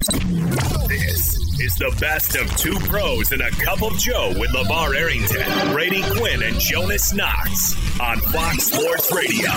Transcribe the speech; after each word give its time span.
This 0.00 1.36
is 1.58 1.74
the 1.76 1.96
best 1.98 2.36
of 2.36 2.54
two 2.56 2.78
pros 2.80 3.32
and 3.32 3.40
a 3.40 3.50
cup 3.50 3.82
of 3.82 3.98
Joe 3.98 4.34
with 4.38 4.50
LeVar 4.50 4.94
Arrington, 4.94 5.72
Brady 5.72 6.02
Quinn, 6.16 6.42
and 6.42 6.60
Jonas 6.60 7.12
Knox 7.12 7.74
on 7.98 8.18
Fox 8.18 8.64
Sports 8.64 9.12
Radio. 9.12 9.50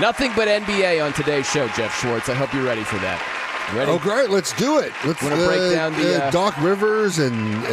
Nothing 0.00 0.32
but 0.36 0.48
NBA 0.48 1.04
on 1.04 1.12
today's 1.14 1.50
show, 1.50 1.66
Geoff 1.68 1.98
Schwartz. 2.00 2.28
I 2.28 2.34
hope 2.34 2.52
you're 2.54 2.62
ready 2.62 2.84
for 2.84 2.96
that. 2.96 3.39
Ready? 3.74 3.92
Oh, 3.92 3.98
great! 4.00 4.30
Let's 4.30 4.52
do 4.58 4.78
it. 4.78 4.92
Let's 5.04 5.22
Wanna 5.22 5.36
break 5.36 5.72
down 5.72 5.92
the, 5.92 6.24
uh, 6.24 6.30
Doc 6.32 6.56
Rivers 6.60 7.18
and 7.18 7.54
uh, 7.64 7.68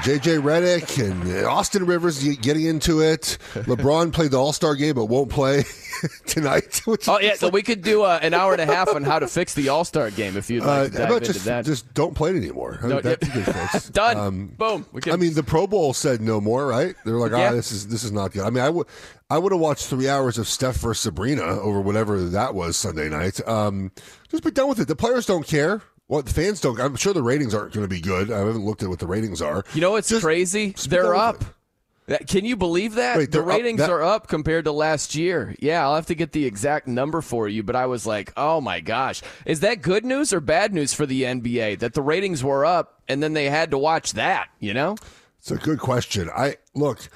JJ 0.00 0.40
Redick 0.40 1.04
and 1.06 1.44
uh, 1.44 1.50
Austin 1.50 1.84
Rivers 1.84 2.22
getting 2.38 2.64
into 2.64 3.00
it. 3.02 3.36
LeBron 3.54 4.10
played 4.12 4.30
the 4.30 4.38
All 4.40 4.54
Star 4.54 4.74
game 4.74 4.94
but 4.94 5.04
won't 5.06 5.28
play 5.30 5.64
tonight. 6.26 6.80
Oh 7.08 7.18
yeah, 7.20 7.34
so 7.34 7.46
like- 7.46 7.52
we 7.54 7.62
could 7.62 7.82
do 7.82 8.02
uh, 8.04 8.18
an 8.22 8.32
hour 8.32 8.52
and 8.52 8.60
a 8.60 8.66
half 8.66 8.88
on 8.88 9.04
how 9.04 9.18
to 9.18 9.26
fix 9.28 9.52
the 9.54 9.68
All 9.68 9.84
Star 9.84 10.10
game 10.10 10.36
if 10.36 10.48
you'd 10.48 10.62
Uh, 10.62 10.66
like 10.84 10.92
to 10.92 10.98
dive 10.98 11.22
just 11.22 11.44
that. 11.44 11.64
just 11.66 11.92
don't 11.92 12.14
play 12.14 12.30
it 12.30 12.36
anymore? 12.36 12.78
No, 12.82 13.00
that'd 13.00 13.26
yeah. 13.28 13.34
be 13.34 13.44
good, 13.44 13.54
folks. 13.54 13.88
Done. 13.90 14.16
Um, 14.16 14.46
Boom. 14.58 14.86
I 15.12 15.16
mean, 15.16 15.34
the 15.34 15.42
Pro 15.42 15.66
Bowl 15.66 15.92
said 15.92 16.20
no 16.22 16.40
more, 16.40 16.66
right? 16.66 16.94
They're 17.04 17.14
like, 17.16 17.32
Yeah. 17.32 17.50
"Ah, 17.50 17.52
this 17.52 17.70
is 17.70 17.88
this 17.88 18.02
is 18.02 18.12
not 18.12 18.32
good." 18.32 18.42
I 18.44 18.50
mean, 18.50 18.64
I 18.64 18.70
would 18.70 18.86
I 19.34 19.38
would 19.38 19.50
have 19.50 19.60
watched 19.60 19.86
three 19.86 20.08
hours 20.08 20.38
of 20.38 20.46
Steph 20.46 20.76
versus 20.76 21.02
Sabrina 21.02 21.42
over 21.42 21.80
whatever 21.80 22.20
that 22.20 22.54
was 22.54 22.76
Sunday 22.76 23.08
night. 23.08 23.40
Um, 23.48 23.90
just 24.28 24.44
be 24.44 24.52
done 24.52 24.68
with 24.68 24.78
it. 24.78 24.86
The 24.86 24.94
players 24.94 25.26
don't 25.26 25.44
care. 25.44 25.82
Well, 26.06 26.22
the 26.22 26.32
fans 26.32 26.60
don't. 26.60 26.78
I'm 26.80 26.94
sure 26.94 27.12
the 27.12 27.20
ratings 27.20 27.52
aren't 27.52 27.72
going 27.72 27.82
to 27.84 27.88
be 27.92 28.00
good. 28.00 28.30
I 28.30 28.38
haven't 28.38 28.64
looked 28.64 28.84
at 28.84 28.88
what 28.88 29.00
the 29.00 29.08
ratings 29.08 29.42
are. 29.42 29.64
you 29.74 29.80
know 29.80 29.90
what's 29.90 30.08
Just- 30.08 30.22
crazy? 30.22 30.76
They're 30.88 31.16
up. 31.16 31.42
That- 32.06 32.28
Can 32.28 32.44
you 32.44 32.54
believe 32.54 32.94
that? 32.94 33.16
Wait, 33.18 33.32
the 33.32 33.38
they're 33.38 33.50
up- 33.50 33.56
ratings 33.58 33.80
that- 33.80 33.90
are 33.90 34.04
up 34.04 34.28
compared 34.28 34.66
to 34.66 34.72
last 34.72 35.16
year. 35.16 35.56
Yeah, 35.58 35.82
I'll 35.82 35.96
have 35.96 36.06
to 36.06 36.14
get 36.14 36.30
the 36.30 36.44
exact 36.46 36.86
number 36.86 37.20
for 37.20 37.48
you, 37.48 37.64
but 37.64 37.74
I 37.74 37.86
was 37.86 38.06
like, 38.06 38.32
oh 38.36 38.60
my 38.60 38.78
gosh. 38.78 39.20
Is 39.46 39.58
that 39.60 39.82
good 39.82 40.04
news 40.04 40.32
or 40.32 40.38
bad 40.38 40.72
news 40.72 40.94
for 40.94 41.06
the 41.06 41.22
NBA 41.24 41.74
that 41.80 41.94
the 41.94 42.02
ratings 42.02 42.44
were 42.44 42.64
up 42.64 43.02
and 43.08 43.20
then 43.20 43.32
they 43.32 43.46
had 43.50 43.72
to 43.72 43.78
watch 43.78 44.12
that, 44.12 44.46
you 44.60 44.74
know? 44.74 44.94
It's 45.40 45.50
a 45.50 45.56
good 45.56 45.80
question. 45.80 46.30
I 46.32 46.54
look. 46.72 47.08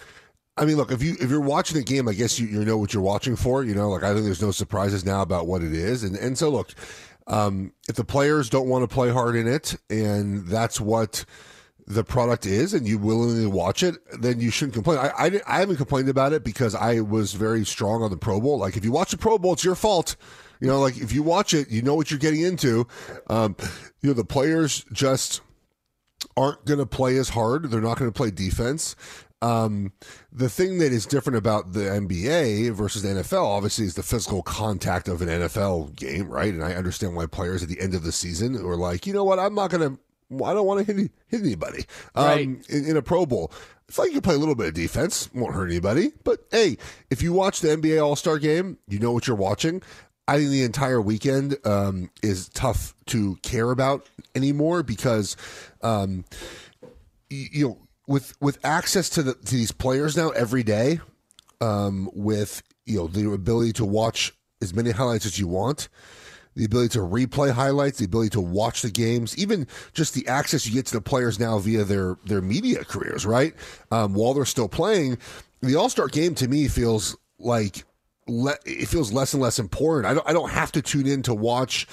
I 0.59 0.65
mean, 0.65 0.77
look. 0.77 0.91
If 0.91 1.03
you 1.03 1.17
if 1.21 1.31
you're 1.31 1.41
watching 1.41 1.79
the 1.79 1.85
game, 1.85 2.09
I 2.09 2.15
guess 2.15 2.39
you, 2.39 2.47
you 2.47 2.65
know 2.65 2.77
what 2.77 2.93
you're 2.93 3.03
watching 3.03 3.37
for. 3.37 3.63
You 3.65 3.75
know, 3.75 3.89
like 3.91 4.03
I 4.03 4.13
think 4.13 4.25
there's 4.25 4.43
no 4.43 4.51
surprises 4.51 5.05
now 5.05 5.23
about 5.23 5.47
what 5.47 5.63
it 5.63 5.73
is, 5.73 6.03
and 6.03 6.17
and 6.17 6.37
so 6.37 6.51
look. 6.51 6.75
Um, 7.27 7.75
if 7.89 7.95
the 7.95 8.05
players 8.05 8.49
don't 8.49 8.69
want 8.69 8.89
to 8.89 8.93
play 8.93 9.11
hard 9.11 9.37
in 9.37 9.47
it, 9.47 9.77
and 9.91 10.47
that's 10.49 10.81
what 10.81 11.27
the 11.87 12.03
product 12.03 12.47
is, 12.47 12.73
and 12.73 12.89
you 12.89 12.99
willingly 12.99 13.47
watch 13.47 13.83
it, 13.83 13.97
then 14.21 14.41
you 14.41 14.51
shouldn't 14.51 14.75
complain. 14.75 14.99
I, 14.99 15.09
I, 15.09 15.41
I 15.47 15.61
haven't 15.61 15.77
complained 15.77 16.09
about 16.09 16.33
it 16.33 16.43
because 16.43 16.75
I 16.75 17.01
was 17.01 17.35
very 17.35 17.65
strong 17.67 18.03
on 18.03 18.11
the 18.11 18.17
Pro 18.17 18.41
Bowl. 18.41 18.59
Like 18.59 18.77
if 18.77 18.85
you 18.85 18.93
watch 18.93 19.11
the 19.11 19.19
Pro 19.19 19.39
Bowl, 19.39 19.53
it's 19.53 19.65
your 19.65 19.75
fault. 19.75 20.17
You 20.61 20.69
know, 20.69 20.81
like 20.81 20.97
if 20.97 21.13
you 21.13 21.23
watch 21.23 21.55
it, 21.55 21.71
you 21.71 21.83
know 21.83 21.95
what 21.95 22.11
you're 22.11 22.19
getting 22.19 22.43
into. 22.43 22.87
Um, 23.29 23.57
you 24.01 24.09
know, 24.09 24.15
the 24.15 24.25
players 24.25 24.85
just 24.93 25.41
aren't 26.37 26.65
going 26.65 26.79
to 26.79 26.87
play 26.87 27.17
as 27.17 27.31
hard. 27.31 27.71
They're 27.71 27.81
not 27.81 27.99
going 27.99 28.11
to 28.11 28.17
play 28.17 28.31
defense. 28.31 28.97
Um, 29.41 29.93
the 30.33 30.49
thing 30.49 30.79
that 30.79 30.93
is 30.93 31.07
different 31.07 31.37
about 31.37 31.73
the 31.73 31.81
NBA 31.81 32.73
versus 32.73 33.03
the 33.03 33.09
NFL, 33.11 33.45
obviously, 33.45 33.85
is 33.85 33.95
the 33.95 34.03
physical 34.03 34.43
contact 34.43 35.07
of 35.09 35.23
an 35.23 35.29
NFL 35.29 35.95
game, 35.95 36.29
right? 36.29 36.53
And 36.53 36.65
I 36.65 36.75
understand 36.75 37.15
why 37.15 37.27
players 37.27 37.63
at 37.63 37.69
the 37.69 37.81
end 37.81 37.95
of 37.95 38.03
the 38.03 38.11
season 38.13 38.57
are 38.57 38.77
like, 38.77 39.07
you 39.07 39.13
know 39.13 39.25
what, 39.25 39.39
I'm 39.39 39.55
not 39.55 39.71
going 39.71 39.97
to. 39.97 40.45
I 40.45 40.53
don't 40.53 40.67
want 40.67 40.87
to 40.87 40.93
hit, 40.93 41.11
hit 41.29 41.41
anybody 41.41 41.85
um, 42.15 42.27
Right. 42.27 42.41
in, 42.69 42.85
in 42.85 42.97
a 42.99 43.03
Pro 43.03 43.25
Bowl. 43.25 43.51
It's 43.89 43.97
like 43.99 44.09
you 44.09 44.15
can 44.15 44.21
play 44.23 44.35
a 44.35 44.39
little 44.39 44.55
bit 44.55 44.67
of 44.67 44.75
defense, 44.75 45.31
won't 45.33 45.55
hurt 45.55 45.71
anybody. 45.71 46.13
But 46.23 46.41
hey, 46.51 46.77
if 47.09 47.23
you 47.23 47.33
watch 47.33 47.61
the 47.61 47.69
NBA 47.69 48.05
All 48.05 48.15
Star 48.17 48.39
game, 48.39 48.77
you 48.89 48.99
know 48.99 49.13
what 49.13 49.27
you're 49.27 49.37
watching. 49.37 49.81
I 50.27 50.37
think 50.37 50.51
the 50.51 50.65
entire 50.65 51.01
weekend 51.01 51.57
um, 51.65 52.11
is 52.23 52.51
tough 52.51 52.95
to 53.07 53.37
care 53.37 53.71
about 53.71 54.07
anymore 54.35 54.83
because, 54.83 55.39
um, 55.81 56.27
you 57.31 57.69
know, 57.69 57.79
with 58.09 58.35
with 58.41 58.59
access 58.65 59.09
to 59.11 59.23
the 59.23 59.35
to 59.35 59.55
these 59.55 59.71
players 59.71 60.17
now 60.17 60.31
every 60.31 60.65
day, 60.65 61.01
um, 61.61 62.11
with 62.13 62.63
you 62.87 62.99
know 62.99 63.07
the 63.07 63.31
ability 63.31 63.75
to 63.75 63.85
watch 63.85 64.35
as 64.61 64.75
many 64.75 64.91
highlights 64.91 65.27
as 65.27 65.39
you 65.39 65.47
want, 65.47 65.89
the 66.57 66.65
ability 66.65 66.89
to 66.89 67.01
replay 67.01 67.53
highlights, 67.53 67.99
the 67.99 68.07
ability 68.07 68.31
to 68.31 68.41
watch 68.41 68.83
the 68.83 68.91
games, 68.91 69.39
even 69.39 69.67
just 69.93 70.15
the 70.15 70.27
access 70.27 70.67
you 70.67 70.73
get 70.73 70.87
to 70.87 70.95
the 70.95 71.01
players 71.01 71.39
now 71.39 71.59
via 71.59 71.85
their 71.85 72.17
their 72.25 72.41
media 72.41 72.85
careers, 72.85 73.25
right? 73.25 73.55
Um, 73.93 74.15
while 74.15 74.35
they're 74.35 74.45
still 74.47 74.69
playing, 74.69 75.19
the 75.61 75.77
All 75.77 75.91
Star 75.91 76.09
game 76.09 76.35
to 76.37 76.49
me 76.49 76.67
feels 76.67 77.17
like 77.39 77.85
le- 78.27 78.59
it 78.65 78.89
feels 78.89 79.13
less 79.13 79.35
and 79.35 79.43
less 79.43 79.59
important. 79.59 80.07
I 80.07 80.15
don't 80.15 80.29
I 80.29 80.33
don't 80.33 80.51
have 80.51 80.73
to 80.73 80.83
tune 80.83 81.07
in 81.07 81.23
to 81.25 81.35
watch 81.35 81.87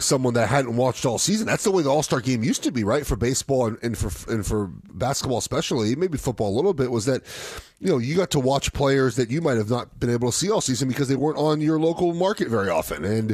someone 0.00 0.34
that 0.34 0.48
hadn't 0.48 0.76
watched 0.76 1.06
all 1.06 1.18
season. 1.18 1.46
That's 1.46 1.64
the 1.64 1.70
way 1.70 1.82
the 1.82 1.90
All 1.90 2.02
Star 2.02 2.20
game 2.20 2.42
used 2.42 2.62
to 2.64 2.72
be, 2.72 2.84
right? 2.84 3.06
For 3.06 3.16
baseball 3.16 3.66
and, 3.66 3.78
and 3.82 3.96
for 3.96 4.32
and 4.32 4.44
for 4.44 4.70
basketball, 4.92 5.38
especially 5.38 5.94
maybe 5.96 6.18
football 6.18 6.50
a 6.50 6.56
little 6.56 6.74
bit, 6.74 6.90
was 6.90 7.06
that 7.06 7.22
you 7.80 7.88
know 7.88 7.98
you 7.98 8.16
got 8.16 8.30
to 8.32 8.40
watch 8.40 8.72
players 8.72 9.16
that 9.16 9.30
you 9.30 9.40
might 9.40 9.56
have 9.56 9.70
not 9.70 9.98
been 10.00 10.10
able 10.10 10.30
to 10.30 10.36
see 10.36 10.50
all 10.50 10.60
season 10.60 10.88
because 10.88 11.08
they 11.08 11.16
weren't 11.16 11.38
on 11.38 11.60
your 11.60 11.78
local 11.78 12.14
market 12.14 12.48
very 12.48 12.68
often, 12.68 13.04
and 13.04 13.30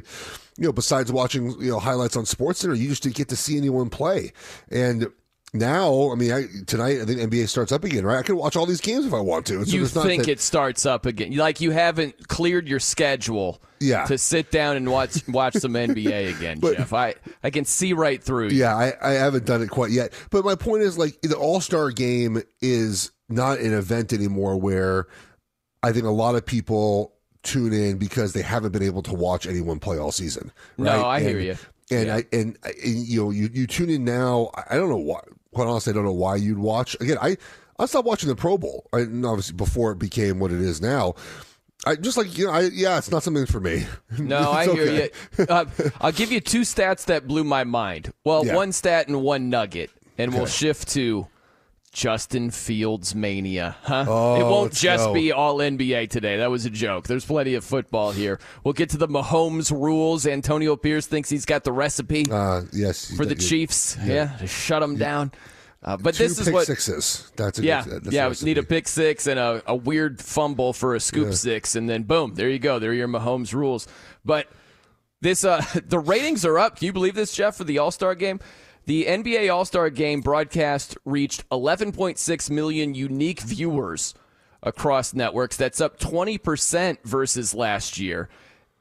you 0.58 0.64
know 0.64 0.72
besides 0.72 1.10
watching 1.10 1.52
you 1.60 1.70
know 1.70 1.78
highlights 1.78 2.16
on 2.16 2.26
Sports 2.26 2.60
Center, 2.60 2.74
you 2.74 2.88
just 2.88 3.02
didn't 3.02 3.16
get 3.16 3.28
to 3.28 3.36
see 3.36 3.56
anyone 3.56 3.90
play, 3.90 4.32
and. 4.70 5.10
Now, 5.52 6.12
I 6.12 6.14
mean, 6.14 6.30
I, 6.32 6.44
tonight 6.66 7.00
I 7.00 7.04
think 7.04 7.18
NBA 7.20 7.48
starts 7.48 7.72
up 7.72 7.82
again, 7.82 8.04
right? 8.06 8.18
I 8.18 8.22
can 8.22 8.36
watch 8.36 8.54
all 8.54 8.66
these 8.66 8.80
games 8.80 9.04
if 9.04 9.12
I 9.12 9.18
want 9.18 9.46
to. 9.46 9.64
You 9.64 9.86
think 9.86 10.24
that- 10.24 10.30
it 10.32 10.40
starts 10.40 10.86
up 10.86 11.06
again. 11.06 11.34
Like 11.36 11.60
you 11.60 11.72
haven't 11.72 12.28
cleared 12.28 12.68
your 12.68 12.78
schedule 12.78 13.60
Yeah. 13.80 14.04
to 14.04 14.16
sit 14.16 14.52
down 14.52 14.76
and 14.76 14.88
watch 14.90 15.26
watch 15.26 15.54
some 15.54 15.72
NBA 15.72 16.28
again, 16.38 16.60
But- 16.60 16.76
Geoff. 16.76 16.92
I, 16.92 17.14
I 17.42 17.50
can 17.50 17.64
see 17.64 17.92
right 17.92 18.22
through 18.22 18.50
you. 18.50 18.58
Yeah, 18.60 18.76
I, 18.76 18.92
I 19.02 19.10
haven't 19.14 19.44
done 19.44 19.60
it 19.60 19.70
quite 19.70 19.90
yet. 19.90 20.12
But 20.30 20.44
my 20.44 20.54
point 20.54 20.82
is 20.84 20.96
like 20.96 21.20
the 21.22 21.36
All 21.36 21.60
Star 21.60 21.90
game 21.90 22.42
is 22.60 23.10
not 23.28 23.58
an 23.58 23.72
event 23.72 24.12
anymore 24.12 24.56
where 24.56 25.08
I 25.82 25.90
think 25.92 26.04
a 26.04 26.10
lot 26.10 26.36
of 26.36 26.46
people 26.46 27.14
tune 27.42 27.72
in 27.72 27.96
because 27.98 28.34
they 28.34 28.42
haven't 28.42 28.70
been 28.70 28.82
able 28.84 29.02
to 29.02 29.14
watch 29.14 29.46
anyone 29.46 29.80
play 29.80 29.98
all 29.98 30.12
season. 30.12 30.52
No, 30.78 30.84
right? 31.02 31.16
I 31.16 31.20
hear 31.20 31.38
And- 31.38 31.46
you. 31.46 31.56
And 31.92 32.06
Yeah. 32.06 32.16
I 32.18 32.24
and, 32.32 32.56
and 32.62 32.74
you 32.84 33.20
know 33.24 33.30
you, 33.30 33.50
you 33.52 33.66
tune 33.66 33.90
in 33.90 34.04
now. 34.04 34.50
I 34.54 34.62
I 34.70 34.74
don't 34.76 34.90
know 34.90 34.96
why. 34.96 35.18
Quite 35.52 35.66
honestly, 35.66 35.92
I 35.92 35.94
don't 35.94 36.04
know 36.04 36.12
why 36.12 36.36
you'd 36.36 36.58
watch. 36.58 36.96
Again, 37.00 37.18
I 37.20 37.36
I 37.78 37.86
stopped 37.86 38.06
watching 38.06 38.28
the 38.28 38.36
Pro 38.36 38.58
Bowl. 38.58 38.86
I, 38.92 39.00
and 39.00 39.24
obviously 39.26 39.56
before 39.56 39.92
it 39.92 39.98
became 39.98 40.38
what 40.38 40.52
it 40.52 40.60
is 40.60 40.80
now. 40.80 41.14
I 41.86 41.96
just 41.96 42.16
like 42.18 42.36
you 42.36 42.46
know. 42.46 42.52
I, 42.52 42.60
yeah, 42.72 42.98
it's 42.98 43.10
not 43.10 43.22
something 43.22 43.46
for 43.46 43.58
me. 43.60 43.86
No, 44.18 44.50
I 44.52 44.64
hear 44.66 44.82
okay. 44.82 45.10
you. 45.38 45.46
Uh, 45.48 45.64
I'll 46.00 46.12
give 46.12 46.30
you 46.30 46.40
two 46.40 46.60
stats 46.60 47.06
that 47.06 47.26
blew 47.26 47.42
my 47.42 47.64
mind. 47.64 48.12
Well, 48.24 48.44
Yeah. 48.44 48.54
one 48.54 48.72
stat 48.72 49.08
and 49.08 49.22
one 49.22 49.48
nugget, 49.48 49.90
and 50.18 50.34
we'll 50.34 50.44
shift 50.46 50.88
to 50.90 51.26
Justin 51.92 52.50
Fields 52.50 53.14
mania, 53.16 53.76
huh? 53.82 54.04
Oh, 54.08 54.40
it 54.40 54.44
won't 54.44 54.72
just 54.72 55.12
be 55.12 55.32
all 55.32 55.58
NBA 55.58 56.08
today. 56.08 56.36
That 56.36 56.50
was 56.50 56.64
a 56.64 56.70
joke. 56.70 57.08
There's 57.08 57.24
plenty 57.24 57.54
of 57.54 57.64
football 57.64 58.12
here. 58.12 58.38
We'll 58.62 58.74
get 58.74 58.90
to 58.90 58.96
the 58.96 59.08
Mahomes 59.08 59.72
rules. 59.72 60.24
Antonio 60.26 60.76
Pierce 60.76 61.06
thinks 61.06 61.28
he's 61.28 61.44
got 61.44 61.64
the 61.64 61.72
recipe 61.72 62.26
Uh, 62.30 62.62
yes, 62.72 63.14
for 63.16 63.26
the 63.26 63.34
you- 63.34 63.40
Chiefs. 63.40 63.96
Yeah, 64.04 64.36
to 64.38 64.46
shut 64.46 64.80
them 64.82 64.96
down. 64.96 65.32
Uh, 65.82 65.96
but 65.96 66.14
Two 66.14 66.24
this 66.24 66.38
is 66.38 66.44
pick 66.44 66.54
what 66.54 66.66
sixes. 66.66 67.32
That's 67.36 67.58
a 67.58 67.64
yeah, 67.64 67.82
good, 67.82 68.04
that's 68.04 68.14
yeah. 68.14 68.32
need 68.46 68.58
a 68.58 68.62
pick 68.62 68.86
six 68.86 69.26
and 69.26 69.40
a, 69.40 69.62
a 69.66 69.74
weird 69.74 70.20
fumble 70.20 70.72
for 70.74 70.94
a 70.94 71.00
scoop 71.00 71.32
six, 71.32 71.74
and 71.74 71.88
then 71.88 72.02
boom, 72.02 72.34
there 72.34 72.50
you 72.50 72.58
go. 72.58 72.78
There 72.78 72.90
are 72.90 72.94
your 72.94 73.08
Mahomes 73.08 73.54
rules. 73.54 73.88
But 74.24 74.46
this, 75.22 75.42
uh, 75.42 75.64
the 75.86 75.98
ratings 75.98 76.44
are 76.44 76.58
up. 76.58 76.76
Can 76.76 76.86
you 76.86 76.92
believe 76.92 77.14
this, 77.14 77.34
Geoff? 77.34 77.56
For 77.56 77.64
the 77.64 77.78
All 77.78 77.90
Star 77.90 78.14
game, 78.14 78.40
the 78.86 79.04
NBA 79.06 79.52
All 79.52 79.64
Star 79.64 79.90
game 79.90 80.20
broadcast 80.20 80.96
reached 81.04 81.48
11.6 81.50 82.50
million 82.50 82.94
unique 82.94 83.40
viewers 83.40 84.14
across 84.62 85.14
networks. 85.14 85.56
That's 85.56 85.80
up 85.80 85.98
20 85.98 86.38
percent 86.38 86.98
versus 87.04 87.54
last 87.54 87.98
year, 87.98 88.28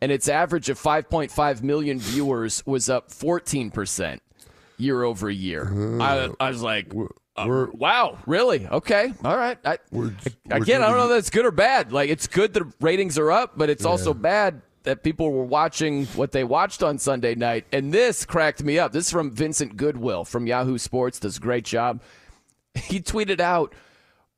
and 0.01 0.11
its 0.11 0.27
average 0.27 0.69
of 0.69 0.79
5.5 0.79 1.61
million 1.61 1.99
viewers 1.99 2.63
was 2.65 2.89
up 2.89 3.11
14 3.11 3.71
percent 3.71 4.21
year 4.77 5.03
over 5.03 5.29
year. 5.29 5.69
I, 6.01 6.29
I 6.39 6.49
was 6.49 6.61
like, 6.61 6.91
uh, 7.35 7.65
wow, 7.73 8.17
really? 8.25 8.65
Okay, 8.67 9.13
all 9.23 9.35
right. 9.37 9.57
I, 9.65 9.77
We're- 9.91 10.15
again, 10.49 10.79
we're 10.81 10.85
I 10.87 10.89
don't 10.89 10.97
know 10.97 11.03
if 11.05 11.09
that's 11.09 11.29
good 11.29 11.45
or 11.45 11.51
bad. 11.51 11.91
Like, 11.91 12.09
it's 12.09 12.27
good 12.27 12.53
the 12.53 12.71
ratings 12.81 13.17
are 13.17 13.31
up, 13.31 13.57
but 13.57 13.69
it's 13.69 13.85
also 13.85 14.13
bad 14.13 14.61
that 14.83 15.03
people 15.03 15.31
were 15.31 15.43
watching 15.43 16.05
what 16.07 16.31
they 16.31 16.43
watched 16.43 16.83
on 16.83 16.97
Sunday 16.97 17.35
night. 17.35 17.65
And 17.71 17.93
this 17.93 18.25
cracked 18.25 18.63
me 18.63 18.79
up. 18.79 18.91
This 18.91 19.07
is 19.07 19.11
from 19.11 19.31
Vincent 19.31 19.77
Goodwill 19.77 20.25
from 20.25 20.47
Yahoo 20.47 20.77
Sports. 20.77 21.19
Does 21.19 21.37
a 21.37 21.41
great 21.41 21.65
job. 21.65 22.01
He 22.75 22.99
tweeted 22.99 23.39
out 23.39 23.73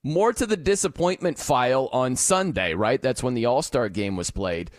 more 0.03 0.33
to 0.33 0.45
the 0.45 0.57
disappointment 0.57 1.37
file 1.37 1.89
on 1.91 2.15
Sunday. 2.15 2.73
Right, 2.73 3.01
that's 3.01 3.21
when 3.21 3.33
the 3.33 3.45
All 3.45 3.61
Star 3.61 3.89
game 3.89 4.15
was 4.15 4.31
played. 4.31 4.71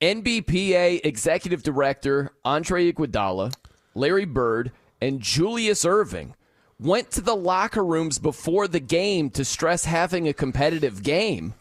NBPA 0.00 1.04
Executive 1.04 1.62
Director 1.62 2.30
Andre 2.44 2.92
Iguodala, 2.92 3.52
Larry 3.94 4.24
Bird, 4.24 4.70
and 5.00 5.20
Julius 5.20 5.84
Erving 5.84 6.34
went 6.78 7.10
to 7.10 7.20
the 7.20 7.34
locker 7.34 7.84
rooms 7.84 8.18
before 8.18 8.68
the 8.68 8.80
game 8.80 9.30
to 9.30 9.44
stress 9.44 9.84
having 9.84 10.28
a 10.28 10.32
competitive 10.32 11.02
game. 11.02 11.54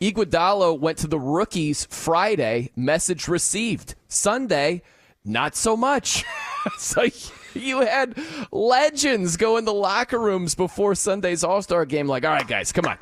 Iguodala 0.00 0.78
went 0.78 0.98
to 0.98 1.06
the 1.06 1.20
rookies 1.20 1.86
Friday, 1.90 2.70
message 2.74 3.28
received. 3.28 3.94
Sunday, 4.08 4.82
not 5.24 5.54
so 5.54 5.76
much. 5.76 6.24
so 6.78 7.04
you 7.54 7.80
had 7.80 8.18
legends 8.50 9.36
go 9.36 9.58
in 9.58 9.64
the 9.64 9.74
locker 9.74 10.18
rooms 10.18 10.54
before 10.54 10.94
Sunday's 10.94 11.44
All 11.44 11.60
Star 11.60 11.84
game, 11.84 12.06
like, 12.06 12.24
all 12.24 12.32
right, 12.32 12.48
guys, 12.48 12.72
come 12.72 12.86
on. 12.86 12.96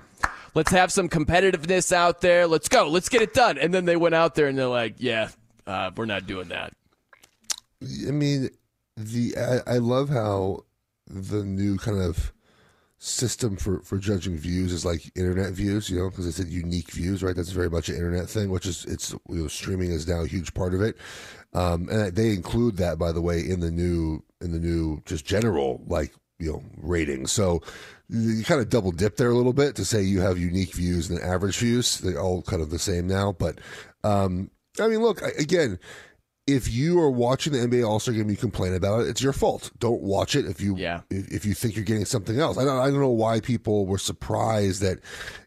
Let's 0.54 0.72
have 0.72 0.90
some 0.90 1.08
competitiveness 1.08 1.92
out 1.92 2.20
there. 2.20 2.46
Let's 2.46 2.68
go. 2.68 2.88
Let's 2.88 3.08
get 3.08 3.22
it 3.22 3.32
done. 3.32 3.58
And 3.58 3.72
then 3.72 3.84
they 3.84 3.96
went 3.96 4.16
out 4.16 4.34
there 4.34 4.48
and 4.48 4.58
they're 4.58 4.66
like, 4.66 4.96
yeah, 4.98 5.28
uh, 5.66 5.92
we're 5.96 6.06
not 6.06 6.26
doing 6.26 6.48
that. 6.48 6.72
I 7.80 8.10
mean, 8.10 8.50
the 8.96 9.36
I, 9.36 9.74
I 9.74 9.78
love 9.78 10.08
how 10.08 10.64
the 11.06 11.44
new 11.44 11.76
kind 11.78 12.00
of 12.00 12.32
system 12.98 13.56
for 13.56 13.80
for 13.82 13.98
judging 13.98 14.36
views 14.36 14.72
is 14.72 14.84
like 14.84 15.10
internet 15.14 15.52
views. 15.52 15.88
You 15.88 15.98
know, 16.00 16.10
because 16.10 16.26
it's 16.26 16.50
unique 16.50 16.90
views, 16.90 17.22
right? 17.22 17.34
That's 17.36 17.50
very 17.50 17.70
much 17.70 17.88
an 17.88 17.94
internet 17.96 18.28
thing, 18.28 18.50
which 18.50 18.66
is 18.66 18.84
it's 18.86 19.12
you 19.28 19.42
know 19.42 19.48
streaming 19.48 19.90
is 19.90 20.06
now 20.08 20.22
a 20.22 20.26
huge 20.26 20.54
part 20.54 20.74
of 20.74 20.80
it. 20.82 20.96
Um, 21.54 21.88
and 21.88 22.14
they 22.14 22.32
include 22.32 22.76
that, 22.76 22.98
by 22.98 23.12
the 23.12 23.22
way, 23.22 23.40
in 23.40 23.60
the 23.60 23.70
new 23.70 24.22
in 24.40 24.52
the 24.52 24.58
new 24.58 25.00
just 25.06 25.24
general 25.24 25.82
like 25.86 26.12
you 26.38 26.52
know 26.52 26.62
ratings. 26.76 27.32
So 27.32 27.62
you 28.08 28.42
kind 28.44 28.60
of 28.60 28.68
double 28.68 28.92
dip 28.92 29.16
there 29.16 29.30
a 29.30 29.34
little 29.36 29.52
bit 29.52 29.76
to 29.76 29.84
say 29.84 30.02
you 30.02 30.20
have 30.20 30.38
unique 30.38 30.74
views 30.74 31.10
and 31.10 31.20
average 31.20 31.58
views. 31.58 31.98
They're 31.98 32.20
all 32.20 32.42
kind 32.42 32.62
of 32.62 32.70
the 32.70 32.78
same 32.78 33.06
now, 33.06 33.32
but 33.32 33.58
um, 34.04 34.50
I 34.80 34.88
mean, 34.88 35.00
look 35.02 35.22
I- 35.22 35.32
again 35.38 35.78
if 36.48 36.72
you 36.72 36.98
are 37.00 37.10
watching 37.10 37.52
the 37.52 37.58
NBA 37.58 37.86
All 37.86 38.00
Star 38.00 38.14
Game, 38.14 38.30
you 38.30 38.36
complain 38.36 38.74
about 38.74 39.02
it. 39.02 39.08
It's 39.08 39.22
your 39.22 39.34
fault. 39.34 39.70
Don't 39.78 40.00
watch 40.02 40.34
it 40.34 40.46
if 40.46 40.60
you 40.60 40.76
Yeah. 40.76 41.02
if, 41.10 41.28
if 41.28 41.44
you 41.44 41.52
think 41.54 41.76
you're 41.76 41.84
getting 41.84 42.06
something 42.06 42.40
else. 42.40 42.56
I 42.58 42.64
don't 42.64 42.78
I 42.80 42.86
don't 42.90 43.00
know 43.00 43.10
why 43.10 43.40
people 43.40 43.86
were 43.86 43.98
surprised 43.98 44.80
that 44.82 44.98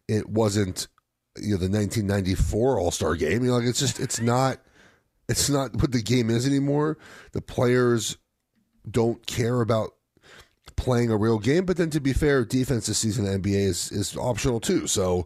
it 0.07 0.29
wasn't 0.29 0.87
you 1.37 1.51
know 1.51 1.57
the 1.57 1.69
1994 1.69 2.79
All 2.79 2.91
Star 2.91 3.15
Game. 3.15 3.43
You 3.43 3.49
know, 3.49 3.57
like 3.57 3.65
it's 3.67 3.79
just 3.79 3.99
it's 3.99 4.21
not 4.21 4.59
it's 5.27 5.49
not 5.49 5.75
what 5.81 5.91
the 5.91 6.01
game 6.01 6.29
is 6.29 6.45
anymore. 6.45 6.97
The 7.31 7.41
players 7.41 8.17
don't 8.89 9.25
care 9.25 9.61
about 9.61 9.91
playing 10.75 11.09
a 11.11 11.17
real 11.17 11.39
game. 11.39 11.65
But 11.65 11.77
then 11.77 11.89
to 11.91 11.99
be 11.99 12.13
fair, 12.13 12.45
defense 12.45 12.85
this 12.87 12.97
season 12.99 13.25
in 13.25 13.41
the 13.41 13.49
NBA 13.49 13.65
is 13.65 13.91
is 13.91 14.15
optional 14.15 14.59
too. 14.59 14.85
So 14.87 15.25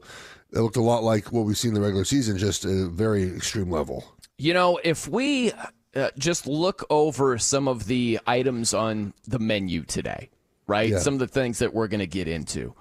it 0.53 0.59
looked 0.59 0.77
a 0.77 0.81
lot 0.81 1.03
like 1.03 1.33
what 1.33 1.45
we've 1.45 1.57
seen 1.57 1.69
in 1.71 1.75
the 1.75 1.81
regular 1.81 2.05
season, 2.05 2.37
just 2.37 2.63
a 2.65 2.87
very 2.87 3.23
extreme 3.23 3.69
level. 3.69 4.05
You 4.37 4.53
know, 4.53 4.79
if 4.83 5.07
we 5.07 5.51
uh, 5.95 6.09
just 6.17 6.45
look 6.45 6.85
over 6.89 7.37
some 7.37 7.67
of 7.67 7.85
the 7.85 8.19
items 8.27 8.73
on 8.73 9.13
the 9.27 9.39
menu 9.39 9.83
today, 9.83 10.29
right? 10.67 10.89
Yeah. 10.89 10.99
Some 10.99 11.13
of 11.13 11.19
the 11.19 11.27
things 11.27 11.59
that 11.59 11.73
we're 11.73 11.87
going 11.87 11.99
to 11.99 12.07
get 12.07 12.27
into. 12.27 12.73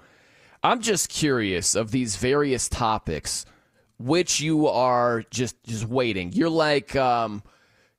I'm 0.63 0.81
just 0.81 1.09
curious 1.09 1.75
of 1.75 1.91
these 1.91 2.15
various 2.15 2.67
topics 2.67 3.45
which 3.97 4.41
you 4.41 4.67
are 4.67 5.23
just 5.29 5.61
just 5.63 5.85
waiting. 5.85 6.33
You're 6.33 6.49
like 6.49 6.95
um 6.95 7.43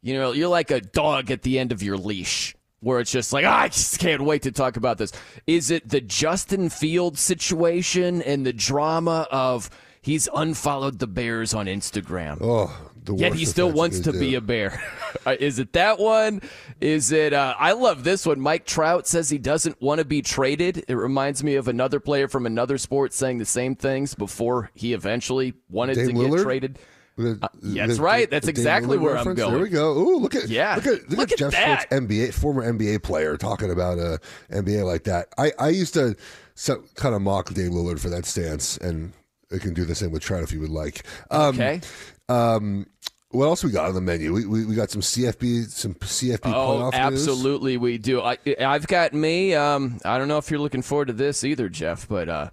you 0.03 0.15
know, 0.15 0.33
you're 0.33 0.49
like 0.49 0.71
a 0.71 0.81
dog 0.81 1.31
at 1.31 1.43
the 1.43 1.59
end 1.59 1.73
of 1.73 1.83
your 1.83 1.97
leash 1.97 2.55
where 2.81 3.01
it's 3.01 3.11
just 3.11 3.33
like, 3.33 3.45
"Ah, 3.45 3.63
I 3.63 3.69
just 3.69 3.99
can't 3.99 4.23
wait 4.23 4.43
to 4.43 4.53
talk 4.53 4.77
about 4.77 4.99
this. 4.99 5.13
Is 5.47 5.71
it 5.71 5.89
the 5.89 6.01
Justin 6.01 6.69
Field 6.69 7.19
situation 7.19 8.23
and 8.23 8.47
the 8.47 8.53
drama 8.53 9.27
of 9.31 9.71
he's 10.03 10.29
unfollowed 10.33 10.99
the 10.99 11.07
Bears 11.07 11.55
on 11.55 11.67
Instagram? 11.67 12.39
Oh, 12.41 12.86
the 13.07 13.15
Yet 13.15 13.35
he 13.35 13.45
still 13.47 13.71
wants 13.73 14.01
to 14.01 14.13
be 14.13 14.35
a 14.35 14.41
bear. 14.41 14.83
Uh, 15.25 15.35
Is 15.41 15.59
it 15.59 15.73
that 15.73 15.99
one? 15.99 16.41
Is 16.81 17.11
it? 17.11 17.33
Uh, 17.33 17.55
I 17.59 17.73
love 17.73 18.05
this 18.05 18.27
one. 18.27 18.39
Mike 18.39 18.65
Trout 18.67 19.09
says 19.09 19.29
he 19.31 19.39
doesn't 19.39 19.81
want 19.83 19.99
to 19.99 20.05
be 20.05 20.21
traded. 20.23 20.85
It 20.87 20.95
reminds 20.95 21.43
me 21.43 21.57
of 21.57 21.67
another 21.67 21.99
player 21.99 22.29
from 22.29 22.47
another 22.47 22.79
sport 22.79 23.13
saying 23.13 23.39
the 23.39 23.45
same 23.47 23.75
things 23.75 24.15
before 24.15 24.71
he 24.75 24.93
eventually 24.93 25.55
wanted 25.69 25.95
Dame 25.97 26.09
to 26.09 26.13
Lillard? 26.13 26.37
get 26.37 26.43
traded. 26.45 26.79
The- 27.17 27.39
Uh, 27.43 27.49
the- 27.61 27.75
that's 27.79 27.97
the- 27.97 28.03
right. 28.03 28.31
That's 28.31 28.47
exactly 28.47 28.99
where 28.99 29.13
I'm 29.13 29.17
reference? 29.27 29.39
going. 29.39 29.55
There 29.55 29.63
we 29.63 29.69
go. 29.71 29.97
Ooh, 29.99 30.19
look 30.19 30.35
at 30.37 30.49
Yeah. 30.49 30.77
Look 30.77 30.87
at 30.87 31.09
look, 31.09 31.19
Look 31.19 31.29
at, 31.29 31.33
at 31.33 31.39
Geoff 31.39 31.53
that. 31.53 31.87
Schwartz, 31.89 32.07
NBA 32.07 32.31
former 32.35 32.63
NBA 32.73 33.03
player, 33.03 33.37
talking 33.37 33.71
about 33.73 33.99
a 33.99 34.21
NBA 34.53 34.85
like 34.85 35.05
that. 35.05 35.29
I 35.39 35.51
I 35.59 35.71
used 35.71 35.95
to 35.95 36.15
so, 36.55 36.85
kind 36.95 37.15
of 37.17 37.23
mock 37.23 37.53
Dame 37.55 37.73
Lillard 37.73 37.99
for 37.99 38.11
that 38.11 38.27
stance, 38.27 38.77
and 38.77 39.13
I 39.53 39.59
can 39.59 39.73
do 39.75 39.85
the 39.85 39.95
same 39.95 40.13
with 40.13 40.23
Trout 40.23 40.43
if 40.45 40.53
you 40.53 40.61
would 40.61 40.71
like. 40.71 41.03
Um, 41.33 41.55
Okay. 41.55 41.81
Um, 42.29 42.87
what 43.31 43.47
else 43.47 43.63
we 43.65 43.71
got 43.71 43.89
on 43.89 43.95
the 43.95 44.01
menu? 44.01 44.33
We 44.33 44.47
we, 44.47 44.65
we 44.65 44.75
got 44.75 44.91
some 44.91 45.01
CFB 45.03 45.69
some 45.69 45.95
CFB 45.95 46.41
Oh, 46.45 46.91
playoff 46.93 47.11
news. 47.11 47.29
absolutely, 47.29 47.77
we 47.77 47.99
do. 47.99 48.21
I, 48.21 48.39
I've 48.61 48.87
got 48.87 49.13
me. 49.13 49.55
Um, 49.55 49.99
I 50.05 50.19
don't 50.19 50.29
know 50.29 50.39
if 50.39 50.51
you're 50.51 50.61
looking 50.61 50.83
forward 50.83 51.09
to 51.09 51.13
this 51.15 51.45
either, 51.45 51.69
Geoff, 51.69 52.09
but 52.09 52.29
uh, 52.29 52.51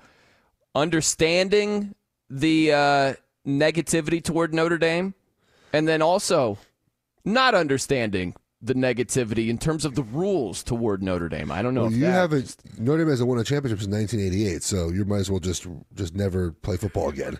understanding 0.75 1.95
the 2.29 2.71
uh, 2.71 3.13
negativity 3.48 4.24
toward 4.24 4.53
Notre 4.53 4.77
Dame, 4.77 5.13
and 5.71 5.88
then 5.88 6.01
also 6.01 6.57
not 7.25 7.55
understanding 7.55 8.36
the 8.62 8.74
negativity 8.74 9.50
in 9.50 9.57
terms 9.57 9.83
of 9.86 9.95
the 9.95 10.03
rules 10.03 10.63
toward 10.63 11.03
Notre 11.03 11.29
Dame. 11.29 11.51
I 11.51 11.62
don't 11.62 11.74
know. 11.74 11.81
Well, 11.83 11.91
if 11.91 11.98
you 11.98 12.05
haven't. 12.05 12.55
Notre 12.79 13.00
Dame 13.03 13.09
hasn't 13.09 13.27
won 13.29 13.38
a 13.38 13.43
championship 13.43 13.79
since 13.79 13.91
1988, 13.93 14.63
so 14.63 14.89
you 14.89 15.05
might 15.05 15.17
as 15.19 15.29
well 15.29 15.39
just 15.39 15.67
just 15.93 16.15
never 16.15 16.51
play 16.51 16.77
football 16.77 17.09
again. 17.09 17.39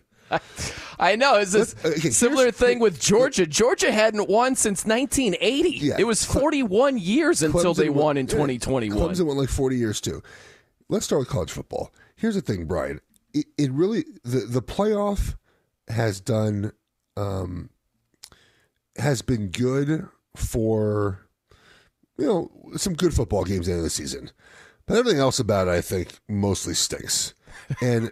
I 1.00 1.15
know. 1.15 1.36
It's 1.36 1.51
this 1.51 1.75
Let's- 1.84 1.98
okay, 2.00 2.10
similar 2.10 2.51
thing 2.51 2.80
with 2.80 3.00
Georgia. 3.00 3.46
Georgia 3.46 3.92
hadn't 3.92 4.30
won 4.30 4.56
since 4.56 4.86
1980. 4.86 5.70
Yeah. 5.70 5.96
It 6.00 6.06
was 6.06 6.24
41 6.24 6.98
years 6.98 7.44
until 7.44 7.74
they 7.74 7.88
Clemson 7.88 7.94
won 7.94 8.18
in 8.18 8.25
yeah, 8.27 8.32
2021. 8.34 8.98
Clemson 8.98 9.25
went 9.25 9.39
like 9.39 9.50
40 9.50 9.75
years 9.77 10.00
too. 10.01 10.22
Let's 10.89 11.06
start 11.06 11.20
with 11.20 11.30
college 11.30 11.51
football. 11.51 11.92
Here's 12.15 12.36
the 12.36 12.42
thing, 12.42 12.65
Brian. 12.65 13.00
It, 13.34 13.46
it 13.58 13.72
really 13.72 14.06
the 14.24 14.39
the 14.42 14.62
playoff 14.62 15.36
has 15.88 16.22
done 16.22 16.72
um 17.18 17.70
has 18.98 19.22
been 19.22 19.48
good 19.48 20.08
for 20.36 21.20
you 22.18 22.25
know 22.25 22.51
some 22.77 22.94
good 22.94 23.13
football 23.13 23.44
games 23.44 23.68
at 23.68 23.72
the 23.72 23.72
end 23.72 23.80
of 23.80 23.84
the 23.86 23.89
season. 23.89 24.32
But 24.86 24.98
everything 24.98 25.20
else 25.20 25.39
about 25.39 25.68
it, 25.68 25.72
I 25.72 25.82
think, 25.82 26.20
mostly 26.27 26.74
stinks. 26.74 27.34
and 27.82 28.12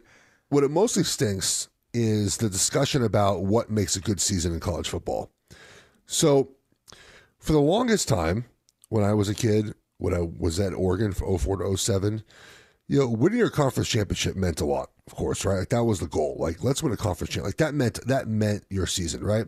what 0.50 0.64
it 0.64 0.72
mostly 0.72 1.04
stinks 1.04 1.68
is 1.94 2.38
the 2.38 2.50
discussion 2.50 3.04
about 3.04 3.44
what 3.44 3.70
makes 3.70 3.96
a 3.96 4.02
good 4.02 4.22
season 4.22 4.54
in 4.54 4.60
college 4.60 4.90
football. 4.90 5.30
So, 6.06 6.50
for 7.40 7.54
the 7.54 7.60
longest 7.60 8.08
time, 8.08 8.46
when 8.90 9.04
I 9.04 9.14
was 9.14 9.30
a 9.30 9.36
kid, 9.36 9.74
when 9.98 10.14
I 10.14 10.20
was 10.20 10.60
at 10.60 10.74
Oregon 10.74 11.12
for 11.14 11.38
04 11.38 11.58
to 11.58 11.78
07, 11.78 12.24
you 12.88 13.00
know, 13.00 13.08
winning 13.08 13.40
your 13.40 13.50
conference 13.50 13.90
championship 13.90 14.36
meant 14.36 14.62
a 14.62 14.66
lot, 14.66 14.90
of 15.08 15.16
course, 15.16 15.46
right? 15.46 15.60
Like 15.60 15.70
that 15.70 15.84
was 15.84 16.00
the 16.00 16.08
goal. 16.08 16.36
Like, 16.40 16.64
let's 16.64 16.84
win 16.84 16.92
a 16.92 16.98
conference 16.98 17.34
championship. 17.34 17.62
Like 17.62 17.70
that 17.70 17.74
meant 17.74 18.06
that 18.08 18.28
meant 18.28 18.66
your 18.70 18.86
season, 18.86 19.24
right? 19.24 19.46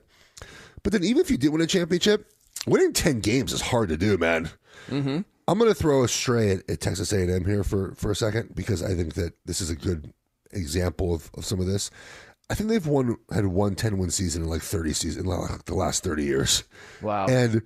But 0.81 0.93
then 0.93 1.03
even 1.03 1.21
if 1.21 1.29
you 1.29 1.37
did 1.37 1.49
win 1.49 1.61
a 1.61 1.67
championship, 1.67 2.31
winning 2.67 2.93
10 2.93 3.19
games 3.19 3.51
is 3.51 3.61
hard 3.61 3.89
to 3.89 3.97
do, 3.97 4.17
man. 4.17 4.49
Mm-hmm. 4.87 5.21
I'm 5.47 5.59
going 5.59 5.69
to 5.69 5.75
throw 5.75 6.03
a 6.03 6.07
stray 6.07 6.51
at, 6.51 6.69
at 6.69 6.79
Texas 6.79 7.11
A&M 7.11 7.45
here 7.45 7.63
for, 7.63 7.93
for 7.95 8.11
a 8.11 8.15
second 8.15 8.55
because 8.55 8.81
I 8.81 8.95
think 8.95 9.15
that 9.15 9.33
this 9.45 9.59
is 9.59 9.69
a 9.69 9.75
good 9.75 10.13
example 10.51 11.13
of, 11.13 11.29
of 11.33 11.45
some 11.45 11.59
of 11.59 11.65
this. 11.65 11.91
I 12.53 12.55
think 12.55 12.69
they've 12.69 12.85
won 12.85 13.17
had 13.33 13.47
one 13.47 13.73
10 13.73 13.97
win 13.97 14.11
season 14.11 14.43
in 14.43 14.47
like 14.47 14.61
30 14.61 14.93
seasons, 14.93 15.25
like 15.25 15.65
the 15.65 15.73
last 15.73 16.03
30 16.03 16.23
years. 16.23 16.63
Wow. 17.01 17.25
And 17.25 17.63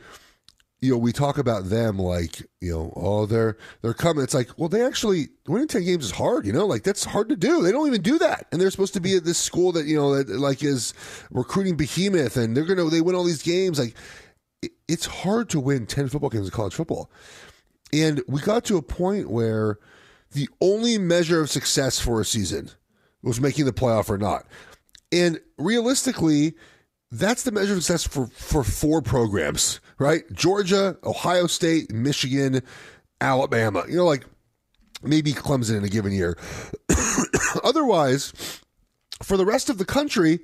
you 0.79 0.91
know, 0.91 0.98
we 0.98 1.12
talk 1.12 1.38
about 1.38 1.65
them 1.65 2.00
like, 2.00 2.48
you 2.62 2.72
know, 2.72 2.94
oh, 2.96 3.25
they're 3.25 3.58
they're 3.82 3.94
coming. 3.94 4.24
It's 4.24 4.34
like, 4.34 4.58
well, 4.58 4.70
they 4.70 4.86
actually 4.86 5.27
winning 5.46 5.67
ten 5.67 5.84
games 5.84 6.06
is 6.06 6.12
hard. 6.12 6.46
You 6.46 6.53
know, 6.53 6.65
like 6.65 6.84
that's 6.84 7.03
hard 7.03 7.27
to 7.27 7.36
do. 7.36 7.63
They 7.63 7.74
don't 7.74 7.88
even 7.88 8.01
do 8.01 8.17
that, 8.20 8.48
and 8.50 8.62
they're 8.62 8.72
supposed 8.72 8.94
to 8.94 9.01
be 9.01 9.17
at 9.17 9.25
this 9.25 9.38
school 9.38 9.74
that 9.74 9.88
you 9.88 9.98
know, 9.98 10.24
that 10.24 10.29
like 10.39 10.63
is 10.63 10.94
recruiting 11.32 11.75
behemoth, 11.75 12.38
and 12.38 12.56
they're 12.56 12.63
gonna 12.63 12.86
they 12.86 13.01
win 13.01 13.15
all 13.15 13.25
these 13.25 13.44
games. 13.44 13.79
Like, 13.79 13.94
it, 14.62 14.72
it's 14.88 15.06
hard 15.06 15.50
to 15.50 15.60
win 15.60 15.86
ten 15.86 16.08
football 16.08 16.29
games 16.29 16.46
in 16.46 16.51
college 16.51 16.75
football, 16.75 17.12
and 17.91 18.22
we 18.27 18.39
got 18.39 18.63
to 18.65 18.77
a 18.77 18.82
point 18.82 19.29
where 19.29 19.79
the 20.32 20.48
only 20.62 20.98
measure 20.98 21.41
of 21.41 21.50
success 21.50 22.00
for 22.00 22.22
a 22.22 22.25
season 22.25 22.70
was 23.24 23.41
making 23.41 23.65
the 23.65 23.74
playoff 23.74 24.10
or 24.10 24.17
not, 24.17 24.46
and 25.12 25.40
realistically 25.58 26.54
that's 27.12 27.44
the 27.44 27.52
measure 27.52 27.74
of 27.74 27.84
success 27.84 28.04
for, 28.04 28.28
for 28.28 28.64
four 28.64 29.02
programs, 29.02 29.80
right? 29.98 30.24
Georgia, 30.34 30.98
Ohio 31.04 31.48
State, 31.48 31.92
Michigan, 31.92 32.62
Alabama. 33.22 33.84
You 33.88 33.98
know, 33.98 34.06
like 34.06 34.26
maybe 35.02 35.32
Clemson 35.34 35.78
in 35.78 35.84
a 35.84 35.90
given 35.90 36.12
year. 36.12 36.38
Otherwise, 37.64 38.34
for 39.24 39.38
the 39.38 39.46
rest 39.46 39.70
of 39.70 39.78
the 39.78 39.86
country, 39.86 40.40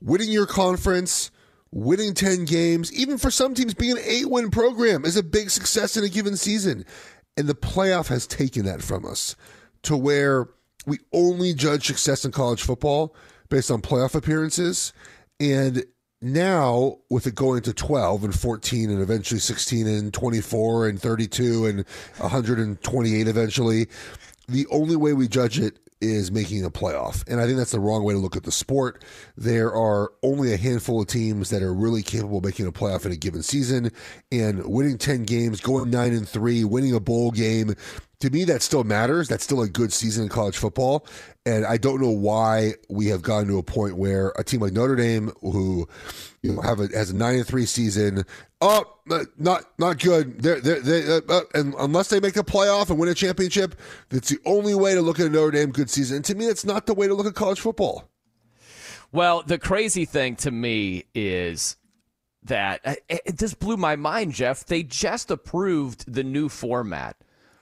winning 0.00 0.30
your 0.30 0.46
conference, 0.46 1.30
winning 1.70 2.14
10 2.14 2.44
games, 2.46 2.92
even 2.92 3.16
for 3.16 3.30
some 3.30 3.54
teams, 3.54 3.74
being 3.74 3.92
an 3.92 4.04
eight 4.04 4.28
win 4.28 4.50
program 4.50 5.04
is 5.04 5.16
a 5.16 5.22
big 5.22 5.50
success 5.50 5.96
in 5.96 6.04
a 6.04 6.08
given 6.08 6.36
season. 6.36 6.84
And 7.36 7.46
the 7.46 7.54
playoff 7.54 8.08
has 8.08 8.26
taken 8.26 8.64
that 8.64 8.82
from 8.82 9.06
us 9.06 9.36
to 9.82 9.96
where 9.96 10.48
we 10.86 10.98
only 11.12 11.54
judge 11.54 11.86
success 11.86 12.24
in 12.24 12.32
college 12.32 12.62
football 12.62 13.14
based 13.48 13.70
on 13.70 13.82
playoff 13.82 14.14
appearances. 14.14 14.92
And 15.40 15.84
now 16.20 16.98
with 17.10 17.26
it 17.26 17.34
going 17.34 17.62
to 17.62 17.72
12 17.72 18.24
and 18.24 18.38
14 18.38 18.90
and 18.90 19.00
eventually 19.00 19.38
16 19.38 19.86
and 19.86 20.12
24 20.12 20.88
and 20.88 21.00
32 21.00 21.66
and 21.66 21.84
128 22.18 23.28
eventually 23.28 23.86
the 24.48 24.66
only 24.72 24.96
way 24.96 25.12
we 25.12 25.28
judge 25.28 25.60
it 25.60 25.78
is 26.00 26.30
making 26.30 26.64
a 26.64 26.70
playoff. 26.70 27.24
And 27.28 27.40
i 27.40 27.46
think 27.46 27.58
that's 27.58 27.72
the 27.72 27.80
wrong 27.80 28.04
way 28.04 28.14
to 28.14 28.20
look 28.20 28.36
at 28.36 28.44
the 28.44 28.52
sport. 28.52 29.04
There 29.36 29.72
are 29.74 30.12
only 30.22 30.52
a 30.52 30.56
handful 30.56 31.00
of 31.00 31.08
teams 31.08 31.50
that 31.50 31.62
are 31.62 31.74
really 31.74 32.02
capable 32.02 32.38
of 32.38 32.44
making 32.44 32.66
a 32.66 32.72
playoff 32.72 33.04
in 33.04 33.12
a 33.12 33.16
given 33.16 33.42
season. 33.42 33.90
And 34.30 34.64
winning 34.66 34.98
10 34.98 35.24
games 35.24 35.60
going 35.60 35.90
9 35.90 36.12
and 36.12 36.28
3 36.28 36.64
winning 36.64 36.94
a 36.94 37.00
bowl 37.00 37.30
game 37.30 37.74
to 38.20 38.30
me 38.30 38.44
that 38.44 38.62
still 38.62 38.84
matters 38.84 39.28
that's 39.28 39.44
still 39.44 39.62
a 39.62 39.68
good 39.68 39.92
season 39.92 40.24
in 40.24 40.28
college 40.28 40.56
football 40.56 41.06
and 41.48 41.64
I 41.64 41.78
don't 41.78 42.00
know 42.00 42.10
why 42.10 42.74
we 42.90 43.06
have 43.06 43.22
gotten 43.22 43.48
to 43.48 43.58
a 43.58 43.62
point 43.62 43.96
where 43.96 44.34
a 44.36 44.44
team 44.44 44.60
like 44.60 44.74
Notre 44.74 44.96
Dame, 44.96 45.32
who 45.40 45.88
you 46.42 46.52
know 46.52 46.60
have 46.60 46.78
a 46.78 46.88
has 46.88 47.10
a 47.10 47.16
nine 47.16 47.36
and 47.36 47.46
three 47.46 47.64
season, 47.64 48.24
oh, 48.60 48.84
not 49.38 49.64
not 49.78 49.98
good. 49.98 50.42
They're, 50.42 50.60
they're, 50.60 50.80
they 50.80 51.16
uh, 51.16 51.20
uh, 51.26 51.40
and 51.54 51.74
unless 51.78 52.08
they 52.08 52.20
make 52.20 52.36
a 52.36 52.44
playoff 52.44 52.90
and 52.90 52.98
win 52.98 53.08
a 53.08 53.14
championship, 53.14 53.76
that's 54.10 54.28
the 54.28 54.38
only 54.44 54.74
way 54.74 54.94
to 54.94 55.00
look 55.00 55.18
at 55.18 55.26
a 55.26 55.30
Notre 55.30 55.52
Dame 55.52 55.70
good 55.70 55.88
season. 55.88 56.16
And 56.16 56.24
to 56.26 56.34
me, 56.34 56.46
that's 56.46 56.66
not 56.66 56.84
the 56.84 56.92
way 56.92 57.06
to 57.06 57.14
look 57.14 57.26
at 57.26 57.34
college 57.34 57.60
football. 57.60 58.04
Well, 59.10 59.42
the 59.42 59.58
crazy 59.58 60.04
thing 60.04 60.36
to 60.36 60.50
me 60.50 61.04
is 61.14 61.76
that 62.42 62.80
uh, 62.84 62.94
it 63.08 63.38
just 63.38 63.58
blew 63.58 63.78
my 63.78 63.96
mind, 63.96 64.34
Geoff. 64.34 64.66
They 64.66 64.82
just 64.82 65.30
approved 65.30 66.12
the 66.12 66.24
new 66.24 66.50
format, 66.50 67.16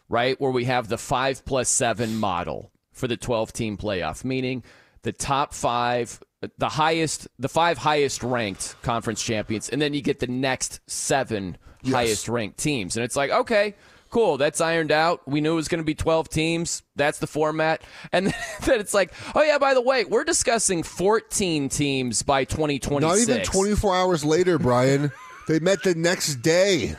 right? 0.09 0.41
Where 0.41 0.51
we 0.51 0.65
have 0.65 0.89
the 0.89 0.99
five 0.99 1.45
plus 1.45 1.69
seven 1.69 2.17
model 2.17 2.71
for 2.93 3.09
the 3.09 3.17
12 3.17 3.53
team 3.53 3.77
playoff, 3.77 4.25
meaning 4.25 4.63
the 5.03 5.13
top 5.13 5.55
five, 5.55 6.21
the 6.59 6.69
highest, 6.69 7.29
the 7.39 7.49
five 7.49 7.79
highest 7.79 8.23
ranked 8.23 8.75
conference 8.83 9.23
champions, 9.23 9.69
and 9.69 9.81
then 9.81 9.95
you 9.95 10.03
get 10.03 10.21
the 10.21 10.27
next 10.27 10.81
seven 10.87 11.57
yes. 11.83 11.95
highest 11.95 12.29
ranked 12.29 12.59
teams. 12.59 12.97
And 12.97 13.05
it's 13.05 13.17
like, 13.17 13.31
okay, 13.31 13.75
cool, 14.11 14.37
that's 14.39 14.61
ironed 14.61 14.93
out. 14.93 15.27
We 15.27 15.41
knew 15.41 15.53
it 15.53 15.57
was 15.57 15.69
going 15.69 15.81
to 15.81 15.85
be 15.85 15.95
12 15.95 16.29
teams. 16.29 16.83
That's 16.97 17.19
the 17.19 17.27
format. 17.27 17.83
And 18.13 18.27
then 18.65 18.81
it's 18.81 18.95
like, 18.95 19.13
oh, 19.35 19.43
yeah, 19.43 19.59
by 19.59 19.75
the 19.75 19.83
way, 19.83 20.05
we're 20.05 20.25
discussing 20.25 20.83
14 20.83 21.69
teams 21.69 22.23
by 22.23 22.45
2026. 22.45 23.29
Not 23.29 23.35
even 23.35 23.45
24 23.45 23.97
hours 23.97 24.25
later, 24.25 24.59
Brian. 24.59 25.13
they 25.49 25.59
met 25.59 25.83
the 25.83 25.95
next 25.95 26.37
day 26.37 26.97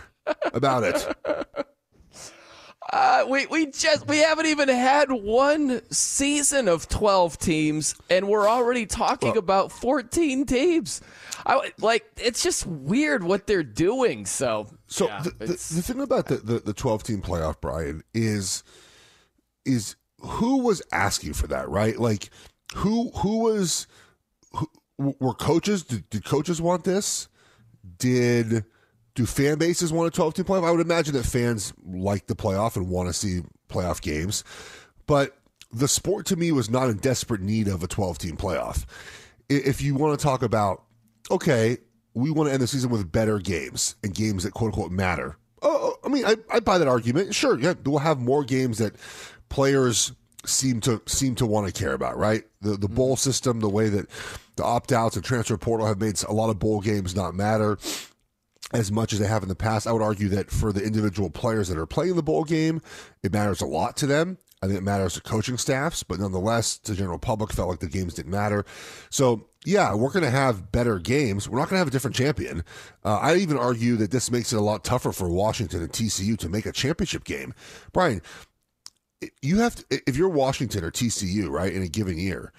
about 0.53 0.83
it. 0.83 1.15
Uh, 2.91 3.25
we 3.27 3.45
we 3.47 3.65
just 3.65 4.07
we 4.07 4.19
haven't 4.19 4.45
even 4.45 4.69
had 4.69 5.11
one 5.11 5.81
season 5.91 6.69
of 6.69 6.87
twelve 6.87 7.37
teams, 7.37 7.95
and 8.09 8.29
we're 8.29 8.47
already 8.47 8.85
talking 8.85 9.31
well, 9.31 9.39
about 9.39 9.71
fourteen 9.73 10.45
teams. 10.45 11.01
I 11.45 11.73
like 11.79 12.05
it's 12.15 12.41
just 12.41 12.65
weird 12.65 13.23
what 13.23 13.45
they're 13.45 13.61
doing. 13.61 14.25
So 14.25 14.67
so 14.87 15.07
yeah, 15.07 15.21
the, 15.21 15.29
the, 15.31 15.45
the, 15.47 15.81
thing 15.81 15.99
about 15.99 16.27
the, 16.27 16.37
the, 16.37 16.59
the 16.59 16.73
twelve 16.73 17.03
team 17.03 17.21
playoff, 17.21 17.59
Brian, 17.59 18.03
is 18.13 18.63
is 19.65 19.97
who 20.21 20.63
was 20.63 20.81
asking 20.93 21.33
for 21.33 21.47
that, 21.47 21.67
right? 21.67 21.99
Like 21.99 22.29
who 22.75 23.11
who 23.17 23.39
was 23.39 23.87
who, 24.53 24.69
were 24.97 25.33
coaches? 25.33 25.83
Did, 25.83 26.09
did 26.09 26.23
coaches 26.23 26.61
want 26.61 26.85
this? 26.85 27.27
Did 27.97 28.63
do 29.17 29.25
fan 29.25 29.57
bases 29.57 29.91
want 29.91 30.07
a 30.07 30.15
12 30.15 30.35
team 30.35 30.45
playoff? 30.45 30.63
I 30.63 30.71
would 30.71 30.79
imagine 30.79 31.15
that 31.15 31.25
fans 31.25 31.73
like 31.83 32.27
the 32.27 32.35
playoff 32.35 32.75
and 32.75 32.87
want 32.87 33.09
to 33.09 33.13
see 33.13 33.41
playoff 33.67 33.99
games. 33.99 34.43
But 35.07 35.35
the 35.71 35.87
sport 35.87 36.27
to 36.27 36.35
me 36.35 36.51
was 36.51 36.69
not 36.69 36.89
in 36.89 36.97
desperate 36.97 37.41
need 37.41 37.67
of 37.67 37.81
a 37.81 37.87
12 37.87 38.19
team 38.19 38.37
playoff. 38.37 38.85
If 39.49 39.81
you 39.81 39.95
want 39.95 40.17
to 40.17 40.23
talk 40.23 40.43
about, 40.43 40.83
okay, 41.31 41.79
we 42.13 42.29
want 42.29 42.47
to 42.49 42.53
end 42.53 42.61
the 42.61 42.67
season 42.67 42.91
with 42.91 43.11
better 43.11 43.39
games 43.39 43.95
and 44.03 44.13
games 44.13 44.43
that 44.43 44.53
quote 44.53 44.67
unquote 44.67 44.91
matter. 44.91 45.35
Oh, 45.63 45.95
oh, 46.03 46.07
I 46.07 46.09
mean, 46.13 46.23
I, 46.23 46.35
I 46.51 46.59
buy 46.59 46.77
that 46.77 46.87
argument. 46.87 47.33
Sure, 47.33 47.59
yeah, 47.59 47.73
we'll 47.85 47.97
have 47.97 48.19
more 48.19 48.43
games 48.43 48.77
that 48.77 48.95
players 49.49 50.11
seem 50.45 50.79
to 50.81 51.01
seem 51.07 51.33
to 51.35 51.47
want 51.47 51.65
to 51.65 51.73
care 51.73 51.93
about, 51.93 52.17
right? 52.17 52.43
The 52.61 52.77
the 52.77 52.87
bowl 52.87 53.15
mm-hmm. 53.15 53.29
system, 53.29 53.61
the 53.61 53.69
way 53.69 53.89
that 53.89 54.07
the 54.57 54.63
opt 54.63 54.91
outs 54.91 55.15
and 55.15 55.25
transfer 55.25 55.57
portal 55.57 55.87
have 55.87 55.99
made 55.99 56.21
a 56.23 56.33
lot 56.33 56.51
of 56.51 56.59
bowl 56.59 56.81
games 56.81 57.15
not 57.15 57.33
matter 57.33 57.79
as 58.73 58.91
much 58.91 59.13
as 59.13 59.19
they 59.19 59.27
have 59.27 59.43
in 59.43 59.49
the 59.49 59.55
past. 59.55 59.87
I 59.87 59.91
would 59.91 60.01
argue 60.01 60.29
that 60.29 60.51
for 60.51 60.73
the 60.73 60.83
individual 60.83 61.29
players 61.29 61.69
that 61.69 61.77
are 61.77 61.85
playing 61.85 62.15
the 62.15 62.23
bowl 62.23 62.43
game, 62.43 62.81
it 63.23 63.31
matters 63.31 63.61
a 63.61 63.65
lot 63.65 63.95
to 63.97 64.07
them. 64.07 64.37
I 64.61 64.65
think 64.65 64.79
it 64.79 64.83
matters 64.83 65.13
to 65.13 65.21
coaching 65.21 65.57
staffs, 65.57 66.01
but 66.01 66.19
nonetheless, 66.19 66.77
the 66.77 66.95
general 66.95 67.19
public 67.19 67.53
felt 67.53 67.69
like 67.69 67.79
the 67.79 67.87
games 67.87 68.15
didn't 68.15 68.31
matter. 68.31 68.65
So, 69.11 69.49
yeah, 69.63 69.93
we're 69.93 70.09
going 70.09 70.25
to 70.25 70.31
have 70.31 70.71
better 70.71 70.97
games. 70.97 71.47
We're 71.47 71.59
not 71.59 71.69
going 71.69 71.75
to 71.75 71.79
have 71.79 71.87
a 71.87 71.91
different 71.91 72.15
champion. 72.15 72.63
Uh, 73.05 73.19
I 73.19 73.35
even 73.35 73.57
argue 73.57 73.97
that 73.97 74.09
this 74.09 74.31
makes 74.31 74.51
it 74.51 74.57
a 74.57 74.61
lot 74.61 74.83
tougher 74.83 75.11
for 75.11 75.29
Washington 75.29 75.81
and 75.81 75.91
TCU 75.91 76.37
to 76.39 76.49
make 76.49 76.65
a 76.65 76.71
championship 76.71 77.23
game. 77.23 77.53
Brian, 77.93 78.21
you 79.43 79.59
have 79.59 79.75
to, 79.75 80.01
if 80.07 80.17
you're 80.17 80.29
Washington 80.29 80.83
or 80.83 80.91
TCU, 80.91 81.49
right, 81.49 81.71
in 81.71 81.83
a 81.83 81.87
given 81.87 82.17
year, 82.17 82.51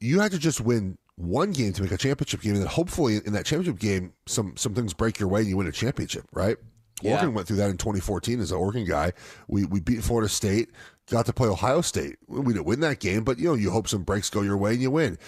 you 0.00 0.20
have 0.20 0.30
to 0.30 0.38
just 0.38 0.60
win 0.60 0.98
one 1.16 1.52
game 1.52 1.72
to 1.72 1.82
make 1.82 1.92
a 1.92 1.96
championship 1.96 2.40
game, 2.40 2.54
and 2.54 2.62
then 2.62 2.68
hopefully 2.68 3.20
in 3.24 3.32
that 3.34 3.46
championship 3.46 3.78
game, 3.78 4.12
some 4.26 4.56
some 4.56 4.74
things 4.74 4.94
break 4.94 5.18
your 5.18 5.28
way 5.28 5.40
and 5.40 5.48
you 5.48 5.56
win 5.56 5.66
a 5.66 5.72
championship, 5.72 6.26
right? 6.32 6.56
Yeah. 7.02 7.12
Oregon 7.12 7.34
went 7.34 7.48
through 7.48 7.56
that 7.56 7.70
in 7.70 7.76
2014 7.76 8.40
as 8.40 8.50
an 8.50 8.58
Oregon 8.58 8.84
guy. 8.84 9.12
We 9.48 9.64
we 9.64 9.80
beat 9.80 10.02
Florida 10.02 10.28
State, 10.28 10.70
got 11.10 11.26
to 11.26 11.32
play 11.32 11.48
Ohio 11.48 11.80
State. 11.80 12.16
We 12.26 12.52
didn't 12.52 12.66
win 12.66 12.80
that 12.80 13.00
game, 13.00 13.24
but 13.24 13.38
you 13.38 13.46
know 13.46 13.54
you 13.54 13.70
hope 13.70 13.88
some 13.88 14.02
breaks 14.02 14.30
go 14.30 14.42
your 14.42 14.56
way 14.56 14.72
and 14.72 14.82
you 14.82 14.90
win. 14.90 15.18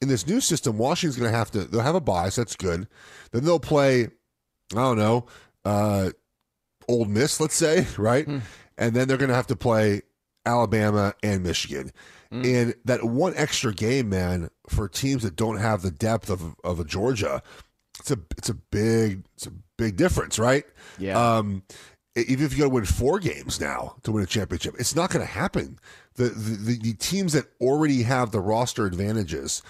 In 0.00 0.08
this 0.08 0.26
new 0.26 0.40
system, 0.40 0.78
Washington's 0.78 1.18
going 1.18 1.30
to 1.30 1.36
have 1.36 1.50
to 1.52 1.64
they'll 1.64 1.80
have 1.80 1.94
a 1.94 2.00
bias. 2.00 2.36
That's 2.36 2.56
good. 2.56 2.88
Then 3.30 3.44
they'll 3.44 3.60
play, 3.60 4.04
I 4.04 4.08
don't 4.74 4.98
know, 4.98 5.26
uh, 5.64 6.10
Ole 6.88 7.04
Miss, 7.04 7.40
let's 7.40 7.54
say, 7.54 7.86
right? 7.98 8.24
Hmm. 8.24 8.38
And 8.78 8.96
then 8.96 9.06
they're 9.06 9.18
going 9.18 9.28
to 9.28 9.34
have 9.34 9.46
to 9.48 9.56
play 9.56 10.02
Alabama 10.44 11.14
and 11.22 11.42
Michigan. 11.42 11.92
Mm. 12.32 12.62
And 12.62 12.74
that 12.86 13.04
one 13.04 13.34
extra 13.36 13.74
game, 13.74 14.08
man, 14.08 14.50
for 14.68 14.88
teams 14.88 15.22
that 15.22 15.36
don't 15.36 15.58
have 15.58 15.82
the 15.82 15.90
depth 15.90 16.30
of 16.30 16.54
of 16.64 16.80
a 16.80 16.84
Georgia, 16.84 17.42
it's 17.98 18.10
a 18.10 18.18
it's 18.38 18.48
a 18.48 18.54
big 18.54 19.24
it's 19.34 19.46
a 19.46 19.52
big 19.76 19.96
difference, 19.96 20.38
right? 20.38 20.64
Yeah. 20.98 21.18
Um, 21.18 21.62
even 22.16 22.44
if 22.44 22.52
you 22.52 22.58
got 22.58 22.64
to 22.64 22.74
win 22.74 22.84
four 22.84 23.18
games 23.18 23.60
now 23.60 23.96
to 24.02 24.12
win 24.12 24.22
a 24.22 24.26
championship, 24.26 24.74
it's 24.78 24.94
not 24.94 25.10
going 25.10 25.24
to 25.24 25.30
happen. 25.30 25.78
The, 26.14 26.24
the 26.24 26.78
the 26.78 26.94
teams 26.94 27.34
that 27.34 27.46
already 27.60 28.02
have 28.02 28.30
the 28.30 28.40
roster 28.40 28.86
advantages 28.86 29.62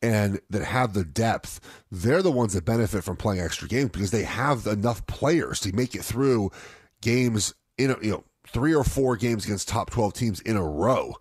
and 0.00 0.40
that 0.48 0.64
have 0.64 0.94
the 0.94 1.04
depth, 1.04 1.60
they're 1.90 2.22
the 2.22 2.30
ones 2.30 2.54
that 2.54 2.64
benefit 2.64 3.04
from 3.04 3.16
playing 3.16 3.40
extra 3.40 3.68
games 3.68 3.90
because 3.90 4.12
they 4.12 4.22
have 4.22 4.66
enough 4.66 5.06
players 5.06 5.60
to 5.60 5.74
make 5.74 5.94
it 5.94 6.04
through 6.04 6.52
games 7.00 7.54
in 7.76 7.90
a, 7.90 7.96
you 8.00 8.10
know 8.10 8.24
three 8.46 8.74
or 8.74 8.84
four 8.84 9.16
games 9.16 9.44
against 9.44 9.68
top 9.68 9.90
12 9.90 10.12
teams 10.14 10.40
in 10.40 10.56
a 10.56 10.64
row. 10.64 11.14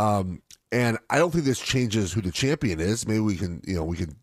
Um, 0.00 0.42
and 0.72 0.98
I 1.10 1.18
don't 1.18 1.30
think 1.30 1.44
this 1.44 1.60
changes 1.60 2.12
who 2.12 2.20
the 2.20 2.30
champion 2.30 2.80
is. 2.80 3.06
Maybe 3.06 3.20
we 3.20 3.36
can, 3.36 3.60
you 3.66 3.74
know, 3.74 3.84
we 3.84 3.96
can 3.96 4.16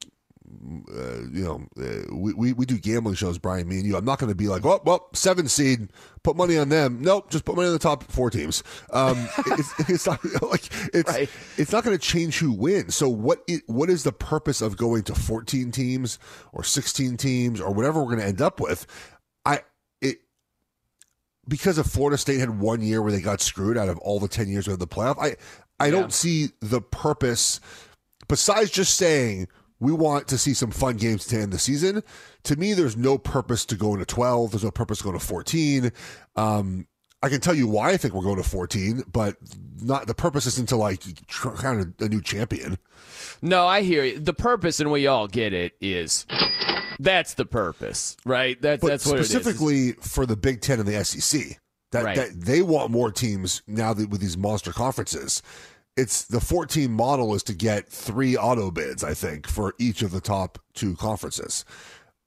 uh, 0.90 1.22
you 1.32 1.44
know, 1.44 1.68
uh, 1.80 2.16
we, 2.16 2.34
we 2.34 2.54
we 2.54 2.66
do 2.66 2.78
gambling 2.78 3.16
shows, 3.16 3.38
Brian, 3.38 3.68
me 3.68 3.78
and 3.78 3.86
you. 3.86 3.96
I'm 3.98 4.06
not 4.06 4.20
going 4.20 4.30
to 4.32 4.36
be 4.36 4.48
like, 4.48 4.66
oh, 4.66 4.82
well, 4.86 5.10
seven 5.14 5.48
seed, 5.48 5.90
put 6.24 6.36
money 6.36 6.58
on 6.58 6.70
them. 6.70 7.02
Nope, 7.02 7.30
just 7.30 7.46
put 7.46 7.56
money 7.56 7.68
on 7.68 7.74
the 7.74 7.80
top 7.80 8.04
four 8.04 8.30
teams. 8.30 8.64
Um, 8.92 9.28
it's, 9.48 9.90
it's 9.90 10.08
not 10.08 10.20
like 10.42 10.70
it's 10.94 11.12
Right. 11.12 11.30
it's 11.58 11.72
not 11.72 11.84
going 11.84 11.98
to 11.98 12.02
change 12.02 12.40
who 12.40 12.52
wins. 12.52 12.96
So 12.96 13.10
what 13.10 13.44
i 13.50 13.60
what 13.68 13.90
is 13.90 14.04
the 14.04 14.12
purpose 14.12 14.62
of 14.62 14.78
going 14.78 15.04
to 15.04 15.16
14 15.16 15.72
teams 15.72 16.18
or 16.54 16.64
16 16.64 17.18
teams 17.18 17.62
or 17.62 17.72
whatever 17.74 18.00
we're 18.00 18.16
going 18.16 18.20
to 18.20 18.26
end 18.26 18.42
up 18.42 18.60
with? 18.60 18.88
I 19.46 19.62
it 20.02 20.18
because 21.48 21.78
of 21.78 21.88
Florida 21.88 22.18
State 22.18 22.40
had 22.40 22.60
one 22.60 22.82
year 22.82 23.02
where 23.02 23.12
they 23.12 23.22
got 23.22 23.42
screwed 23.42 23.78
out 23.78 23.90
of 23.90 23.98
all 24.00 24.20
the 24.20 24.28
10 24.28 24.48
years 24.48 24.68
of 24.68 24.80
the 24.80 24.88
playoff. 24.88 25.18
I 25.20 25.36
I 25.80 25.90
don't 25.90 26.12
see 26.14 26.50
the 26.60 26.82
purpose 26.82 27.60
besides 28.28 28.72
just 28.72 28.96
saying 28.96 29.48
we 29.80 29.92
want 29.92 30.28
to 30.30 30.38
see 30.38 30.54
some 30.54 30.72
fun 30.72 30.98
games 30.98 31.26
to 31.28 31.40
end 31.40 31.54
the 31.54 31.60
season. 31.60 32.04
To 32.44 32.56
me, 32.56 32.74
there's 32.74 32.98
no 32.98 33.18
purpose 33.18 33.66
to 33.66 33.76
going 33.76 34.00
to 34.00 34.06
12. 34.06 34.52
There's 34.52 34.64
no 34.64 34.72
purpose 34.72 35.02
going 35.02 35.18
to 35.18 35.24
14. 35.24 35.92
Um, 36.36 36.88
I 37.22 37.30
can 37.30 37.42
tell 37.42 37.54
you 37.54 37.68
why 37.68 37.92
I 37.92 37.98
think 37.98 38.14
we're 38.14 38.24
going 38.24 38.38
to 38.38 38.44
14, 38.48 39.04
but 39.12 39.38
not 39.82 40.08
the 40.08 40.14
purpose 40.14 40.46
isn't 40.48 40.70
to 40.70 40.78
like 40.78 41.04
kind 41.58 41.82
of 41.82 41.94
a 42.06 42.10
new 42.10 42.22
champion. 42.22 42.78
No, 43.42 43.68
I 43.68 43.82
hear 43.82 44.04
you. 44.04 44.20
The 44.20 44.34
purpose, 44.34 44.80
and 44.80 44.92
we 44.92 45.08
all 45.08 45.28
get 45.28 45.54
it, 45.54 45.74
is 45.82 46.26
that's 47.00 47.34
the 47.36 47.46
purpose, 47.46 48.18
right? 48.26 48.60
That, 48.62 48.82
But 48.82 48.88
that's 48.88 49.06
what 49.06 49.18
it 49.18 49.22
is. 49.22 49.30
specifically 49.30 49.94
for 49.94 50.26
the 50.26 50.36
Big 50.36 50.62
Ten 50.62 50.80
and 50.80 50.88
the 50.88 51.04
SEC, 51.04 51.60
that, 51.92 52.04
Right. 52.04 52.16
that 52.16 52.42
they 52.42 52.62
want 52.62 52.92
more 52.92 53.12
teams 53.12 53.62
now 53.68 53.94
that 53.94 54.10
with 54.10 54.22
these 54.22 54.38
monster 54.38 54.72
conferences. 54.74 55.42
It's 55.96 56.26
the 56.26 56.40
14 56.40 56.92
model 56.92 57.34
is 57.34 57.42
to 57.44 57.54
get 57.56 57.90
three 57.90 58.38
auto 58.38 58.70
bids, 58.70 59.04
I 59.04 59.14
think, 59.16 59.48
for 59.48 59.74
each 59.80 60.02
of 60.04 60.12
the 60.12 60.22
top 60.22 60.60
two 60.76 60.96
conferences. 60.96 61.66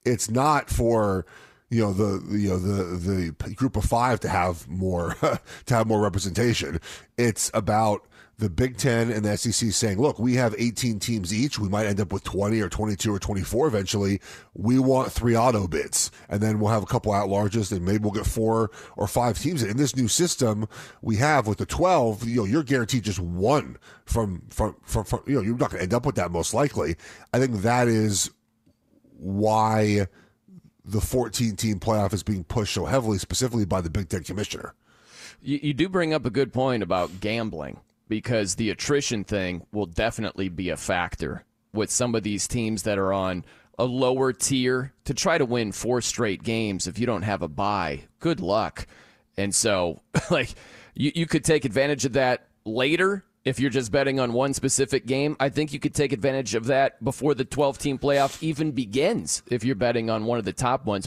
It's 0.04 0.28
not 0.30 0.70
for 0.70 1.24
you 1.68 1.80
know 1.80 1.92
the 1.92 2.36
you 2.36 2.48
know 2.48 2.58
the 2.58 3.32
the 3.38 3.54
group 3.54 3.76
of 3.76 3.84
five 3.84 4.18
to 4.20 4.28
have 4.28 4.66
more 4.68 5.14
to 5.66 5.74
have 5.74 5.86
more 5.86 6.00
representation. 6.00 6.80
It's 7.16 7.48
about 7.54 8.06
the 8.40 8.50
Big 8.50 8.78
Ten 8.78 9.10
and 9.10 9.24
the 9.24 9.36
SEC 9.36 9.70
saying, 9.70 10.00
look, 10.00 10.18
we 10.18 10.34
have 10.34 10.54
18 10.56 10.98
teams 10.98 11.32
each. 11.32 11.58
We 11.58 11.68
might 11.68 11.86
end 11.86 12.00
up 12.00 12.12
with 12.12 12.24
20 12.24 12.60
or 12.60 12.68
22 12.68 13.14
or 13.14 13.18
24 13.18 13.68
eventually. 13.68 14.20
We 14.54 14.78
want 14.78 15.12
three 15.12 15.36
auto 15.36 15.68
bids. 15.68 16.10
And 16.28 16.40
then 16.40 16.58
we'll 16.58 16.72
have 16.72 16.82
a 16.82 16.86
couple 16.86 17.12
out 17.12 17.28
larges 17.28 17.70
and 17.70 17.84
maybe 17.84 17.98
we'll 17.98 18.12
get 18.12 18.26
four 18.26 18.70
or 18.96 19.06
five 19.06 19.38
teams. 19.38 19.62
In 19.62 19.76
this 19.76 19.94
new 19.94 20.08
system 20.08 20.66
we 21.02 21.16
have 21.16 21.46
with 21.46 21.58
the 21.58 21.66
12, 21.66 22.26
you 22.26 22.36
know, 22.36 22.44
you're 22.44 22.62
guaranteed 22.62 23.04
just 23.04 23.20
one 23.20 23.76
from, 24.06 24.42
from, 24.48 24.74
from, 24.82 25.04
from 25.04 25.20
you 25.26 25.34
know, 25.34 25.42
you're 25.42 25.56
not 25.56 25.70
going 25.70 25.78
to 25.78 25.84
end 25.84 25.94
up 25.94 26.06
with 26.06 26.16
that 26.16 26.32
most 26.32 26.54
likely. 26.54 26.96
I 27.34 27.38
think 27.38 27.60
that 27.60 27.88
is 27.88 28.30
why 29.18 30.06
the 30.82 31.00
14 31.02 31.56
team 31.56 31.78
playoff 31.78 32.14
is 32.14 32.22
being 32.22 32.44
pushed 32.44 32.72
so 32.72 32.86
heavily, 32.86 33.18
specifically 33.18 33.66
by 33.66 33.82
the 33.82 33.90
Big 33.90 34.08
Ten 34.08 34.24
commissioner. 34.24 34.74
You, 35.42 35.60
you 35.62 35.74
do 35.74 35.90
bring 35.90 36.14
up 36.14 36.24
a 36.24 36.30
good 36.30 36.54
point 36.54 36.82
about 36.82 37.20
gambling 37.20 37.78
because 38.10 38.56
the 38.56 38.70
attrition 38.70 39.22
thing 39.22 39.64
will 39.72 39.86
definitely 39.86 40.48
be 40.48 40.68
a 40.68 40.76
factor 40.76 41.44
with 41.72 41.90
some 41.90 42.16
of 42.16 42.24
these 42.24 42.48
teams 42.48 42.82
that 42.82 42.98
are 42.98 43.12
on 43.12 43.44
a 43.78 43.84
lower 43.84 44.32
tier 44.32 44.92
to 45.04 45.14
try 45.14 45.38
to 45.38 45.44
win 45.44 45.70
four 45.70 46.02
straight 46.02 46.42
games 46.42 46.88
if 46.88 46.98
you 46.98 47.06
don't 47.06 47.22
have 47.22 47.40
a 47.40 47.48
bye. 47.48 48.02
Good 48.18 48.40
luck. 48.40 48.88
And 49.36 49.54
so, 49.54 50.02
like, 50.30 50.52
you, 50.92 51.12
you 51.14 51.26
could 51.26 51.44
take 51.44 51.64
advantage 51.64 52.04
of 52.04 52.14
that 52.14 52.48
later 52.64 53.24
if 53.44 53.60
you're 53.60 53.70
just 53.70 53.92
betting 53.92 54.18
on 54.18 54.32
one 54.32 54.54
specific 54.54 55.06
game. 55.06 55.36
I 55.38 55.48
think 55.48 55.72
you 55.72 55.78
could 55.78 55.94
take 55.94 56.12
advantage 56.12 56.56
of 56.56 56.66
that 56.66 57.02
before 57.02 57.34
the 57.34 57.44
12 57.44 57.78
team 57.78 57.96
playoff 57.96 58.42
even 58.42 58.72
begins 58.72 59.44
if 59.46 59.64
you're 59.64 59.76
betting 59.76 60.10
on 60.10 60.24
one 60.24 60.40
of 60.40 60.44
the 60.44 60.52
top 60.52 60.84
ones. 60.84 61.06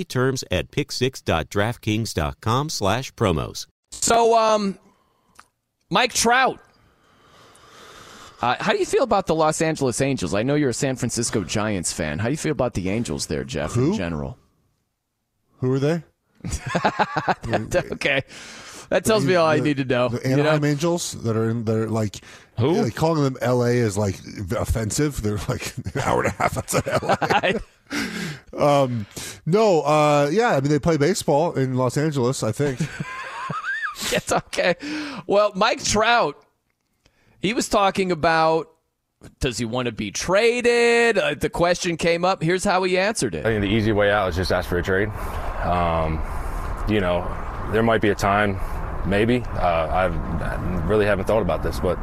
terms 0.03 0.43
at 0.51 0.71
pick6.draftkings.com 0.71 2.69
slash 2.69 3.13
promos. 3.13 3.67
So, 3.91 4.37
um, 4.37 4.77
Mike 5.89 6.13
Trout. 6.13 6.59
Uh, 8.41 8.55
how 8.59 8.71
do 8.71 8.79
you 8.79 8.85
feel 8.85 9.03
about 9.03 9.27
the 9.27 9.35
Los 9.35 9.61
Angeles 9.61 10.01
Angels? 10.01 10.33
I 10.33 10.41
know 10.41 10.55
you're 10.55 10.69
a 10.69 10.73
San 10.73 10.95
Francisco 10.95 11.43
Giants 11.43 11.93
fan. 11.93 12.17
How 12.17 12.25
do 12.25 12.31
you 12.31 12.37
feel 12.37 12.53
about 12.53 12.73
the 12.73 12.89
Angels 12.89 13.27
there, 13.27 13.43
Geoff, 13.43 13.73
Who? 13.73 13.91
in 13.91 13.97
general? 13.97 14.37
Who 15.59 15.73
are 15.73 15.79
they? 15.79 16.03
okay. 17.91 18.23
That 18.89 19.05
tells 19.05 19.23
me 19.23 19.35
all 19.35 19.47
I 19.47 19.59
need 19.59 19.77
to 19.77 19.85
know. 19.85 20.09
The 20.09 20.27
you 20.27 20.35
know? 20.35 20.41
Anaheim 20.41 20.65
Angels 20.65 21.13
that 21.23 21.37
are 21.37 21.49
in, 21.49 21.65
there, 21.65 21.87
like 21.87 22.17
Who? 22.59 22.83
Like 22.83 22.95
calling 22.95 23.23
them 23.23 23.37
L.A. 23.41 23.73
is 23.73 23.97
like 23.97 24.19
offensive. 24.57 25.21
They're 25.21 25.39
like 25.49 25.75
an 25.77 26.01
hour 26.01 26.23
and 26.23 26.33
a 26.33 26.35
half 26.35 26.57
outside 26.57 26.87
L.A. 26.87 27.59
um, 28.57 29.05
no, 29.45 29.81
uh, 29.81 30.29
yeah, 30.31 30.49
I 30.49 30.61
mean 30.61 30.69
they 30.69 30.79
play 30.79 30.97
baseball 30.97 31.53
in 31.53 31.75
Los 31.75 31.97
Angeles. 31.97 32.43
I 32.43 32.51
think. 32.51 32.79
It's 34.13 34.31
okay. 34.31 34.75
Well, 35.27 35.51
Mike 35.55 35.83
Trout, 35.83 36.43
he 37.39 37.53
was 37.53 37.69
talking 37.69 38.11
about 38.11 38.67
does 39.39 39.57
he 39.59 39.65
want 39.65 39.85
to 39.85 39.91
be 39.91 40.11
traded? 40.11 41.17
Uh, 41.17 41.35
the 41.35 41.49
question 41.49 41.95
came 41.97 42.25
up. 42.25 42.41
Here's 42.41 42.63
how 42.63 42.81
he 42.83 42.97
answered 42.97 43.35
it. 43.35 43.45
I 43.45 43.49
it. 43.49 43.53
think 43.53 43.61
the 43.61 43.75
easy 43.77 43.91
way 43.91 44.09
out 44.09 44.29
is 44.29 44.35
just 44.35 44.51
ask 44.51 44.67
for 44.67 44.79
a 44.79 44.83
trade. 44.83 45.09
Um, 45.63 46.19
you 46.89 46.99
know, 46.99 47.27
there 47.71 47.83
might 47.83 48.01
be 48.01 48.09
a 48.09 48.15
time, 48.15 48.59
maybe. 49.07 49.43
Uh, 49.45 49.87
I've, 49.91 50.15
I 50.41 50.55
really 50.87 51.05
haven't 51.05 51.25
thought 51.25 51.43
about 51.43 51.61
this, 51.61 51.79
but 51.79 51.99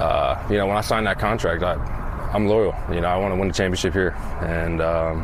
uh, 0.00 0.46
you 0.50 0.56
know, 0.56 0.66
when 0.66 0.76
I 0.76 0.80
signed 0.80 1.06
that 1.06 1.18
contract, 1.18 1.62
I, 1.62 1.74
I'm 2.34 2.46
loyal. 2.46 2.74
You 2.92 3.00
know, 3.00 3.08
I 3.08 3.16
want 3.16 3.32
to 3.34 3.38
win 3.38 3.48
the 3.48 3.54
championship 3.54 3.92
here, 3.92 4.10
and 4.40 4.80
um, 4.80 5.22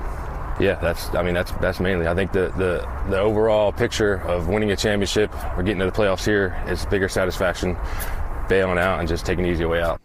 yeah, 0.60 0.74
that's. 0.80 1.14
I 1.14 1.22
mean, 1.22 1.34
that's 1.34 1.52
that's 1.52 1.80
mainly. 1.80 2.06
I 2.06 2.14
think 2.14 2.32
the 2.32 2.52
the 2.56 2.88
the 3.10 3.18
overall 3.18 3.72
picture 3.72 4.14
of 4.22 4.48
winning 4.48 4.70
a 4.70 4.76
championship 4.76 5.30
or 5.56 5.62
getting 5.62 5.80
to 5.80 5.86
the 5.86 5.92
playoffs 5.92 6.24
here 6.24 6.62
is 6.68 6.86
bigger 6.86 7.08
satisfaction. 7.08 7.76
Bailing 8.48 8.78
out 8.78 8.98
and 9.00 9.08
just 9.08 9.24
taking 9.24 9.44
the 9.44 9.50
easy 9.50 9.64
way 9.64 9.80
out. 9.80 10.00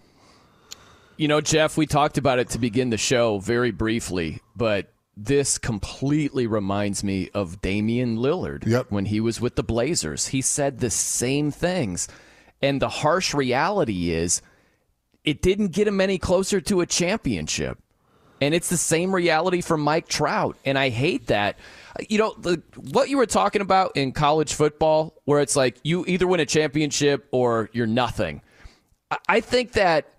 You 1.17 1.27
know, 1.27 1.41
Geoff, 1.41 1.77
we 1.77 1.87
talked 1.87 2.17
about 2.17 2.37
it 2.39 2.49
to 2.49 2.59
begin 2.59 2.91
the 2.91 2.97
show 2.97 3.39
very 3.39 3.71
briefly, 3.71 4.39
but 4.55 4.93
this 5.17 5.57
completely 5.57 6.45
reminds 6.45 7.03
me 7.03 7.29
of 7.33 7.59
Damian 7.59 8.17
Lillard 8.17 8.65
Yep. 8.67 8.91
when 8.91 9.05
he 9.05 9.19
was 9.19 9.41
with 9.41 9.55
the 9.55 9.63
Blazers. 9.63 10.27
He 10.27 10.41
said 10.41 10.79
the 10.79 10.91
same 10.91 11.49
things. 11.49 12.07
And 12.61 12.79
the 12.79 12.89
harsh 12.89 13.33
reality 13.33 14.11
is 14.11 14.43
it 15.27 15.41
didn't 15.41 15.73
get 15.73 15.89
him 15.89 15.99
any 15.99 16.17
closer 16.17 16.61
to 16.61 16.79
a 16.79 16.85
championship. 16.85 17.77
And 18.39 18.53
it's 18.53 18.69
the 18.69 18.77
same 18.77 19.13
reality 19.13 19.59
for 19.59 19.75
Mike 19.75 20.07
Trout. 20.07 20.55
And 20.63 20.79
I 20.79 20.87
hate 20.87 21.27
that. 21.27 21.57
You 22.07 22.17
know, 22.17 22.33
the, 22.37 22.61
what 22.91 23.09
you 23.09 23.17
were 23.17 23.25
talking 23.25 23.61
about 23.61 23.97
in 23.97 24.13
college 24.13 24.53
football, 24.53 25.19
where 25.25 25.41
it's 25.41 25.57
like 25.57 25.79
you 25.83 26.05
either 26.07 26.25
win 26.25 26.39
a 26.39 26.45
championship 26.45 27.27
or 27.31 27.69
you're 27.73 27.87
nothing. 27.87 28.41
I, 29.27 29.41
think 29.41 29.73
that 29.73 30.13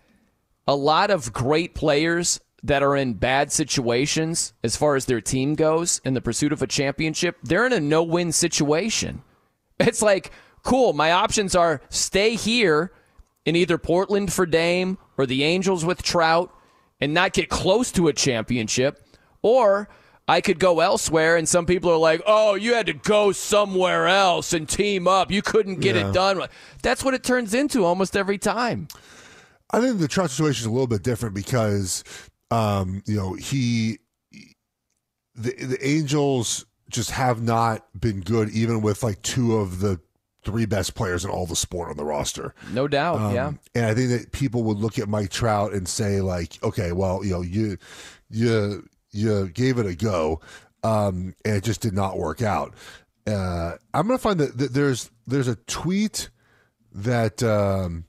a 0.67 0.77
lot 0.77 1.11
of 1.11 1.33
great 1.33 1.75
players 1.75 2.39
that 2.65 2.83
are 2.83 2.95
in 2.95 3.15
bad 3.15 3.51
situations 3.51 4.53
as 4.63 4.77
far 4.77 4.95
as 4.95 5.07
their 5.07 5.23
team 5.23 5.55
goes 5.55 6.03
in 6.05 6.13
the 6.13 6.21
pursuit 6.21 6.53
of 6.53 6.61
a 6.61 6.67
championship, 6.67 7.39
they're 7.43 7.65
in 7.65 7.73
a 7.73 7.81
no 7.81 8.03
win 8.03 8.31
situation. 8.31 9.23
It's 9.81 10.03
like, 10.03 10.33
cool, 10.65 10.93
my 10.93 11.13
options 11.13 11.55
are 11.55 11.81
stay 11.89 12.35
here 12.35 12.93
in 13.49 13.57
either 13.57 13.79
Portland 13.79 14.31
for 14.31 14.45
Dame 14.45 14.99
or 15.17 15.25
the 15.25 15.43
Angels 15.43 15.83
with 15.83 16.03
Trout 16.03 16.53
and 17.01 17.15
not 17.15 17.33
get 17.33 17.49
close 17.49 17.91
to 17.93 18.07
a 18.09 18.13
championship, 18.13 19.03
or 19.41 19.89
I 20.29 20.43
could 20.43 20.59
go 20.59 20.81
elsewhere. 20.81 21.35
And 21.35 21.49
some 21.49 21.65
people 21.65 21.91
are 21.91 21.97
like, 21.97 22.21
oh, 22.27 22.57
you 22.57 22.75
had 22.75 22.85
to 22.89 22.93
go 22.93 23.33
somewhere 23.33 24.07
else 24.07 24.53
and 24.53 24.69
team 24.69 25.09
up. 25.09 25.31
You 25.31 25.41
couldn't 25.41 25.81
get 25.81 25.97
Yeah. 25.97 26.11
it 26.11 26.13
done. 26.13 26.43
That's 26.83 27.03
what 27.03 27.15
it 27.15 27.25
turns 27.25 27.55
into 27.55 27.87
almost 27.87 28.19
every 28.19 28.37
time. 28.37 28.87
I 29.71 29.81
think 29.81 29.99
the 29.99 30.09
Trout 30.09 30.29
situation 30.31 30.65
is 30.65 30.67
a 30.67 30.71
little 30.71 30.87
bit 30.87 31.03
different 31.03 31.35
because, 31.35 32.05
um, 32.51 33.03
you 33.07 33.17
know, 33.17 33.33
he, 33.33 33.99
the 35.35 35.55
the 35.55 35.79
Angels 35.87 36.67
just 36.91 37.13
have 37.13 37.41
not 37.41 37.87
been 37.99 38.21
good, 38.21 38.51
even 38.51 38.83
with 38.83 39.03
like 39.03 39.23
two 39.23 39.57
of 39.57 39.81
the 39.81 40.01
three 40.45 40.67
best 40.67 40.95
players 40.95 41.25
in 41.25 41.31
all 41.31 41.47
the 41.47 41.57
sport 41.57 41.91
on 41.91 41.97
the 41.97 42.05
roster. 42.05 42.55
No 42.73 42.89
doubt. 42.89 43.21
Um, 43.21 43.35
yeah. 43.35 43.53
And 43.75 43.87
I 43.87 43.95
think 43.95 44.11
that 44.11 44.33
people 44.33 44.63
would 44.65 44.79
look 44.79 44.99
at 44.99 45.09
Mike 45.09 45.31
Trout 45.31 45.73
and 45.73 45.89
say, 45.89 46.21
like, 46.21 46.63
okay, 46.63 46.93
well, 46.93 47.25
you 47.25 47.33
know, 47.33 47.43
you 47.43 47.79
you 48.31 48.89
you 49.11 49.49
gave 49.49 49.79
it 49.79 49.87
a 49.87 49.95
go, 49.95 50.41
um, 50.83 51.35
and 51.45 51.57
it 51.57 51.65
just 51.65 51.81
did 51.81 51.95
not 51.95 52.19
work 52.19 52.43
out. 52.43 52.75
Uh, 53.27 53.75
I'm 53.93 54.07
gonna 54.07 54.19
find 54.19 54.41
that, 54.41 54.57
that 54.59 54.73
there's 54.73 55.11
there's 55.27 55.49
a 55.49 55.57
tweet 55.67 56.31
that 56.93 57.43
um, 57.43 58.05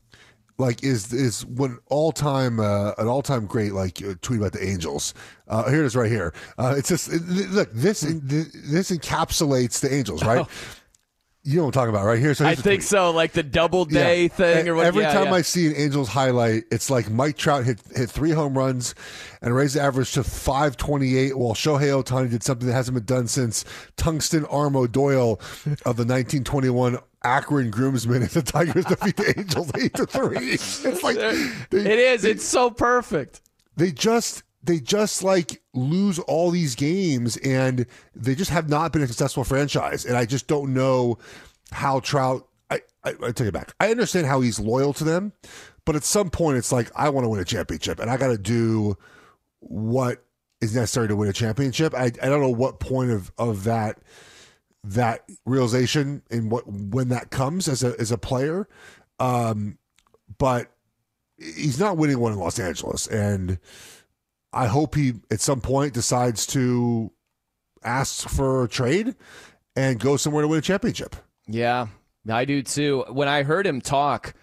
like 0.57 0.83
is 0.83 1.11
is 1.13 1.45
when 1.45 1.79
all 1.87 2.11
time 2.11 2.59
uh, 2.59 2.91
an 2.97 3.07
all 3.07 3.21
time 3.21 3.45
great 3.45 3.73
like 3.73 4.01
uh, 4.03 4.13
tweet 4.21 4.39
about 4.39 4.53
the 4.53 4.65
Angels. 4.65 5.13
Uh, 5.47 5.69
here 5.69 5.83
it 5.83 5.85
is 5.85 5.95
right 5.95 6.11
here. 6.11 6.33
Uh, 6.57 6.75
it's 6.77 6.89
just 6.89 7.11
it, 7.11 7.21
look 7.27 7.71
this 7.73 8.01
this 8.01 8.91
encapsulates 8.91 9.79
the 9.79 9.93
Angels, 9.93 10.23
right? 10.23 10.45
You 11.49 11.55
know 11.55 11.63
what 11.63 11.67
I'm 11.69 11.81
talking 11.81 11.89
about, 11.95 12.05
right 12.05 12.19
here. 12.19 12.35
So 12.35 12.45
I 12.45 12.53
think 12.53 12.83
so, 12.83 13.09
like 13.09 13.31
the 13.31 13.41
double 13.41 13.83
day 13.83 14.23
Yeah. 14.23 14.27
thing 14.27 14.69
or 14.69 14.75
what. 14.75 14.85
Every 14.85 15.01
yeah, 15.01 15.13
time 15.13 15.25
yeah. 15.29 15.33
I 15.33 15.41
see 15.41 15.65
an 15.65 15.73
Angels 15.77 16.07
highlight, 16.07 16.65
it's 16.69 16.91
like 16.91 17.09
Mike 17.09 17.37
Trout 17.37 17.65
hit 17.65 17.79
hit 17.95 18.07
three 18.11 18.29
home 18.29 18.55
runs 18.55 18.93
and 19.41 19.55
raised 19.55 19.75
the 19.75 19.81
average 19.81 20.11
to 20.11 20.23
528, 20.23 21.35
while 21.35 21.55
Shohei 21.55 22.03
Ohtani 22.03 22.29
did 22.29 22.43
something 22.43 22.67
that 22.67 22.73
hasn't 22.73 22.93
been 22.93 23.05
done 23.05 23.27
since 23.27 23.65
Tungsten 23.97 24.45
Arm 24.45 24.75
O'Doyle 24.75 25.39
of 25.87 25.97
the 25.97 26.05
1921 26.05 26.99
Akron 27.23 27.71
Groomsmen 27.71 28.21
if 28.21 28.33
the 28.35 28.43
Tigers 28.43 28.85
defeat 28.85 29.17
the 29.17 29.39
Angels 29.39 29.71
8 29.75 29.93
to 29.95 30.05
3. 30.05 30.37
It's 30.37 31.03
like 31.03 31.15
they, 31.17 31.79
it 31.79 31.99
is. 31.99 32.25
It's 32.25 32.45
so 32.45 32.69
perfect. 32.69 33.41
they 33.75 33.91
just 33.91 34.43
they 34.63 34.79
just 34.79 35.23
like 35.23 35.61
lose 35.73 36.19
all 36.19 36.51
these 36.51 36.75
games 36.75 37.37
and 37.37 37.85
they 38.15 38.35
just 38.35 38.51
have 38.51 38.69
not 38.69 38.91
been 38.91 39.01
a 39.01 39.07
successful 39.07 39.43
franchise 39.43 40.05
and 40.05 40.17
i 40.17 40.25
just 40.25 40.47
don't 40.47 40.73
know 40.73 41.17
how 41.71 41.99
trout 41.99 42.47
i 42.69 42.81
i, 43.03 43.13
I 43.23 43.31
take 43.31 43.47
it 43.47 43.53
back. 43.53 43.73
I 43.79 43.91
understand 43.91 44.27
how 44.27 44.41
he's 44.41 44.59
loyal 44.59 44.93
to 44.93 45.03
them 45.03 45.33
but 45.85 45.95
at 45.95 46.03
some 46.03 46.29
point 46.29 46.57
it's 46.57 46.71
like 46.71 46.91
i 46.95 47.09
want 47.09 47.25
to 47.25 47.29
win 47.29 47.39
a 47.39 47.45
championship 47.45 47.99
and 47.99 48.09
i 48.09 48.17
got 48.17 48.27
to 48.27 48.37
do 48.37 48.97
what 49.59 50.23
is 50.61 50.75
necessary 50.75 51.07
to 51.07 51.15
win 51.15 51.29
a 51.29 51.33
championship. 51.33 51.93
I, 51.93 52.05
I 52.05 52.27
don't 52.27 52.41
know 52.41 52.49
what 52.49 52.79
point 52.79 53.11
of 53.11 53.31
of 53.37 53.63
that 53.63 53.99
that 54.83 55.23
realization 55.45 56.21
and 56.29 56.51
what 56.51 56.67
when 56.67 57.09
that 57.09 57.29
comes 57.29 57.67
as 57.67 57.83
a 57.83 57.95
as 57.99 58.11
a 58.11 58.17
player 58.17 58.67
um 59.19 59.77
but 60.37 60.71
he's 61.39 61.79
not 61.79 61.97
winning 61.97 62.19
one 62.19 62.33
in 62.33 62.39
Los 62.39 62.59
Angeles, 62.59 63.07
and 63.07 63.59
I 64.51 64.67
hope 64.67 64.95
he 64.95 65.13
at 65.31 65.41
some 65.41 65.61
point 65.61 65.93
decides 65.93 66.45
to 66.47 67.11
ask 67.83 68.27
for 68.27 68.63
a 68.63 68.67
trade 68.67 69.15
and 69.75 69.99
go 69.99 70.17
somewhere 70.17 70.41
to 70.41 70.47
win 70.47 70.59
a 70.59 70.61
championship. 70.61 71.15
Yeah, 71.47 71.87
I 72.29 72.45
do 72.45 72.61
too. 72.61 73.05
When 73.09 73.27
I 73.27 73.43
heard 73.43 73.65
him 73.65 73.81
talk, 73.81 74.33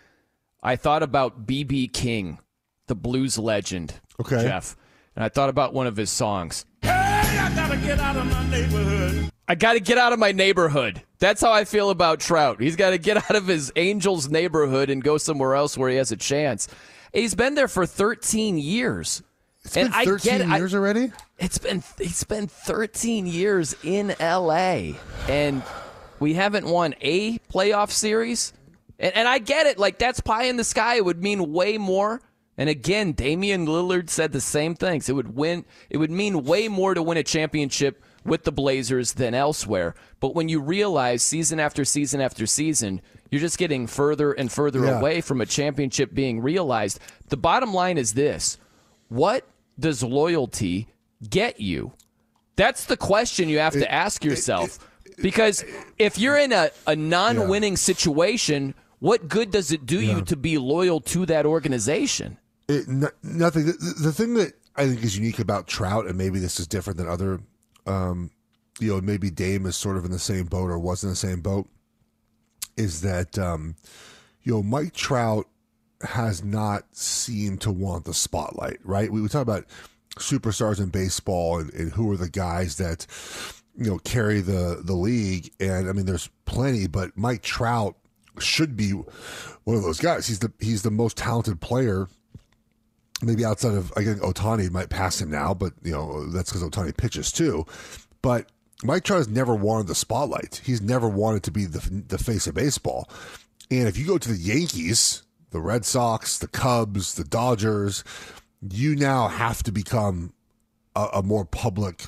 I 0.62 0.76
thought 0.76 1.02
about 1.02 1.46
BB 1.46 1.92
King, 1.92 2.38
the 2.86 2.94
blues 2.94 3.38
legend. 3.38 3.94
Okay. 4.20 4.42
Geoff, 4.42 4.76
and 5.14 5.24
I 5.24 5.28
thought 5.28 5.48
about 5.48 5.74
one 5.74 5.86
of 5.86 5.96
his 5.96 6.10
songs. 6.10 6.64
I 6.82 7.52
gotta 7.54 7.76
get 7.76 7.98
out 7.98 8.16
of 8.16 8.26
my 8.26 8.48
neighborhood. 8.50 9.30
I 9.48 9.54
got 9.54 9.74
to 9.74 9.80
get 9.80 9.96
out 9.96 10.12
of 10.12 10.18
my 10.18 10.32
neighborhood. 10.32 11.02
That's 11.20 11.40
how 11.40 11.52
I 11.52 11.64
feel 11.64 11.90
about 11.90 12.18
Trout. 12.18 12.60
He's 12.60 12.74
got 12.74 12.90
to 12.90 12.98
get 12.98 13.16
out 13.16 13.36
of 13.36 13.46
his 13.46 13.72
Angels 13.76 14.28
neighborhood 14.28 14.90
and 14.90 15.02
go 15.02 15.18
somewhere 15.18 15.54
else 15.54 15.78
where 15.78 15.88
he 15.88 15.96
has 15.96 16.10
a 16.10 16.16
chance. 16.16 16.66
He's 17.12 17.34
been 17.34 17.54
there 17.54 17.68
for 17.68 17.86
13 17.86 18.58
years. 18.58 19.22
It's 19.66 19.76
and 19.76 19.88
been 19.90 20.00
I 20.00 20.04
13 20.04 20.32
get 20.32 20.40
it. 20.40 20.48
I- 20.50 20.56
years 20.58 20.74
already. 20.74 21.12
It's 21.38 21.58
been 21.58 21.82
it's 21.98 22.24
been 22.24 22.46
13 22.46 23.26
years 23.26 23.74
in 23.84 24.14
LA 24.20 24.92
and 25.28 25.62
we 26.18 26.34
haven't 26.34 26.66
won 26.66 26.94
a 27.02 27.38
playoff 27.52 27.90
series. 27.90 28.52
And, 28.98 29.14
and 29.14 29.28
I 29.28 29.38
get 29.38 29.66
it, 29.66 29.78
like 29.78 29.98
that's 29.98 30.20
pie 30.20 30.44
in 30.44 30.56
the 30.56 30.64
sky. 30.64 30.96
It 30.96 31.04
would 31.04 31.22
mean 31.22 31.52
way 31.52 31.76
more. 31.76 32.22
And 32.56 32.70
again, 32.70 33.12
Damian 33.12 33.66
Lillard 33.66 34.08
said 34.08 34.32
the 34.32 34.40
same 34.40 34.74
things. 34.74 35.10
It 35.10 35.12
would 35.12 35.36
win. 35.36 35.66
It 35.90 35.98
would 35.98 36.10
mean 36.10 36.44
way 36.44 36.68
more 36.68 36.94
to 36.94 37.02
win 37.02 37.18
a 37.18 37.22
championship 37.22 38.02
with 38.24 38.44
the 38.44 38.52
Blazers 38.52 39.12
than 39.12 39.34
elsewhere. 39.34 39.94
But 40.20 40.34
when 40.34 40.48
you 40.48 40.60
realize 40.60 41.22
season 41.22 41.60
after 41.60 41.84
season 41.84 42.22
after 42.22 42.46
season, 42.46 43.02
you're 43.30 43.42
just 43.42 43.58
getting 43.58 43.86
further 43.86 44.32
and 44.32 44.50
further 44.50 44.84
Yeah. 44.86 44.98
away 44.98 45.20
from 45.20 45.42
a 45.42 45.46
championship 45.46 46.14
being 46.14 46.40
realized. 46.40 46.98
The 47.28 47.36
bottom 47.36 47.74
line 47.74 47.98
is 47.98 48.14
this: 48.14 48.56
What 49.10 49.44
does 49.78 50.02
loyalty 50.02 50.88
get 51.28 51.60
you? 51.60 51.92
That's 52.56 52.86
the 52.86 52.96
question 52.96 53.48
you 53.48 53.58
have 53.58 53.74
to 53.74 53.92
ask 53.92 54.24
yourself. 54.24 54.78
because 55.18 55.64
if 55.98 56.18
you're 56.18 56.38
in 56.38 56.52
a, 56.52 56.70
a 56.86 56.96
non 56.96 57.48
winning 57.48 57.76
situation, 57.76 58.74
what 58.98 59.28
good 59.28 59.50
does 59.50 59.72
it 59.72 59.86
do 59.86 60.00
you 60.00 60.22
to 60.22 60.36
be 60.36 60.58
loyal 60.58 61.00
to 61.02 61.26
that 61.26 61.46
organization? 61.46 62.38
It, 62.68 62.88
no, 62.88 63.08
nothing. 63.22 63.66
The, 63.66 63.94
the 64.02 64.12
thing 64.12 64.34
that 64.34 64.54
I 64.74 64.86
think 64.86 65.02
is 65.04 65.16
unique 65.16 65.38
about 65.38 65.66
Trout, 65.66 66.06
and 66.06 66.16
maybe 66.16 66.38
this 66.38 66.58
is 66.58 66.66
different 66.66 66.96
than 66.98 67.08
other, 67.08 67.40
um, 67.86 68.30
you 68.78 68.94
know, 68.94 69.00
maybe 69.00 69.30
Dame 69.30 69.66
is 69.66 69.76
sort 69.76 69.96
of 69.96 70.04
in 70.04 70.10
the 70.10 70.18
same 70.18 70.46
boat 70.46 70.70
or 70.70 70.78
was 70.78 71.04
in 71.04 71.10
the 71.10 71.16
same 71.16 71.40
boat, 71.40 71.68
is 72.76 73.02
that, 73.02 73.38
um, 73.38 73.76
you 74.42 74.54
know, 74.54 74.62
Mike 74.62 74.92
Trout 74.92 75.46
has 76.02 76.44
not 76.44 76.84
seemed 76.94 77.60
to 77.62 77.70
want 77.70 78.04
the 78.04 78.14
spotlight, 78.14 78.78
right? 78.84 79.10
We, 79.10 79.20
we 79.20 79.28
talk 79.28 79.42
about 79.42 79.64
superstars 80.16 80.80
in 80.80 80.88
baseball 80.88 81.58
and, 81.58 81.72
and 81.74 81.92
who 81.92 82.10
are 82.12 82.16
the 82.16 82.28
guys 82.28 82.76
that, 82.76 83.06
you 83.76 83.90
know, 83.90 83.98
carry 83.98 84.40
the, 84.40 84.82
the 84.84 84.94
league. 84.94 85.52
And 85.60 85.88
I 85.88 85.92
mean, 85.92 86.06
there's 86.06 86.30
plenty, 86.44 86.86
but 86.86 87.16
Mike 87.16 87.42
Trout 87.42 87.96
should 88.38 88.76
be 88.76 88.90
one 88.90 89.76
of 89.76 89.82
those 89.82 90.00
guys. 90.00 90.26
He's 90.26 90.40
the, 90.40 90.52
he's 90.60 90.82
the 90.82 90.90
most 90.90 91.16
talented 91.16 91.60
player 91.60 92.08
maybe 93.22 93.44
outside 93.44 93.74
of 93.74 93.92
I 93.96 94.04
think 94.04 94.18
Ohtani 94.20 94.70
might 94.70 94.90
pass 94.90 95.20
him 95.20 95.30
now, 95.30 95.54
but 95.54 95.72
you 95.82 95.92
know 95.92 96.26
that's 96.30 96.50
because 96.50 96.62
Ohtani 96.68 96.96
pitches 96.96 97.32
too. 97.32 97.66
But 98.22 98.50
Mike 98.84 99.04
Trout 99.04 99.18
has 99.18 99.28
never 99.28 99.54
wanted 99.54 99.86
the 99.86 99.94
spotlight. 99.94 100.60
He's 100.64 100.82
never 100.82 101.08
wanted 101.08 101.42
to 101.44 101.50
be 101.50 101.64
the 101.64 102.04
the 102.08 102.18
face 102.18 102.46
of 102.46 102.54
baseball. 102.54 103.08
And 103.70 103.88
if 103.88 103.98
you 103.98 104.06
go 104.06 104.18
to 104.18 104.28
the 104.28 104.38
Yankees, 104.38 105.22
the 105.50 105.60
Red 105.60 105.84
Sox, 105.84 106.38
the 106.38 106.48
Cubs, 106.48 107.14
the 107.14 107.24
Dodgers, 107.24 108.04
you 108.70 108.96
now 108.96 109.28
have 109.28 109.62
to 109.64 109.72
become 109.72 110.32
a, 110.94 111.08
a 111.14 111.22
more 111.22 111.44
public 111.44 112.04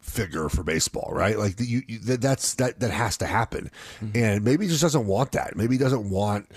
figure 0.00 0.48
for 0.48 0.62
baseball, 0.62 1.10
right? 1.12 1.38
Like 1.38 1.60
you, 1.60 1.82
you, 1.86 1.98
that, 2.00 2.20
that's 2.20 2.54
that 2.54 2.80
that 2.80 2.90
has 2.90 3.16
to 3.18 3.26
happen. 3.26 3.70
Mm-hmm. 4.00 4.16
And 4.16 4.44
maybe 4.44 4.64
he 4.64 4.70
just 4.70 4.82
doesn't 4.82 5.06
want 5.06 5.32
that. 5.32 5.56
Maybe 5.56 5.74
he 5.74 5.78
doesn't 5.78 6.10
want 6.10 6.48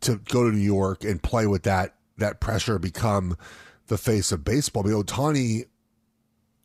to 0.00 0.16
go 0.16 0.48
to 0.48 0.54
New 0.54 0.62
York 0.62 1.04
and 1.04 1.22
play 1.22 1.46
with 1.46 1.62
that 1.64 1.94
that 2.18 2.40
pressure, 2.40 2.78
become 2.78 3.36
the 3.86 3.98
face 3.98 4.32
of 4.32 4.44
baseball. 4.44 4.86
I 4.86 4.90
mean, 4.90 5.02
Ohtani 5.02 5.64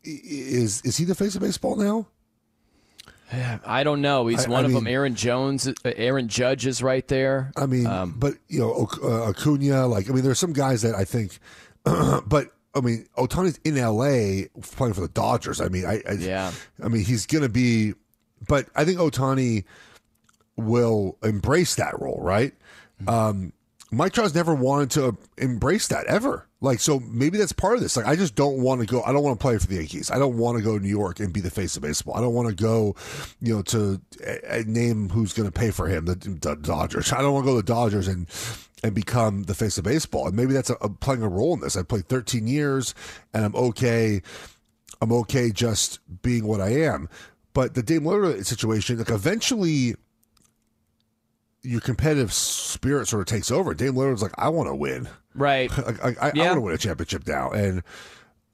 is 0.02 0.82
is 0.82 0.96
he 0.96 1.04
the 1.04 1.14
face 1.14 1.34
of 1.34 1.42
baseball 1.42 1.76
now? 1.76 2.06
I 3.64 3.84
don't 3.84 4.00
know. 4.00 4.26
He's 4.26 4.46
I- 4.46 4.50
one 4.50 4.64
I 4.64 4.68
of 4.68 4.72
them. 4.74 4.86
Aaron 4.86 5.14
Jones, 5.14 5.66
uh, 5.68 5.72
Aaron 5.84 6.28
Judge 6.28 6.66
is 6.66 6.82
right 6.82 7.06
there. 7.08 7.52
I 7.56 7.66
mean, 7.66 7.86
Um, 7.86 8.14
but 8.18 8.34
you 8.48 8.60
know, 8.60 8.88
uh, 9.02 9.30
Acuna, 9.30 9.86
like 9.86 10.08
I 10.08 10.12
mean, 10.12 10.24
there's 10.24 10.38
some 10.38 10.52
guys 10.52 10.82
that 10.82 10.94
I 10.94 11.04
think, 11.04 11.38
but 11.84 12.50
I 12.74 12.80
mean, 12.80 13.06
Ohtani's 13.16 13.58
in 13.64 13.78
L.A. 13.78 14.48
playing 14.62 14.94
for 14.94 15.00
the 15.00 15.08
Dodgers. 15.08 15.60
I 15.60 15.68
mean, 15.68 15.84
I, 15.86 16.02
I 16.08 16.12
Yeah. 16.12 16.50
I 16.82 16.88
mean, 16.88 17.04
he's 17.04 17.26
gonna 17.26 17.48
be, 17.48 17.94
but 18.48 18.66
I 18.74 18.84
think 18.84 18.98
Ohtani 18.98 19.64
will 20.56 21.16
embrace 21.22 21.74
that 21.76 21.98
role, 22.00 22.18
right? 22.20 22.52
Um, 23.08 23.52
Mike 23.96 24.12
Trout's 24.12 24.34
never 24.34 24.54
wanted 24.54 24.90
to 24.92 25.16
embrace 25.38 25.88
that 25.88 26.06
ever. 26.06 26.46
Like, 26.60 26.80
so 26.80 27.00
maybe 27.00 27.36
that's 27.36 27.52
part 27.52 27.76
of 27.76 27.82
this. 27.82 27.96
Like, 27.96 28.06
I 28.06 28.16
just 28.16 28.34
don't 28.34 28.58
want 28.58 28.80
to 28.80 28.86
go. 28.86 29.02
I 29.02 29.12
don't 29.12 29.22
want 29.22 29.38
to 29.38 29.42
play 29.42 29.58
for 29.58 29.66
the 29.66 29.76
Yankees. 29.76 30.10
I 30.10 30.18
don't 30.18 30.38
want 30.38 30.56
to 30.56 30.64
go 30.64 30.78
to 30.78 30.82
New 30.82 30.88
York 30.88 31.20
and 31.20 31.32
be 31.32 31.40
the 31.40 31.50
face 31.50 31.76
of 31.76 31.82
baseball. 31.82 32.16
I 32.16 32.20
don't 32.20 32.32
want 32.32 32.48
to 32.48 32.54
go, 32.54 32.96
you 33.40 33.54
know, 33.54 33.62
to 33.62 34.00
uh, 34.26 34.62
name 34.66 35.10
who's 35.10 35.32
going 35.32 35.48
to 35.48 35.52
pay 35.52 35.70
for 35.70 35.88
him, 35.88 36.06
the, 36.06 36.14
the 36.14 36.56
Dodgers. 36.56 37.12
I 37.12 37.20
don't 37.20 37.34
want 37.34 37.44
to 37.44 37.52
go 37.52 37.56
to 37.56 37.62
the 37.62 37.72
Dodgers 37.72 38.08
and 38.08 38.28
and 38.82 38.94
become 38.94 39.44
the 39.44 39.54
face 39.54 39.78
of 39.78 39.84
baseball. 39.84 40.26
And 40.26 40.36
maybe 40.36 40.52
that's 40.52 40.68
a, 40.68 40.74
a, 40.74 40.90
playing 40.90 41.22
a 41.22 41.28
role 41.28 41.54
in 41.54 41.60
this. 41.60 41.74
I 41.74 41.82
played 41.82 42.06
13 42.06 42.46
years, 42.46 42.94
and 43.32 43.44
I'm 43.44 43.54
okay. 43.54 44.20
I'm 45.00 45.10
okay 45.12 45.50
just 45.50 46.00
being 46.22 46.46
what 46.46 46.60
I 46.60 46.68
am. 46.68 47.08
But 47.54 47.74
the 47.74 47.82
Dame 47.82 48.02
Lillard 48.02 48.44
situation, 48.44 48.98
like 48.98 49.10
eventually 49.10 49.94
your 51.64 51.80
competitive 51.80 52.32
spirit 52.32 53.08
sort 53.08 53.20
of 53.20 53.26
takes 53.26 53.50
over. 53.50 53.74
Dame 53.74 53.94
Lillard's 53.94 54.22
like, 54.22 54.34
I 54.38 54.48
want 54.50 54.68
to 54.68 54.74
win. 54.74 55.08
right. 55.34 55.70
I, 56.04 56.08
I, 56.10 56.14
I 56.28 56.32
Yeah. 56.34 56.44
want 56.46 56.56
to 56.56 56.60
win 56.60 56.74
a 56.74 56.78
championship 56.78 57.26
now. 57.26 57.50
And 57.50 57.82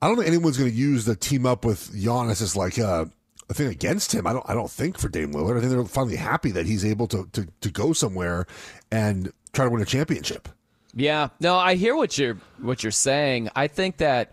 I 0.01 0.07
don't 0.09 0.17
think 0.17 0.29
anyone's 0.29 0.57
going 0.57 0.71
to 0.71 0.77
use 0.77 1.05
the 1.05 1.17
team 1.17 1.45
up 1.45 1.65
with 1.65 1.91
Giannis 1.93 2.41
as 2.41 2.57
like 2.57 2.79
a, 2.79 3.11
a 3.49 3.55
thing 3.55 3.67
against 3.69 4.15
him. 4.15 4.27
I 4.27 4.33
don't. 4.33 4.49
I 4.49 4.55
don't 4.55 4.71
think 4.71 4.97
for 4.99 5.09
Dame 5.09 5.33
Lillard. 5.35 5.57
I 5.59 5.61
think 5.61 5.73
they're 5.73 5.85
finally 5.85 6.17
happy 6.17 6.53
that 6.53 6.67
he's 6.67 6.85
able 6.85 7.07
to 7.09 7.29
to, 7.33 7.47
to 7.61 7.71
go 7.71 7.93
somewhere 7.93 8.47
and 8.93 9.33
try 9.53 9.65
to 9.65 9.71
win 9.71 9.83
a 9.83 9.85
championship. 9.87 10.49
Yeah, 10.95 11.29
no, 11.41 11.57
I 11.57 11.75
hear 11.75 11.97
what 11.97 12.17
you're 12.17 12.39
what 12.61 12.83
you're 12.85 12.93
saying. 12.93 13.49
I 13.57 13.67
think 13.67 13.97
that 13.99 14.33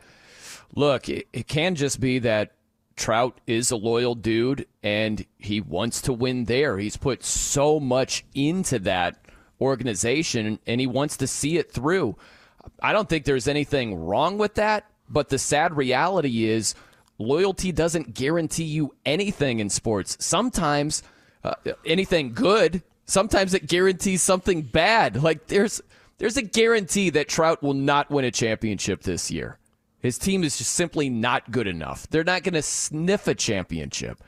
look, 0.75 1.09
it, 1.09 1.27
it 1.33 1.47
can 1.47 1.73
just 1.75 1.99
be 1.99 2.19
that 2.19 2.51
Trout 2.97 3.39
is 3.47 3.71
a 3.71 3.77
loyal 3.77 4.15
dude 4.15 4.67
and 4.83 5.25
he 5.37 5.61
wants 5.61 6.01
to 6.01 6.13
win 6.13 6.45
there. 6.45 6.77
He's 6.77 6.97
put 6.97 7.23
so 7.23 7.79
much 7.79 8.25
into 8.35 8.79
that 8.79 9.17
organization 9.61 10.59
and 10.67 10.81
he 10.81 10.87
wants 10.87 11.17
to 11.17 11.27
see 11.27 11.57
it 11.57 11.71
through. 11.71 12.17
I 12.81 12.91
don't 12.91 13.07
think 13.07 13.23
there's 13.23 13.47
anything 13.47 13.95
wrong 13.95 14.37
with 14.37 14.55
that, 14.55 14.89
but 15.07 15.29
the 15.29 15.39
sad 15.39 15.77
reality 15.77 16.45
is 16.45 16.75
loyalty 17.17 17.71
doesn't 17.71 18.13
guarantee 18.13 18.65
you 18.65 18.93
anything 19.05 19.59
in 19.59 19.69
sports. 19.69 20.17
Sometimes 20.19 21.03
uh, 21.43 21.53
anything 21.85 22.33
good 22.33 22.83
Sometimes 23.07 23.53
it 23.53 23.67
guarantees 23.67 24.21
something 24.21 24.61
bad. 24.61 25.23
Like 25.23 25.47
there's 25.47 25.81
there's 26.17 26.37
a 26.37 26.41
guarantee 26.41 27.09
that 27.11 27.29
Trout 27.29 27.63
will 27.63 27.73
not 27.73 28.11
win 28.11 28.25
a 28.25 28.31
championship 28.31 29.01
this 29.01 29.31
year. 29.31 29.57
His 29.99 30.17
team 30.17 30.43
is 30.43 30.57
just 30.57 30.73
simply 30.73 31.09
not 31.09 31.51
good 31.51 31.67
enough. 31.67 32.07
They're 32.09 32.23
not 32.23 32.43
going 32.43 32.53
to 32.53 32.61
sniff 32.61 33.27
a 33.27 33.35
championship. 33.35 34.23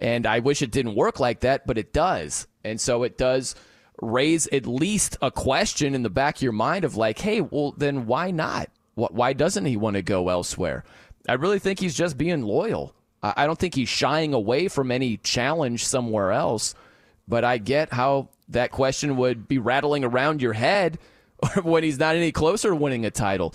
And 0.00 0.26
I 0.26 0.40
wish 0.40 0.60
it 0.60 0.72
didn't 0.72 0.96
work 0.96 1.20
like 1.20 1.40
that, 1.40 1.66
but 1.66 1.78
it 1.78 1.92
does. 1.92 2.46
And 2.64 2.80
so 2.80 3.04
it 3.04 3.16
does 3.16 3.54
raise 4.02 4.46
at 4.48 4.66
least 4.66 5.16
a 5.22 5.30
question 5.30 5.94
in 5.94 6.02
the 6.02 6.10
back 6.10 6.36
of 6.36 6.42
your 6.42 6.52
mind 6.52 6.84
of 6.84 6.96
like, 6.96 7.18
hey, 7.20 7.40
well, 7.40 7.72
then 7.76 8.06
why 8.06 8.30
not? 8.30 8.70
Why 8.94 9.32
doesn't 9.32 9.64
he 9.64 9.76
want 9.76 9.94
to 9.94 10.02
go 10.02 10.28
elsewhere? 10.28 10.84
I 11.28 11.34
really 11.34 11.58
think 11.58 11.80
he's 11.80 11.96
just 11.96 12.18
being 12.18 12.42
loyal. 12.42 12.94
I 13.22 13.46
don't 13.46 13.58
think 13.58 13.74
he's 13.74 13.88
shying 13.88 14.34
away 14.34 14.68
from 14.68 14.90
any 14.90 15.16
challenge 15.16 15.86
somewhere 15.86 16.30
else, 16.32 16.74
but 17.26 17.42
I 17.42 17.56
get 17.58 17.92
how 17.92 18.28
that 18.48 18.70
question 18.70 19.16
would 19.16 19.48
be 19.48 19.58
rattling 19.58 20.04
around 20.04 20.42
your 20.42 20.52
head 20.52 20.98
when 21.62 21.82
he's 21.82 21.98
not 21.98 22.16
any 22.16 22.32
closer 22.32 22.68
to 22.68 22.76
winning 22.76 23.06
a 23.06 23.10
title. 23.10 23.54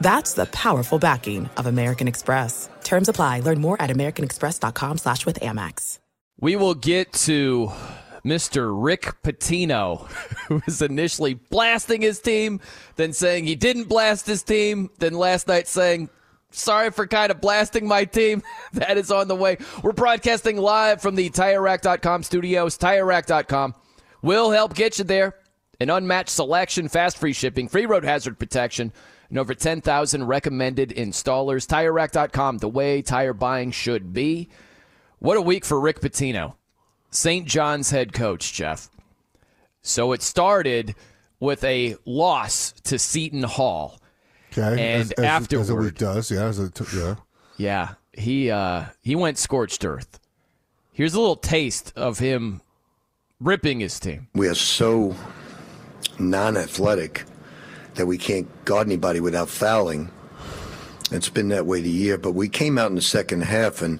That's 0.00 0.34
the 0.34 0.46
powerful 0.46 0.98
backing 0.98 1.48
of 1.56 1.66
American 1.66 2.08
Express. 2.08 2.68
Terms 2.84 3.08
apply. 3.08 3.40
Learn 3.40 3.60
more 3.60 3.80
at 3.80 3.90
americanexpress.com 3.90 4.98
slash 4.98 5.26
with 5.26 5.40
Amex. 5.40 5.98
We 6.40 6.54
will 6.54 6.74
get 6.74 7.12
to 7.24 7.72
Mr. 8.24 8.70
Rick 8.72 9.22
Pitino, 9.22 10.06
who 10.46 10.62
was 10.66 10.82
initially 10.82 11.34
blasting 11.34 12.02
his 12.02 12.20
team, 12.20 12.60
then 12.96 13.12
saying 13.12 13.44
he 13.44 13.56
didn't 13.56 13.88
blast 13.88 14.26
his 14.26 14.42
team, 14.42 14.90
then 14.98 15.14
last 15.14 15.48
night 15.48 15.66
saying, 15.66 16.10
sorry 16.50 16.90
for 16.90 17.06
kind 17.06 17.30
of 17.30 17.40
blasting 17.40 17.86
my 17.88 18.04
team. 18.04 18.42
that 18.74 18.98
is 18.98 19.10
on 19.10 19.28
the 19.28 19.34
way. 19.34 19.58
We're 19.82 19.92
broadcasting 19.92 20.58
live 20.58 21.00
from 21.00 21.14
the 21.14 21.30
TireRack.com 21.30 22.22
studios. 22.22 22.78
TireRack.com 22.78 23.74
will 24.22 24.50
help 24.50 24.74
get 24.74 24.98
you 24.98 25.04
there. 25.04 25.34
An 25.80 25.90
unmatched 25.90 26.30
selection, 26.30 26.88
fast 26.88 27.18
free 27.18 27.32
shipping, 27.32 27.68
free 27.68 27.86
road 27.86 28.04
hazard 28.04 28.38
protection, 28.38 28.92
and 29.30 29.38
over 29.38 29.54
10,000 29.54 30.24
recommended 30.24 30.90
installers. 30.90 31.66
TireRack.com, 31.66 32.58
the 32.58 32.68
way 32.68 33.02
tire 33.02 33.32
buying 33.32 33.70
should 33.70 34.12
be. 34.12 34.48
What 35.18 35.36
a 35.36 35.42
week 35.42 35.64
for 35.64 35.80
Rick 35.80 36.00
Pitino, 36.00 36.54
St. 37.10 37.46
John's 37.46 37.90
head 37.90 38.12
coach, 38.12 38.52
Jeff. 38.52 38.88
So 39.82 40.12
it 40.12 40.22
started 40.22 40.94
with 41.40 41.62
a 41.64 41.96
loss 42.04 42.72
to 42.84 42.98
Seton 42.98 43.42
Hall. 43.42 44.00
Okay, 44.52 44.62
And 44.62 45.02
as, 45.02 45.12
as, 45.12 45.24
afterward, 45.24 45.62
as 45.62 45.70
a 45.70 45.74
week 45.74 45.94
does, 45.96 46.30
yeah, 46.30 46.44
as 46.44 46.58
a 46.58 46.70
t- 46.70 46.84
yeah. 46.96 47.14
yeah, 47.56 47.88
he 48.12 48.50
uh, 48.50 48.86
he 49.02 49.14
went 49.14 49.38
scorched 49.38 49.84
earth. 49.84 50.18
Here's 50.92 51.14
a 51.14 51.20
little 51.20 51.36
taste 51.36 51.92
of 51.96 52.18
him 52.18 52.60
ripping 53.40 53.80
his 53.80 54.00
team. 54.00 54.28
We 54.34 54.48
are 54.48 54.54
so 54.54 55.14
non-athletic 56.18 57.24
that 57.98 58.06
we 58.06 58.16
can't 58.16 58.48
guard 58.64 58.86
anybody 58.86 59.20
without 59.20 59.48
fouling. 59.48 60.10
It's 61.10 61.28
been 61.28 61.48
that 61.48 61.66
way 61.66 61.80
the 61.80 61.90
year, 61.90 62.16
but 62.16 62.32
we 62.32 62.48
came 62.48 62.78
out 62.78 62.90
in 62.90 62.94
the 62.94 63.02
second 63.02 63.42
half 63.42 63.82
and 63.82 63.98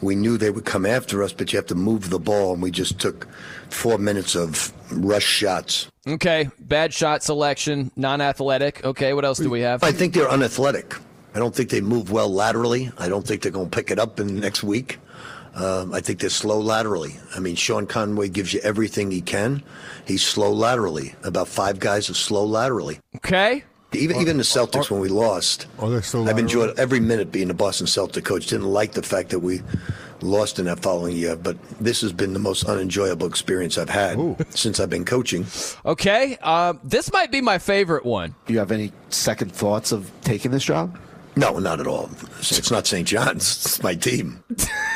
we 0.00 0.14
knew 0.14 0.36
they 0.36 0.50
would 0.50 0.64
come 0.64 0.84
after 0.84 1.22
us, 1.22 1.32
but 1.32 1.52
you 1.52 1.56
have 1.56 1.66
to 1.66 1.74
move 1.74 2.10
the 2.10 2.20
ball, 2.20 2.52
and 2.52 2.62
we 2.62 2.70
just 2.70 3.00
took 3.00 3.26
four 3.68 3.98
minutes 3.98 4.36
of 4.36 4.72
rush 4.92 5.24
shots. 5.24 5.88
Okay, 6.06 6.50
bad 6.60 6.94
shot 6.94 7.22
selection, 7.22 7.90
non-athletic. 7.96 8.84
Okay, 8.84 9.12
what 9.12 9.24
else 9.24 9.38
do 9.38 9.50
we 9.50 9.60
have? 9.60 9.82
I 9.82 9.90
think 9.90 10.14
they're 10.14 10.30
unathletic. 10.30 10.94
I 11.34 11.38
don't 11.40 11.54
think 11.54 11.70
they 11.70 11.80
move 11.80 12.10
well 12.12 12.28
laterally. 12.28 12.90
I 12.96 13.08
don't 13.08 13.26
think 13.26 13.42
they're 13.42 13.52
going 13.52 13.70
to 13.70 13.76
pick 13.76 13.90
it 13.90 13.98
up 13.98 14.20
in 14.20 14.28
the 14.28 14.40
next 14.40 14.62
week. 14.62 14.98
Um, 15.58 15.92
I 15.92 16.00
think 16.00 16.20
they're 16.20 16.30
slow 16.30 16.60
laterally. 16.60 17.16
I 17.34 17.40
mean, 17.40 17.56
Sean 17.56 17.86
Conway 17.86 18.28
gives 18.28 18.54
you 18.54 18.60
everything 18.60 19.10
he 19.10 19.20
can. 19.20 19.62
He's 20.06 20.22
slow 20.22 20.52
laterally. 20.52 21.14
About 21.24 21.48
five 21.48 21.80
guys 21.80 22.08
are 22.08 22.14
slow 22.14 22.44
laterally. 22.44 23.00
Okay. 23.16 23.64
Even 23.92 24.18
even 24.18 24.36
the 24.36 24.42
Celtics 24.42 24.90
when 24.90 25.00
we 25.00 25.08
lost. 25.08 25.66
Are 25.78 25.88
they 25.90 26.00
still? 26.02 26.28
I've 26.28 26.38
enjoyed 26.38 26.78
every 26.78 27.00
minute 27.00 27.32
being 27.32 27.48
the 27.48 27.54
Boston 27.54 27.86
Celtic 27.86 28.24
coach. 28.24 28.46
Didn't 28.46 28.66
like 28.66 28.92
the 28.92 29.02
fact 29.02 29.30
that 29.30 29.38
we 29.38 29.62
lost 30.20 30.58
in 30.58 30.66
that 30.66 30.80
following 30.80 31.16
year, 31.16 31.36
but 31.36 31.56
this 31.80 32.02
has 32.02 32.12
been 32.12 32.34
the 32.34 32.38
most 32.38 32.64
unenjoyable 32.64 33.26
experience 33.26 33.78
I've 33.78 33.88
had 33.88 34.18
since 34.54 34.78
I've 34.78 34.90
been 34.90 35.06
coaching. 35.06 35.46
Okay, 35.86 36.36
um, 36.38 36.78
this 36.84 37.10
might 37.12 37.32
be 37.32 37.40
my 37.40 37.58
favorite 37.58 38.04
one. 38.04 38.34
Do 38.46 38.52
you 38.52 38.58
have 38.58 38.72
any 38.72 38.92
second 39.08 39.52
thoughts 39.52 39.90
of 39.90 40.10
taking 40.22 40.50
this 40.50 40.64
job? 40.64 40.98
No, 41.36 41.58
not 41.58 41.80
at 41.80 41.86
all. 41.86 42.10
It's 42.40 42.70
not 42.70 42.86
St. 42.86 43.06
John's. 43.06 43.64
It's 43.64 43.82
my 43.82 43.94
team. 43.94 44.42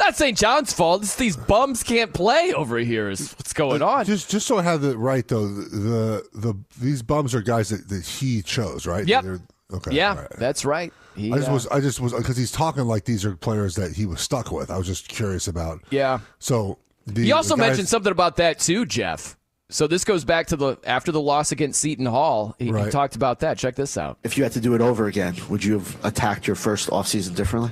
Not 0.00 0.16
St. 0.16 0.36
John's 0.36 0.72
fault. 0.72 1.02
It's 1.02 1.14
these 1.16 1.36
bums 1.36 1.82
can't 1.82 2.12
play 2.12 2.52
over 2.54 2.78
here. 2.78 3.10
Is 3.10 3.32
what's 3.34 3.52
going 3.52 3.82
on? 3.82 4.04
Just 4.06 4.30
just 4.30 4.46
so 4.46 4.58
I 4.58 4.62
have 4.62 4.82
it 4.82 4.96
right 4.96 5.26
though, 5.28 5.46
the 5.46 6.24
the, 6.32 6.38
the 6.40 6.54
these 6.80 7.02
bums 7.02 7.34
are 7.34 7.42
guys 7.42 7.68
that, 7.68 7.88
that 7.88 8.04
he 8.04 8.42
chose, 8.42 8.86
right? 8.86 9.06
Yep. 9.06 9.22
They're- 9.24 9.40
okay. 9.74 9.92
yeah, 9.92 10.10
all 10.10 10.16
right. 10.16 10.30
that's 10.38 10.64
right. 10.64 10.92
He, 11.16 11.32
I 11.32 11.36
just 11.36 11.48
uh, 11.50 11.52
was 11.52 11.66
I 11.68 11.80
just 11.80 12.00
was 12.00 12.12
because 12.14 12.36
he's 12.36 12.50
talking 12.52 12.84
like 12.86 13.04
these 13.04 13.24
are 13.24 13.36
players 13.36 13.74
that 13.76 13.92
he 13.92 14.06
was 14.06 14.20
stuck 14.20 14.50
with. 14.50 14.70
I 14.70 14.78
was 14.78 14.86
just 14.86 15.06
curious 15.08 15.46
about. 15.48 15.80
Yeah. 15.90 16.20
So 16.38 16.78
the, 17.06 17.22
He 17.22 17.32
also 17.32 17.54
the 17.54 17.60
guys- 17.62 17.68
mentioned 17.70 17.88
something 17.88 18.12
about 18.12 18.36
that 18.36 18.58
too, 18.58 18.86
Jeff. 18.86 19.36
So 19.72 19.86
this 19.86 20.02
goes 20.02 20.24
back 20.24 20.48
to 20.48 20.56
the 20.56 20.76
after 20.84 21.12
the 21.12 21.20
loss 21.20 21.52
against 21.52 21.80
Seton 21.80 22.06
Hall. 22.06 22.56
He, 22.58 22.72
he 22.72 22.90
talked 22.90 23.14
about 23.16 23.38
that. 23.40 23.56
Check 23.58 23.76
this 23.76 23.96
out. 23.96 24.18
If 24.24 24.36
you 24.36 24.42
had 24.42 24.52
to 24.52 24.60
do 24.60 24.74
it 24.74 24.80
over 24.80 25.06
again, 25.06 25.36
would 25.48 25.62
you 25.62 25.74
have 25.74 26.04
attacked 26.04 26.46
your 26.48 26.56
first 26.56 26.88
offseason 26.90 27.36
differently? 27.36 27.70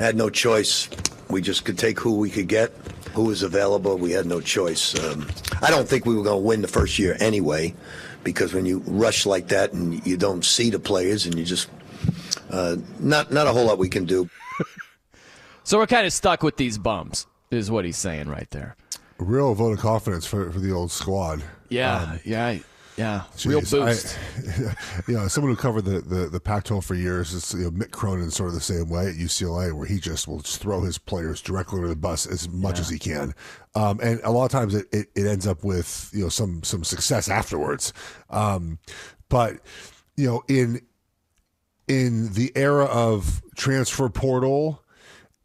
I 0.00 0.02
had 0.02 0.16
no 0.16 0.28
choice. 0.30 0.88
We 1.28 1.40
just 1.42 1.64
could 1.64 1.78
take 1.78 1.98
who 2.00 2.16
we 2.16 2.30
could 2.30 2.48
get, 2.48 2.72
who 3.14 3.24
was 3.24 3.42
available. 3.42 3.96
We 3.98 4.12
had 4.12 4.26
no 4.26 4.40
choice. 4.40 4.94
Um, 5.02 5.26
I 5.62 5.70
don't 5.70 5.88
think 5.88 6.06
we 6.06 6.14
were 6.14 6.22
going 6.22 6.40
to 6.42 6.46
win 6.46 6.62
the 6.62 6.68
first 6.68 6.98
year 6.98 7.16
anyway, 7.20 7.74
because 8.24 8.54
when 8.54 8.66
you 8.66 8.78
rush 8.86 9.26
like 9.26 9.48
that 9.48 9.72
and 9.72 10.04
you 10.06 10.16
don't 10.16 10.44
see 10.44 10.70
the 10.70 10.78
players 10.78 11.26
and 11.26 11.36
you 11.38 11.44
just 11.44 11.68
uh, 12.50 12.76
not 13.00 13.32
not 13.32 13.46
a 13.46 13.52
whole 13.52 13.64
lot 13.66 13.78
we 13.78 13.88
can 13.88 14.04
do. 14.04 14.28
So 15.64 15.78
we're 15.78 15.88
kind 15.88 16.06
of 16.06 16.12
stuck 16.12 16.44
with 16.44 16.58
these 16.58 16.78
bums, 16.78 17.26
is 17.50 17.72
what 17.72 17.84
he's 17.84 17.96
saying 17.96 18.28
right 18.28 18.48
there. 18.52 18.76
a 19.18 19.24
real 19.24 19.52
vote 19.52 19.72
of 19.72 19.80
confidence 19.80 20.24
for 20.24 20.52
for 20.52 20.60
the 20.60 20.70
old 20.70 20.92
squad. 20.92 21.42
Yeah, 21.68 22.02
Um, 22.02 22.20
yeah, 22.24 22.58
yeah. 22.96 23.22
Real 23.44 23.60
boost. 23.60 24.18
I, 24.38 24.74
you 25.06 25.14
know, 25.14 25.28
someone 25.28 25.52
who 25.52 25.56
covered 25.60 25.82
the, 25.84 26.00
the, 26.00 26.28
the 26.28 26.40
Pac-12 26.40 26.82
for 26.84 26.94
years 26.94 27.32
is 27.32 27.52
you 27.54 27.64
know, 27.64 27.70
Mick 27.70 27.90
Cronin, 27.90 28.30
sort 28.30 28.48
of 28.48 28.54
the 28.54 28.60
same 28.60 28.88
way 28.88 29.06
at 29.08 29.14
UCLA, 29.14 29.72
where 29.72 29.86
he 29.86 29.98
just 30.00 30.26
will 30.26 30.40
just 30.40 30.60
throw 30.60 30.80
his 30.82 30.98
players 30.98 31.40
directly 31.42 31.76
under 31.78 31.88
the 31.88 31.96
bus 31.96 32.26
as 32.26 32.48
much 32.48 32.76
Yeah. 32.76 32.80
as 32.80 32.88
he 32.88 32.98
can, 32.98 33.34
um, 33.74 34.00
and 34.02 34.20
a 34.24 34.30
lot 34.30 34.44
of 34.46 34.50
times 34.50 34.74
it, 34.74 34.86
it, 34.92 35.08
it 35.14 35.26
ends 35.26 35.46
up 35.46 35.62
with 35.64 36.10
you 36.12 36.22
know 36.24 36.28
some 36.28 36.62
some 36.62 36.84
success 36.84 37.28
afterwards. 37.28 37.92
Um, 38.30 38.78
but 39.28 39.56
you 40.16 40.26
know, 40.26 40.42
in 40.48 40.80
in 41.88 42.32
the 42.32 42.50
era 42.56 42.84
of 42.86 43.42
transfer 43.56 44.08
portal 44.08 44.82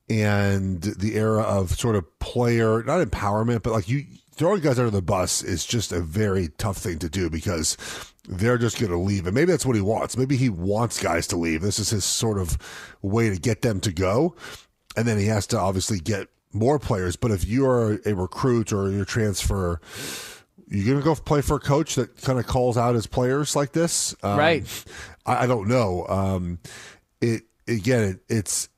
and 0.09 0.81
the 0.81 1.15
era 1.15 1.41
of 1.43 1.71
sort 1.71 1.95
of 1.95 2.19
player 2.19 2.83
not 2.83 3.05
empowerment 3.07 3.61
but 3.63 3.71
like 3.71 3.87
you 3.87 4.03
throwing 4.31 4.61
guys 4.61 4.79
under 4.79 4.91
the 4.91 5.01
bus 5.01 5.43
is 5.43 5.65
just 5.65 5.91
a 5.91 5.99
very 5.99 6.49
tough 6.57 6.77
thing 6.77 6.99
to 6.99 7.09
do 7.09 7.29
because 7.29 7.77
they're 8.27 8.57
just 8.57 8.79
going 8.79 8.91
to 8.91 8.97
leave. 8.97 9.25
And 9.25 9.35
maybe 9.35 9.51
that's 9.51 9.65
what 9.65 9.75
he 9.75 9.81
wants. 9.81 10.17
Maybe 10.17 10.37
he 10.37 10.49
wants 10.49 11.01
guys 11.01 11.27
to 11.27 11.37
leave. 11.37 11.61
This 11.61 11.79
is 11.79 11.89
his 11.89 12.05
sort 12.05 12.39
of 12.39 12.57
way 13.01 13.29
to 13.29 13.37
get 13.39 13.61
them 13.61 13.79
to 13.81 13.91
go. 13.91 14.35
And 14.95 15.07
then 15.07 15.17
he 15.17 15.25
has 15.27 15.47
to 15.47 15.59
obviously 15.59 15.99
get 15.99 16.27
more 16.53 16.79
players. 16.79 17.15
But 17.15 17.31
if 17.31 17.45
you're 17.45 17.99
a 18.05 18.13
recruit 18.13 18.71
or 18.73 18.91
you're 18.91 19.05
transfer 19.05 19.79
you're 20.67 20.85
going 20.85 20.99
to 20.99 21.03
go 21.03 21.15
play 21.15 21.41
for 21.41 21.57
a 21.57 21.59
coach 21.59 21.95
that 21.95 22.21
kind 22.21 22.39
of 22.39 22.47
calls 22.47 22.77
out 22.77 22.95
his 22.95 23.05
players 23.05 23.57
like 23.57 23.73
this? 23.73 24.15
Um, 24.23 24.37
Right. 24.37 24.85
I, 25.25 25.43
I 25.43 25.47
don't 25.47 25.67
know. 25.67 26.05
Um 26.07 26.59
it 27.19 27.43
again 27.67 28.03
it, 28.03 28.19
it's 28.33 28.69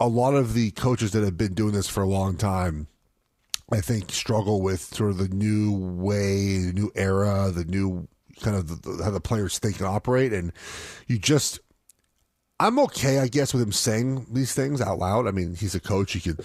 a 0.00 0.08
lot 0.08 0.34
of 0.34 0.52
the 0.54 0.72
coaches 0.72 1.12
that 1.12 1.22
have 1.22 1.36
been 1.36 1.54
doing 1.54 1.72
this 1.72 1.88
for 1.88 2.02
a 2.02 2.08
long 2.08 2.36
time, 2.36 2.88
I 3.72 3.80
think, 3.80 4.12
struggle 4.12 4.60
with 4.60 4.80
sort 4.80 5.10
of 5.10 5.18
the 5.18 5.28
new 5.28 5.72
way, 5.72 6.58
the 6.58 6.72
new 6.74 6.92
era, 6.94 7.50
the 7.50 7.64
new 7.64 8.08
kind 8.40 8.56
of 8.56 8.82
the, 8.82 9.04
how 9.04 9.10
the 9.10 9.20
players 9.20 9.58
think 9.58 9.78
and 9.78 9.86
operate. 9.86 10.32
And 10.32 10.52
you 11.06 11.18
just, 11.18 11.60
I'm 12.60 12.78
okay, 12.78 13.18
I 13.18 13.28
guess, 13.28 13.54
with 13.54 13.62
him 13.62 13.72
saying 13.72 14.26
these 14.30 14.52
things 14.52 14.80
out 14.80 14.98
loud. 14.98 15.26
I 15.26 15.30
mean, 15.30 15.54
he's 15.54 15.74
a 15.74 15.80
coach; 15.80 16.12
he 16.12 16.20
could 16.20 16.44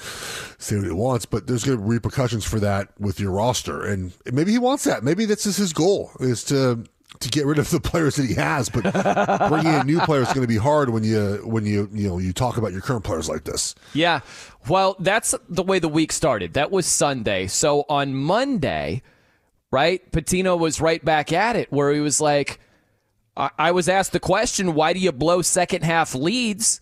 say 0.57 0.78
what 0.78 0.86
he 0.86 0.91
wants, 0.91 1.25
but 1.25 1.47
there's 1.47 1.63
going 1.63 1.78
to 1.78 1.84
be 1.84 1.89
repercussions 1.89 2.45
for 2.45 2.59
that 2.61 2.89
with 2.99 3.19
your 3.19 3.32
roster, 3.32 3.84
and 3.84 4.13
maybe 4.32 4.51
he 4.51 4.59
wants 4.59 4.86
that. 4.86 5.03
Maybe 5.03 5.25
this 5.25 5.45
is 5.45 5.57
his 5.57 5.73
goal: 5.73 6.11
is 6.19 6.43
to 6.45 6.86
to 7.20 7.30
get 7.30 7.45
rid 7.45 7.58
of 7.58 7.70
the 7.70 7.80
players 7.80 8.16
that 8.18 8.26
he 8.26 8.36
has. 8.36 8.70
But 8.70 8.84
bringing 9.49 9.74
in 9.74 9.88
new 9.88 9.99
players 10.01 10.28
is 10.28 10.34
going 10.34 10.45
to 10.45 10.53
be 10.53 10.58
hard 10.58 10.89
when 10.89 11.03
you 11.03 11.41
when 11.43 11.66
you 11.66 11.89
you 11.91 12.08
know 12.08 12.18
you 12.18 12.34
talk 12.34 12.58
about 12.58 12.72
your 12.72 12.82
current 12.82 13.03
players 13.03 13.30
like 13.30 13.43
this. 13.43 13.76
Yeah. 13.93 14.22
Well, 14.68 14.95
that's 14.99 15.34
the 15.49 15.64
way 15.64 15.80
the 15.80 15.89
week 15.89 16.12
started. 16.12 16.53
That 16.53 16.72
was 16.72 16.86
Sunday. 16.86 17.47
So 17.47 17.86
on 17.89 18.14
Monday, 18.14 19.01
right, 19.72 20.10
Pitino 20.12 20.60
was 20.60 20.82
right 20.82 21.03
back 21.03 21.32
at 21.32 21.55
it 21.55 21.72
where 21.72 21.93
he 21.93 21.99
was 21.99 22.20
like, 22.20 22.60
I, 23.36 23.49
I 23.58 23.72
was 23.72 23.88
asked 23.88 24.12
the 24.12 24.20
question, 24.20 24.74
why 24.74 24.93
do 24.93 24.99
you 24.99 25.12
blow 25.12 25.41
second 25.41 25.84
half 25.84 26.14
leads? 26.14 26.82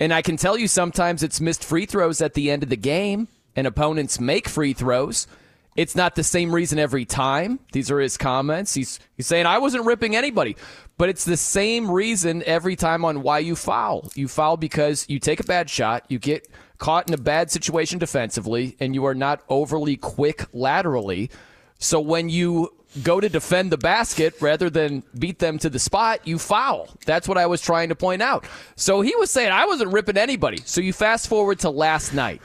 And 0.00 0.12
I 0.12 0.22
can 0.22 0.36
tell 0.36 0.58
you 0.58 0.66
sometimes 0.66 1.22
it's 1.22 1.40
missed 1.40 1.64
free 1.64 1.86
throws 1.86 2.20
at 2.20 2.34
the 2.34 2.50
end 2.50 2.64
of 2.64 2.68
the 2.68 2.76
game 2.76 3.28
and 3.54 3.66
opponents 3.66 4.18
make 4.18 4.48
free 4.48 4.72
throws. 4.72 5.28
It's 5.76 5.96
not 5.96 6.14
the 6.14 6.22
same 6.22 6.54
reason 6.54 6.78
every 6.78 7.04
time. 7.04 7.58
These 7.72 7.90
are 7.90 8.00
his 8.00 8.16
comments. 8.16 8.74
He's 8.74 9.00
he's 9.16 9.26
saying 9.26 9.46
I 9.46 9.58
wasn't 9.58 9.86
ripping 9.86 10.14
anybody, 10.14 10.56
but 10.98 11.08
it's 11.08 11.24
the 11.24 11.36
same 11.36 11.90
reason 11.90 12.42
every 12.44 12.76
time 12.76 13.04
on 13.04 13.22
why 13.22 13.40
you 13.40 13.56
foul. 13.56 14.10
You 14.14 14.28
foul 14.28 14.56
because 14.56 15.04
you 15.08 15.18
take 15.18 15.40
a 15.40 15.44
bad 15.44 15.68
shot, 15.68 16.04
you 16.08 16.18
get 16.18 16.48
caught 16.78 17.08
in 17.08 17.14
a 17.14 17.18
bad 17.18 17.50
situation 17.50 17.98
defensively, 17.98 18.76
and 18.78 18.94
you 18.94 19.04
are 19.06 19.14
not 19.14 19.42
overly 19.48 19.96
quick 19.96 20.44
laterally. 20.52 21.30
So 21.78 22.00
when 22.00 22.28
you 22.28 22.70
go 23.02 23.20
to 23.20 23.28
defend 23.28 23.72
the 23.72 23.78
basket 23.78 24.34
rather 24.40 24.70
than 24.70 25.02
beat 25.18 25.40
them 25.40 25.58
to 25.58 25.68
the 25.68 25.78
spot, 25.78 26.26
you 26.26 26.38
foul. 26.38 26.88
That's 27.06 27.26
what 27.26 27.38
I 27.38 27.46
was 27.46 27.60
trying 27.60 27.88
to 27.88 27.96
point 27.96 28.22
out. 28.22 28.46
So 28.76 29.00
he 29.00 29.14
was 29.16 29.30
saying 29.30 29.50
I 29.50 29.66
wasn't 29.66 29.92
ripping 29.92 30.16
anybody. 30.16 30.58
So 30.64 30.80
you 30.80 30.92
fast 30.92 31.26
forward 31.28 31.58
to 31.60 31.70
last 31.70 32.14
night. 32.14 32.40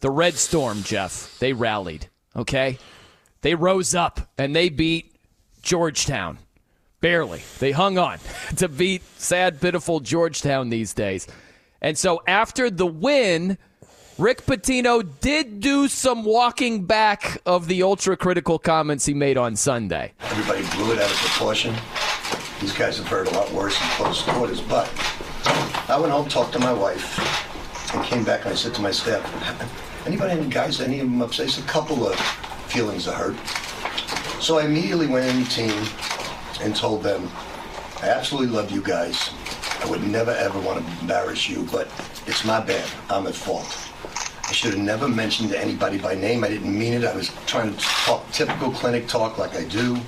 The 0.00 0.10
Red 0.10 0.34
Storm, 0.34 0.82
Jeff, 0.82 1.38
they 1.38 1.52
rallied, 1.52 2.08
okay? 2.36 2.78
They 3.42 3.54
rose 3.54 3.94
up 3.94 4.20
and 4.38 4.54
they 4.54 4.68
beat 4.68 5.16
Georgetown. 5.62 6.38
Barely. 7.00 7.42
They 7.58 7.72
hung 7.72 7.98
on 7.98 8.18
to 8.56 8.68
beat 8.68 9.02
sad, 9.18 9.60
pitiful 9.60 10.00
Georgetown 10.00 10.70
these 10.70 10.94
days. 10.94 11.26
And 11.82 11.98
so 11.98 12.22
after 12.26 12.70
the 12.70 12.86
win, 12.86 13.58
Rick 14.16 14.46
Pitino 14.46 15.04
did 15.20 15.60
do 15.60 15.88
some 15.88 16.24
walking 16.24 16.84
back 16.84 17.42
of 17.44 17.66
the 17.66 17.82
ultra 17.82 18.16
critical 18.16 18.58
comments 18.58 19.04
he 19.04 19.12
made 19.12 19.36
on 19.36 19.56
Sunday. 19.56 20.12
Everybody 20.20 20.62
blew 20.76 20.92
it 20.92 20.98
out 20.98 21.10
of 21.10 21.16
proportion. 21.16 21.74
These 22.60 22.72
guys 22.72 22.96
have 22.98 23.08
heard 23.08 23.26
a 23.26 23.30
lot 23.30 23.50
worse 23.52 23.74
in 23.78 23.88
close 23.88 24.22
quarters, 24.22 24.60
but 24.60 24.88
I 25.88 25.98
went 26.00 26.12
home, 26.12 26.28
talked 26.28 26.52
to 26.52 26.60
my 26.60 26.72
wife, 26.72 27.18
and 27.94 28.04
came 28.04 28.24
back 28.24 28.44
and 28.44 28.52
I 28.52 28.54
said 28.54 28.72
to 28.74 28.80
my 28.80 28.92
staff, 28.92 29.22
anybody, 30.06 30.32
any 30.32 30.48
guys, 30.48 30.80
any 30.80 31.00
of 31.00 31.10
them 31.10 31.22
upset? 31.22 31.46
It's 31.46 31.58
a 31.58 31.62
couple 31.62 32.06
of 32.06 32.18
feelings 32.68 33.06
of 33.06 33.14
hurt. 33.14 33.36
So 34.42 34.58
I 34.58 34.64
immediately 34.64 35.06
went 35.06 35.26
in 35.26 35.42
the 35.42 35.48
team 35.48 35.86
and 36.60 36.74
told 36.74 37.02
them, 37.02 37.30
I 38.02 38.08
absolutely 38.08 38.54
love 38.54 38.70
you 38.70 38.82
guys. 38.82 39.30
I 39.82 39.90
would 39.90 40.02
never 40.04 40.30
ever 40.30 40.60
want 40.60 40.84
to 40.84 41.00
embarrass 41.00 41.48
you, 41.48 41.66
but 41.70 41.88
it's 42.26 42.44
my 42.44 42.60
bad. 42.60 42.88
I'm 43.10 43.26
at 43.26 43.34
fault. 43.34 43.66
I 44.46 44.52
should 44.52 44.74
have 44.74 44.82
never 44.82 45.08
mentioned 45.08 45.50
to 45.50 45.58
anybody 45.60 45.98
by 45.98 46.14
name. 46.14 46.44
I 46.44 46.48
didn't 46.48 46.78
mean 46.78 46.92
it. 46.92 47.04
I 47.04 47.14
was 47.14 47.30
trying 47.46 47.74
to 47.74 47.80
talk 47.80 48.30
typical 48.30 48.70
clinic 48.70 49.08
talk 49.08 49.38
like 49.38 49.54
I 49.54 49.64
do. 49.64 49.98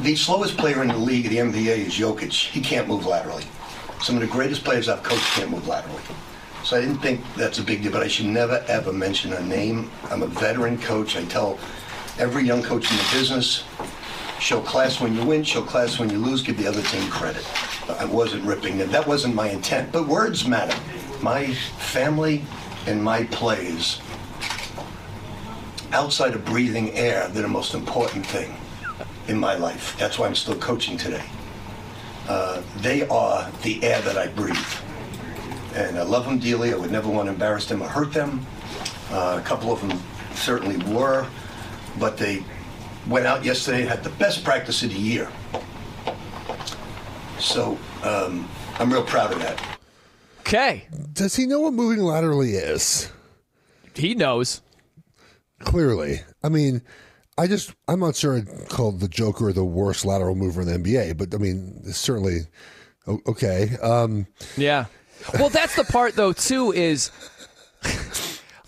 The 0.00 0.14
slowest 0.14 0.56
player 0.56 0.82
in 0.82 0.88
the 0.88 0.96
league, 0.96 1.28
the 1.28 1.38
NBA, 1.38 1.86
is 1.86 1.98
Jokic. 1.98 2.32
He 2.32 2.60
can't 2.60 2.86
move 2.86 3.06
laterally. 3.06 3.44
Some 4.02 4.14
of 4.14 4.20
the 4.20 4.28
greatest 4.28 4.62
players 4.62 4.88
I've 4.88 5.02
coached 5.02 5.24
can't 5.32 5.50
move 5.50 5.66
laterally. 5.66 6.02
So 6.66 6.76
I 6.76 6.80
didn't 6.80 6.98
think 6.98 7.20
that's 7.36 7.60
a 7.60 7.62
big 7.62 7.84
deal, 7.84 7.92
but 7.92 8.02
I 8.02 8.08
should 8.08 8.26
never 8.26 8.64
ever 8.66 8.92
mention 8.92 9.32
a 9.32 9.40
name. 9.40 9.88
I'm 10.10 10.24
a 10.24 10.26
veteran 10.26 10.76
coach. 10.78 11.16
I 11.16 11.24
tell 11.26 11.60
every 12.18 12.42
young 12.42 12.60
coach 12.60 12.90
in 12.90 12.96
the 12.96 13.08
business, 13.12 13.62
show 14.40 14.60
class 14.62 15.00
when 15.00 15.14
you 15.14 15.24
win, 15.24 15.44
show 15.44 15.62
class 15.62 16.00
when 16.00 16.10
you 16.10 16.18
lose, 16.18 16.42
give 16.42 16.56
the 16.56 16.66
other 16.66 16.82
team 16.82 17.08
credit. 17.08 17.46
I 17.88 18.04
wasn't 18.06 18.42
ripping 18.42 18.78
them. 18.78 18.90
That 18.90 19.06
wasn't 19.06 19.36
my 19.36 19.48
intent. 19.48 19.92
But 19.92 20.08
words 20.08 20.48
matter. 20.48 20.76
My 21.22 21.54
family 21.54 22.42
and 22.88 23.00
my 23.00 23.22
plays, 23.26 24.00
outside 25.92 26.34
of 26.34 26.44
breathing 26.44 26.90
air, 26.96 27.28
they're 27.28 27.42
the 27.42 27.48
most 27.48 27.74
important 27.74 28.26
thing 28.26 28.52
in 29.28 29.38
my 29.38 29.54
life. 29.54 29.96
That's 30.00 30.18
why 30.18 30.26
I'm 30.26 30.34
still 30.34 30.56
coaching 30.56 30.96
today. 30.96 31.26
Uh, 32.28 32.60
they 32.78 33.06
are 33.06 33.48
the 33.62 33.84
air 33.84 34.02
that 34.02 34.18
I 34.18 34.26
breathe. 34.26 34.56
And 35.76 35.98
I 35.98 36.02
love 36.02 36.24
them 36.24 36.38
dearly. 36.38 36.72
I 36.72 36.76
would 36.76 36.90
never 36.90 37.08
want 37.08 37.26
to 37.26 37.32
embarrass 37.32 37.66
them 37.66 37.82
or 37.82 37.88
hurt 37.88 38.12
them. 38.12 38.44
Uh, 39.10 39.38
a 39.38 39.46
couple 39.46 39.70
of 39.70 39.80
them 39.86 40.00
certainly 40.34 40.78
were, 40.92 41.26
but 42.00 42.16
they 42.16 42.42
went 43.06 43.26
out 43.26 43.44
yesterday, 43.44 43.82
and 43.82 43.88
had 43.88 44.02
the 44.02 44.10
best 44.10 44.42
practice 44.42 44.82
of 44.82 44.90
the 44.90 44.98
year. 44.98 45.30
So 47.38 47.78
um, 48.02 48.48
I'm 48.78 48.92
real 48.92 49.04
proud 49.04 49.32
of 49.32 49.38
that. 49.40 49.62
Okay. 50.40 50.88
Does 51.12 51.36
he 51.36 51.46
know 51.46 51.60
what 51.60 51.74
moving 51.74 52.02
laterally 52.02 52.52
is? 52.52 53.12
He 53.94 54.14
knows. 54.14 54.62
Clearly. 55.60 56.20
I 56.42 56.48
mean, 56.48 56.82
I 57.38 57.46
just, 57.46 57.74
I'm 57.86 58.00
not 58.00 58.16
sure 58.16 58.36
I'd 58.36 58.68
call 58.68 58.92
the 58.92 59.08
Joker 59.08 59.52
the 59.52 59.64
worst 59.64 60.04
lateral 60.04 60.34
mover 60.34 60.62
in 60.62 60.68
the 60.68 60.78
NBA, 60.78 61.16
but 61.18 61.34
I 61.34 61.38
mean, 61.38 61.82
it's 61.84 61.98
certainly 61.98 62.40
okay. 63.26 63.76
Um, 63.82 64.26
Yeah. 64.56 64.86
Well, 65.34 65.48
that's 65.48 65.76
the 65.76 65.84
part 65.84 66.14
though 66.14 66.32
too 66.32 66.72
is 66.72 67.10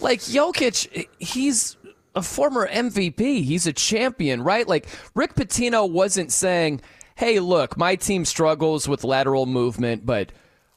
like 0.00 0.20
Jokic. 0.20 1.06
He's 1.18 1.76
a 2.14 2.22
former 2.22 2.68
MVP. 2.68 3.44
He's 3.44 3.66
a 3.66 3.72
champion, 3.72 4.42
right? 4.42 4.66
Like 4.66 4.86
Rick 5.14 5.34
Pitino 5.34 5.88
wasn't 5.90 6.32
saying, 6.32 6.80
"Hey, 7.16 7.40
look, 7.40 7.76
my 7.76 7.96
team 7.96 8.24
struggles 8.24 8.88
with 8.88 9.04
lateral 9.04 9.46
movement, 9.46 10.06
but." 10.06 10.32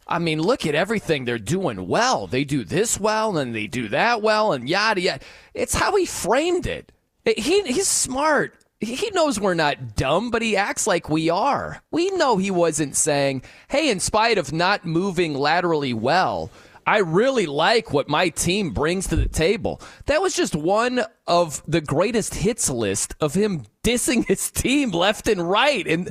I 0.08 0.20
mean, 0.20 0.42
look 0.42 0.66
at 0.66 0.76
everything 0.76 1.24
they're 1.24 1.38
doing 1.40 1.88
well. 1.88 2.28
They 2.28 2.44
do 2.44 2.66
this 2.66 3.00
well, 3.00 3.38
and 3.38 3.56
they 3.56 3.68
do 3.68 3.88
that 3.90 4.22
well, 4.22 4.52
and 4.52 4.68
yada 4.68 5.00
yada. 5.00 5.24
It's 5.54 5.76
how 5.76 5.96
he 5.96 6.06
framed 6.06 6.66
it. 6.68 6.92
He 7.24 7.62
he's 7.62 7.88
smart. 7.88 8.61
He 8.82 9.12
knows 9.12 9.40
we're 9.40 9.54
not 9.54 9.96
dumb, 9.96 10.32
but 10.32 10.42
he 10.42 10.58
acts 10.58 10.88
like 10.88 11.08
we 11.08 11.30
are. 11.30 11.84
We 11.92 12.10
know 12.12 12.38
he 12.38 12.50
wasn't 12.50 12.96
saying, 12.96 13.44
"Hey, 13.68 13.92
in 13.92 14.00
spite 14.00 14.40
of 14.40 14.52
not 14.52 14.86
moving 14.86 15.36
laterally 15.36 15.94
well, 15.94 16.50
I 16.86 16.98
really 16.98 17.46
like 17.46 17.94
what 17.94 18.10
my 18.10 18.30
team 18.30 18.72
brings 18.72 19.06
to 19.08 19.16
the 19.16 19.30
table." 19.30 19.80
That 20.08 20.20
was 20.20 20.34
just 20.34 20.56
one 20.56 21.04
of 21.28 21.62
the 21.68 21.80
greatest 21.80 22.34
hits 22.34 22.72
list 22.72 23.14
of 23.22 23.36
him 23.36 23.66
dissing 23.84 24.26
his 24.26 24.50
team 24.50 24.90
left 24.90 25.28
and 25.28 25.48
right, 25.48 25.86
and 25.86 26.10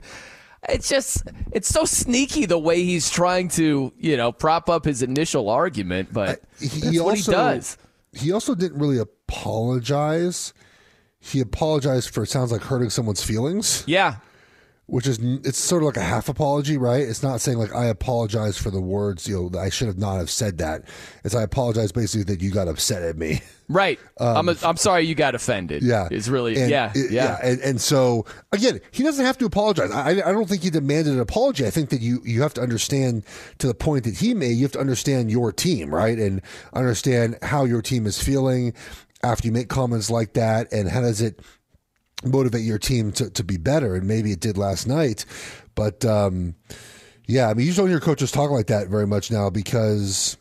it's 0.68 0.88
just 0.88 1.24
it's 1.50 1.68
so 1.68 1.84
sneaky 1.84 2.46
the 2.46 2.58
way 2.58 2.84
he's 2.84 3.10
trying 3.10 3.48
to 3.48 3.92
you 3.98 4.16
know 4.16 4.30
prop 4.30 4.70
up 4.70 4.84
his 4.84 5.02
initial 5.02 5.48
argument, 5.50 6.12
but 6.12 6.40
that's 6.60 6.72
he 6.72 7.00
what 7.00 7.18
also, 7.18 7.32
he 7.32 7.36
does. 7.36 7.78
He 8.12 8.30
also 8.30 8.54
didn't 8.54 8.78
really 8.78 8.98
apologize. 8.98 10.52
He 11.20 11.40
apologized 11.40 12.10
for 12.14 12.22
it 12.22 12.28
sounds 12.28 12.50
like 12.50 12.62
hurting 12.62 12.90
someone's 12.90 13.22
feelings. 13.22 13.84
Yeah. 13.86 14.16
Which 14.86 15.06
is 15.06 15.20
it's 15.44 15.56
sort 15.58 15.84
of 15.84 15.86
like 15.86 15.96
a 15.98 16.02
half 16.02 16.28
apology, 16.28 16.76
right? 16.76 17.02
It's 17.02 17.22
not 17.22 17.40
saying 17.40 17.58
like 17.58 17.72
I 17.72 17.84
apologize 17.84 18.58
for 18.58 18.72
the 18.72 18.80
words, 18.80 19.28
you 19.28 19.48
know, 19.52 19.56
I 19.60 19.68
should 19.68 19.86
have 19.86 19.98
not 19.98 20.16
have 20.16 20.28
said 20.30 20.58
that. 20.58 20.82
It's 21.22 21.32
I 21.32 21.42
apologize 21.42 21.92
basically 21.92 22.24
that 22.34 22.42
you 22.42 22.50
got 22.50 22.66
upset 22.66 23.02
at 23.02 23.16
me. 23.16 23.40
Right. 23.72 24.00
Um, 24.18 24.36
I'm 24.36 24.48
a, 24.48 24.56
I'm 24.64 24.76
sorry 24.76 25.04
you 25.06 25.14
got 25.14 25.36
offended. 25.36 25.84
Yeah, 25.84 26.08
It's 26.10 26.26
really 26.26 26.60
And 26.60 26.68
yeah 26.72 26.90
it- 26.92 27.12
yeah. 27.12 27.38
and, 27.40 27.60
and 27.60 27.80
so 27.80 28.26
again, 28.50 28.80
he 28.90 29.04
doesn't 29.04 29.24
have 29.24 29.38
to 29.38 29.44
apologize. 29.44 29.92
I, 29.92 30.08
I 30.10 30.32
don't 30.32 30.48
think 30.48 30.64
he 30.64 30.70
demanded 30.70 31.12
an 31.14 31.20
apology. 31.20 31.64
I 31.64 31.70
think 31.70 31.90
that 31.90 32.00
you 32.00 32.20
you 32.24 32.42
have 32.42 32.52
to 32.54 32.60
understand 32.62 33.22
to 33.58 33.68
the 33.68 33.74
point 33.74 34.02
that 34.06 34.16
he 34.16 34.34
made. 34.34 34.54
You 34.56 34.62
have 34.64 34.72
to 34.72 34.80
understand 34.80 35.30
your 35.30 35.52
team, 35.52 35.94
right, 35.94 36.18
and 36.18 36.42
understand 36.72 37.38
how 37.42 37.64
your 37.64 37.80
team 37.80 38.06
is 38.06 38.20
feeling 38.20 38.74
after 39.22 39.46
you 39.46 39.52
make 39.52 39.68
comments 39.68 40.10
like 40.10 40.34
that, 40.34 40.72
and 40.72 40.88
how 40.88 41.00
does 41.00 41.20
it 41.20 41.40
motivate 42.24 42.62
your 42.62 42.78
team 42.78 43.12
to, 43.12 43.30
to 43.30 43.44
be 43.44 43.56
better. 43.56 43.94
And 43.96 44.06
maybe 44.06 44.32
it 44.32 44.40
did 44.40 44.56
last 44.56 44.86
night, 44.86 45.24
but 45.74 46.04
um, 46.04 46.54
yeah, 47.26 47.48
I 47.48 47.54
mean, 47.54 47.66
you 47.66 47.72
don't 47.72 47.88
hear 47.88 48.00
coaches 48.00 48.32
talk 48.32 48.50
like 48.50 48.66
that 48.66 48.88
very 48.88 49.06
much 49.06 49.30
now 49.30 49.50
because 49.50 50.36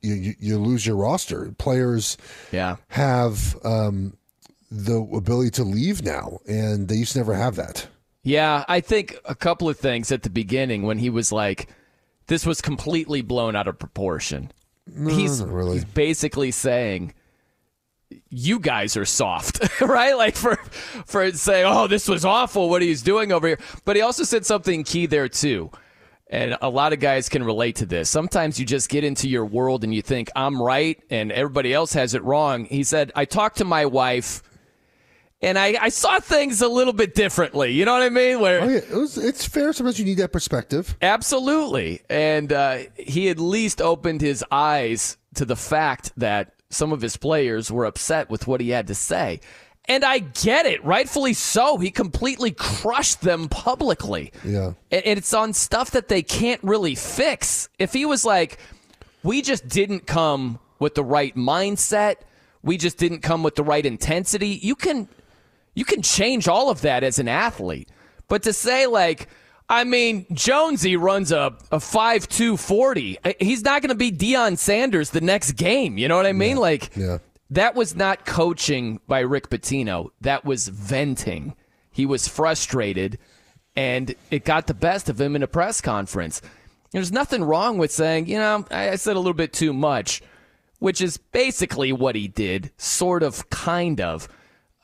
you 0.00 0.14
you, 0.14 0.34
you 0.38 0.58
lose 0.58 0.84
your 0.84 0.96
roster. 0.96 1.52
Players 1.58 2.16
yeah 2.50 2.76
have 2.88 3.56
um, 3.64 4.16
the 4.70 5.00
ability 5.00 5.50
to 5.52 5.64
leave 5.64 6.02
now, 6.02 6.38
and 6.46 6.88
they 6.88 6.96
used 6.96 7.12
to 7.12 7.18
never 7.18 7.34
have 7.34 7.56
that. 7.56 7.86
Yeah, 8.24 8.64
I 8.68 8.80
think 8.80 9.16
a 9.24 9.34
couple 9.34 9.68
of 9.68 9.78
things 9.78 10.12
at 10.12 10.22
the 10.22 10.30
beginning 10.30 10.82
when 10.82 10.98
he 10.98 11.10
was 11.10 11.32
like, 11.32 11.68
"This 12.26 12.44
was 12.44 12.60
completely 12.60 13.22
blown 13.22 13.56
out 13.56 13.68
of 13.68 13.78
proportion." 13.78 14.52
No, 14.86 15.14
he's, 15.14 15.40
not 15.40 15.50
really. 15.50 15.74
he's 15.74 15.84
basically 15.84 16.50
saying, 16.50 17.14
"You 18.28 18.58
guys 18.58 18.96
are 18.96 19.04
soft, 19.04 19.60
right?" 19.80 20.16
Like 20.16 20.36
for 20.36 20.56
for 21.06 21.30
saying, 21.32 21.66
"Oh, 21.68 21.86
this 21.86 22.08
was 22.08 22.24
awful. 22.24 22.68
What 22.68 22.82
he's 22.82 23.02
doing 23.02 23.32
over 23.32 23.46
here." 23.46 23.58
But 23.84 23.96
he 23.96 24.02
also 24.02 24.24
said 24.24 24.44
something 24.46 24.84
key 24.84 25.06
there 25.06 25.28
too, 25.28 25.70
and 26.28 26.56
a 26.60 26.68
lot 26.68 26.92
of 26.92 27.00
guys 27.00 27.28
can 27.28 27.42
relate 27.44 27.76
to 27.76 27.86
this. 27.86 28.08
Sometimes 28.10 28.58
you 28.58 28.66
just 28.66 28.88
get 28.88 29.04
into 29.04 29.28
your 29.28 29.44
world 29.44 29.84
and 29.84 29.94
you 29.94 30.02
think 30.02 30.30
I'm 30.34 30.60
right 30.60 31.00
and 31.10 31.32
everybody 31.32 31.72
else 31.72 31.92
has 31.94 32.14
it 32.14 32.22
wrong. 32.22 32.64
He 32.64 32.84
said, 32.84 33.12
"I 33.14 33.24
talked 33.24 33.58
to 33.58 33.64
my 33.64 33.86
wife." 33.86 34.42
And 35.44 35.58
I, 35.58 35.76
I 35.80 35.88
saw 35.88 36.20
things 36.20 36.62
a 36.62 36.68
little 36.68 36.92
bit 36.92 37.16
differently. 37.16 37.72
You 37.72 37.84
know 37.84 37.92
what 37.94 38.02
I 38.02 38.10
mean? 38.10 38.38
Where 38.38 38.60
Oh 38.60 38.68
yeah, 38.68 38.76
it 38.78 38.92
was, 38.92 39.18
it's 39.18 39.44
fair. 39.44 39.72
Sometimes 39.72 39.98
you 39.98 40.04
need 40.04 40.18
that 40.18 40.32
perspective. 40.32 40.96
Absolutely. 41.02 42.00
And 42.08 42.52
uh, 42.52 42.78
he 42.96 43.28
at 43.28 43.40
least 43.40 43.82
opened 43.82 44.20
his 44.20 44.44
eyes 44.52 45.16
to 45.34 45.44
the 45.44 45.56
fact 45.56 46.12
that 46.16 46.54
some 46.72 46.92
of 46.92 47.00
his 47.00 47.16
players 47.16 47.70
were 47.70 47.84
upset 47.84 48.30
with 48.30 48.46
what 48.46 48.60
he 48.60 48.70
had 48.70 48.86
to 48.88 48.94
say. 48.94 49.40
And 49.86 50.04
I 50.04 50.18
get 50.20 50.64
it, 50.66 50.84
rightfully 50.84 51.34
so. 51.34 51.76
He 51.78 51.90
completely 51.90 52.52
crushed 52.52 53.20
them 53.20 53.48
publicly. 53.48 54.32
Yeah. 54.44 54.74
And 54.90 55.18
it's 55.18 55.34
on 55.34 55.52
stuff 55.52 55.90
that 55.92 56.08
they 56.08 56.22
can't 56.22 56.62
really 56.62 56.94
fix. 56.94 57.68
If 57.78 57.92
he 57.92 58.04
was 58.04 58.24
like, 58.24 58.58
we 59.24 59.42
just 59.42 59.66
didn't 59.66 60.06
come 60.06 60.60
with 60.78 60.94
the 60.94 61.04
right 61.04 61.34
mindset, 61.36 62.16
we 62.62 62.76
just 62.76 62.96
didn't 62.96 63.20
come 63.20 63.42
with 63.42 63.56
the 63.56 63.64
right 63.64 63.84
intensity, 63.84 64.48
you 64.48 64.74
can 64.74 65.08
you 65.74 65.84
can 65.84 66.02
change 66.02 66.48
all 66.48 66.70
of 66.70 66.82
that 66.82 67.02
as 67.02 67.18
an 67.18 67.28
athlete. 67.28 67.88
But 68.28 68.42
to 68.44 68.52
say 68.52 68.86
like 68.86 69.28
I 69.68 69.84
mean, 69.84 70.26
Jonesy 70.32 70.96
runs 70.96 71.32
a, 71.32 71.54
a 71.70 71.78
5'2 71.78 72.58
40. 72.58 73.18
He's 73.40 73.62
not 73.62 73.80
going 73.82 73.88
to 73.90 73.94
be 73.94 74.12
Deion 74.12 74.58
Sanders 74.58 75.10
the 75.10 75.20
next 75.20 75.52
game. 75.52 75.96
You 75.98 76.08
know 76.08 76.16
what 76.16 76.26
I 76.26 76.32
mean? 76.32 76.56
Like, 76.58 76.94
Yeah. 76.96 77.18
that 77.50 77.74
was 77.74 77.94
not 77.96 78.26
coaching 78.26 79.00
by 79.06 79.20
Rick 79.20 79.48
Pitino. 79.50 80.10
That 80.20 80.44
was 80.44 80.68
venting. 80.68 81.54
He 81.90 82.06
was 82.06 82.26
frustrated, 82.28 83.18
and 83.76 84.14
it 84.30 84.44
got 84.44 84.66
the 84.66 84.74
best 84.74 85.08
of 85.08 85.20
him 85.20 85.36
in 85.36 85.42
a 85.42 85.46
press 85.46 85.80
conference. 85.80 86.40
There's 86.92 87.12
nothing 87.12 87.42
wrong 87.44 87.78
with 87.78 87.90
saying, 87.90 88.26
you 88.26 88.38
know, 88.38 88.66
I, 88.70 88.96
said 88.96 89.16
a 89.16 89.18
little 89.18 89.32
bit 89.34 89.52
too 89.54 89.72
much, 89.72 90.20
which 90.78 91.00
is 91.00 91.16
basically 91.16 91.92
what 91.92 92.14
he 92.14 92.28
did, 92.28 92.70
sort 92.76 93.22
of, 93.22 93.48
kind 93.48 94.00
of, 94.00 94.28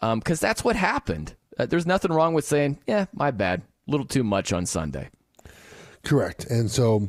because 0.00 0.40
that's 0.40 0.64
what 0.64 0.76
happened. 0.76 1.34
Uh, 1.58 1.66
there's 1.66 1.86
nothing 1.86 2.12
wrong 2.12 2.32
with 2.34 2.44
saying, 2.46 2.78
yeah, 2.86 3.06
my 3.12 3.30
bad, 3.30 3.62
a 3.88 3.90
little 3.90 4.06
too 4.06 4.22
much 4.22 4.52
on 4.52 4.66
Sunday. 4.66 5.08
Correct. 6.04 6.44
And 6.44 6.70
so, 6.70 7.08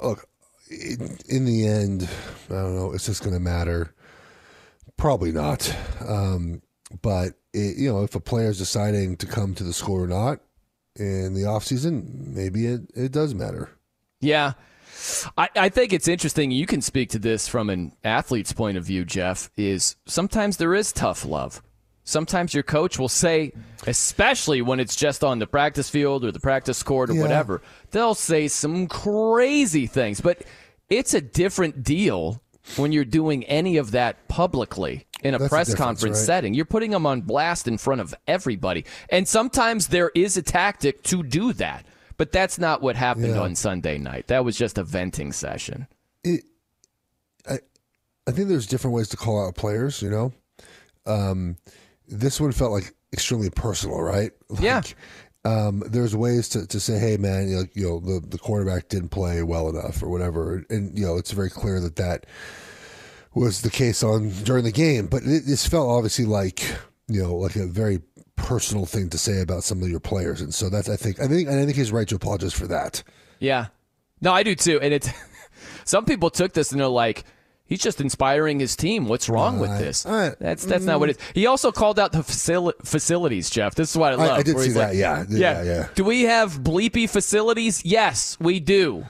look, 0.00 0.26
in, 0.70 1.18
in 1.28 1.44
the 1.44 1.66
end, 1.66 2.08
I 2.48 2.54
don't 2.54 2.76
know. 2.76 2.92
Is 2.92 3.06
this 3.06 3.20
going 3.20 3.34
to 3.34 3.40
matter? 3.40 3.94
Probably 4.96 5.32
not. 5.32 5.74
Um, 6.06 6.62
but 7.02 7.34
it, 7.52 7.76
you 7.76 7.92
know, 7.92 8.04
if 8.04 8.14
a 8.14 8.20
player 8.20 8.48
is 8.48 8.58
deciding 8.58 9.16
to 9.18 9.26
come 9.26 9.54
to 9.54 9.64
the 9.64 9.72
school 9.72 10.02
or 10.02 10.06
not 10.06 10.40
in 10.96 11.34
the 11.34 11.42
offseason, 11.42 12.28
maybe 12.34 12.66
it, 12.66 12.82
it 12.94 13.12
does 13.12 13.34
matter. 13.34 13.70
Yeah. 14.20 14.52
I, 15.36 15.48
I 15.56 15.68
think 15.68 15.92
it's 15.92 16.08
interesting. 16.08 16.50
You 16.50 16.66
can 16.66 16.80
speak 16.80 17.10
to 17.10 17.18
this 17.18 17.48
from 17.48 17.68
an 17.68 17.92
athlete's 18.04 18.52
point 18.52 18.78
of 18.78 18.84
view, 18.84 19.04
Jeff, 19.04 19.50
is 19.56 19.96
sometimes 20.06 20.56
there 20.56 20.74
is 20.74 20.92
tough 20.92 21.24
love. 21.24 21.62
Sometimes 22.04 22.52
your 22.52 22.62
coach 22.62 22.98
will 22.98 23.08
say, 23.08 23.52
especially 23.86 24.60
when 24.62 24.78
it's 24.78 24.94
just 24.94 25.24
on 25.24 25.38
the 25.38 25.46
practice 25.46 25.88
field 25.88 26.24
or 26.24 26.30
the 26.32 26.40
practice 26.40 26.82
court 26.82 27.10
or 27.10 27.14
Yeah. 27.14 27.22
whatever, 27.22 27.62
they'll 27.90 28.14
say 28.14 28.46
some 28.48 28.86
crazy 28.86 29.86
things. 29.86 30.20
But 30.20 30.42
it's 30.90 31.14
a 31.14 31.20
different 31.22 31.82
deal 31.82 32.42
when 32.76 32.92
you're 32.92 33.04
doing 33.06 33.44
any 33.44 33.76
of 33.78 33.90
that 33.92 34.28
publicly 34.28 35.06
in 35.22 35.34
a 35.34 35.38
That's 35.38 35.48
press 35.48 35.66
difference, 35.68 35.84
conference 35.84 36.18
right? 36.18 36.26
setting. 36.26 36.54
You're 36.54 36.64
putting 36.66 36.90
them 36.90 37.06
on 37.06 37.22
blast 37.22 37.66
in 37.68 37.78
front 37.78 38.00
of 38.02 38.14
everybody. 38.26 38.84
And 39.08 39.26
sometimes 39.26 39.88
there 39.88 40.10
is 40.14 40.36
a 40.36 40.42
tactic 40.42 41.02
to 41.04 41.22
do 41.22 41.52
that. 41.54 41.86
But 42.16 42.30
that's 42.32 42.58
not 42.58 42.80
what 42.80 42.96
happened 42.96 43.34
Yeah. 43.34 43.40
on 43.40 43.54
Sunday 43.56 43.98
night. 43.98 44.28
That 44.28 44.44
was 44.44 44.56
just 44.56 44.78
a 44.78 44.84
venting 44.84 45.32
session. 45.32 45.88
It, 46.22 46.44
I, 47.48 47.58
I 48.26 48.30
think 48.30 48.48
there's 48.48 48.66
different 48.68 48.94
ways 48.94 49.08
to 49.08 49.16
call 49.16 49.44
out 49.44 49.56
players. 49.56 50.00
You 50.00 50.10
know, 50.10 50.32
um, 51.06 51.56
this 52.08 52.40
one 52.40 52.52
felt 52.52 52.72
like 52.72 52.94
extremely 53.12 53.50
personal, 53.50 54.00
right? 54.00 54.32
Like, 54.48 54.62
Yeah. 54.62 54.82
Um, 55.46 55.82
there's 55.86 56.16
ways 56.16 56.48
to, 56.50 56.66
to 56.66 56.80
say, 56.80 56.98
hey, 56.98 57.18
man, 57.18 57.48
you 57.48 57.56
know, 57.56 57.64
you 57.74 57.84
know 57.84 58.00
the 58.00 58.26
the 58.26 58.38
quarterback 58.38 58.88
didn't 58.88 59.10
play 59.10 59.42
well 59.42 59.68
enough 59.68 60.02
or 60.02 60.08
whatever, 60.08 60.64
and 60.70 60.98
you 60.98 61.04
know 61.04 61.18
it's 61.18 61.32
very 61.32 61.50
clear 61.50 61.80
that 61.80 61.96
that 61.96 62.24
was 63.34 63.60
the 63.60 63.70
case 63.70 64.02
on 64.02 64.30
during 64.44 64.64
the 64.64 64.72
game. 64.72 65.06
But 65.06 65.24
it, 65.24 65.44
this 65.44 65.66
felt 65.66 65.88
obviously 65.88 66.24
like 66.24 66.60
you 67.08 67.22
know 67.22 67.34
like 67.34 67.56
a 67.56 67.66
very 67.66 68.00
personal 68.36 68.86
thing 68.86 69.10
to 69.10 69.18
say 69.18 69.42
about 69.42 69.64
some 69.64 69.82
of 69.82 69.88
your 69.90 70.00
players, 70.00 70.40
and 70.40 70.54
so 70.54 70.70
that's 70.70 70.88
I 70.88 70.96
think 70.96 71.20
I 71.20 71.26
think 71.26 71.46
and 71.46 71.60
I 71.60 71.66
think 71.66 71.76
he's 71.76 71.92
right 71.92 72.08
to 72.08 72.14
apologize 72.14 72.54
for 72.54 72.66
that. 72.68 73.02
Yeah. 73.38 73.66
No, 74.22 74.32
I 74.32 74.44
do 74.44 74.54
too. 74.54 74.80
And 74.80 74.94
it's 74.94 75.10
some 75.84 76.06
people 76.06 76.30
took 76.30 76.54
this 76.54 76.72
and 76.72 76.80
they're 76.80 76.88
like, 76.88 77.24
He's 77.66 77.80
just 77.80 78.00
inspiring 78.00 78.60
his 78.60 78.76
team. 78.76 79.08
What's 79.08 79.28
wrong 79.28 79.58
with 79.58 79.78
this? 79.78 80.04
Right. 80.04 80.34
That's 80.38 80.66
that's 80.66 80.84
not 80.84 81.00
what 81.00 81.08
mm. 81.08 81.12
it 81.12 81.18
is. 81.18 81.26
He 81.34 81.46
also 81.46 81.72
called 81.72 81.98
out 81.98 82.12
the 82.12 82.18
facil- 82.18 82.74
facilities, 82.84 83.48
Jeff. 83.48 83.74
This 83.74 83.90
is 83.90 83.96
what 83.96 84.12
I 84.12 84.16
I- 84.16 84.26
love. 84.26 84.38
I 84.38 84.42
did 84.42 84.58
see 84.58 84.70
that, 84.70 84.88
like, 84.90 84.98
yeah. 84.98 85.24
Yeah, 85.30 85.62
yeah. 85.62 85.88
Do 85.94 86.04
we 86.04 86.22
have 86.22 86.58
bleepy 86.58 87.08
facilities? 87.08 87.82
Yes, 87.84 88.36
we 88.38 88.60
do. 88.60 89.06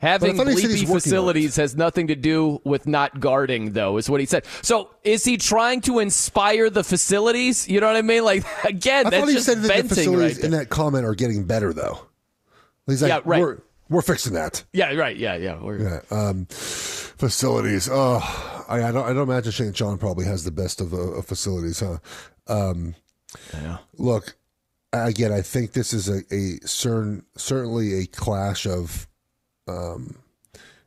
Having 0.00 0.36
But 0.36 0.42
I 0.42 0.44
thought 0.44 0.50
he 0.52 0.56
said 0.62 0.70
he's 0.70 0.80
bleepy 0.80 0.82
working 0.82 0.92
on 0.92 0.96
it. 0.96 1.00
facilities 1.02 1.56
has 1.56 1.76
nothing 1.76 2.06
to 2.06 2.14
do 2.14 2.60
with 2.64 2.86
not 2.86 3.18
guarding, 3.18 3.72
though, 3.72 3.96
is 3.98 4.08
what 4.08 4.20
he 4.20 4.26
said. 4.26 4.46
So 4.62 4.90
is 5.02 5.24
he 5.24 5.36
trying 5.36 5.80
to 5.82 5.98
inspire 5.98 6.70
the 6.70 6.84
facilities? 6.84 7.68
You 7.68 7.80
know 7.80 7.88
what 7.88 7.96
I 7.96 8.02
mean? 8.02 8.24
Like 8.24 8.44
again, 8.64 9.08
I 9.08 9.10
that's 9.10 9.20
thought 9.20 9.28
he 9.28 9.34
just 9.34 9.46
said 9.46 9.58
that 9.58 9.82
the 9.82 9.88
facilities 9.88 10.36
right 10.36 10.44
in 10.44 10.52
that 10.52 10.70
comment 10.70 11.04
are 11.04 11.14
getting 11.14 11.44
better, 11.44 11.74
though. 11.74 12.06
He's 12.86 13.02
like, 13.02 13.10
Yeah, 13.10 13.20
right. 13.24 13.58
We're, 13.88 14.02
fixing 14.02 14.34
that. 14.34 14.64
Yeah, 14.72 14.92
right. 14.94 15.16
Yeah, 15.16 15.36
yeah. 15.36 15.62
We're, 15.62 15.78
Yeah. 15.78 16.00
Um, 16.10 16.46
facilities. 16.46 17.88
Oh, 17.90 18.64
I, 18.68 18.84
I 18.84 18.92
don't. 18.92 19.04
I 19.04 19.12
don't 19.12 19.28
imagine 19.28 19.52
St. 19.52 19.74
John 19.74 19.98
probably 19.98 20.26
has 20.26 20.44
the 20.44 20.50
best 20.50 20.80
of, 20.80 20.92
uh, 20.92 20.96
of 20.96 21.26
facilities, 21.26 21.80
huh? 21.80 21.98
Um, 22.46 22.94
yeah. 23.52 23.78
Look, 23.96 24.36
again, 24.92 25.32
I 25.32 25.42
think 25.42 25.72
this 25.72 25.92
is 25.92 26.08
a, 26.08 26.22
a 26.34 26.58
certain, 26.66 27.24
certainly 27.36 28.00
a 28.00 28.06
clash 28.06 28.66
of, 28.66 29.06
um, 29.66 30.16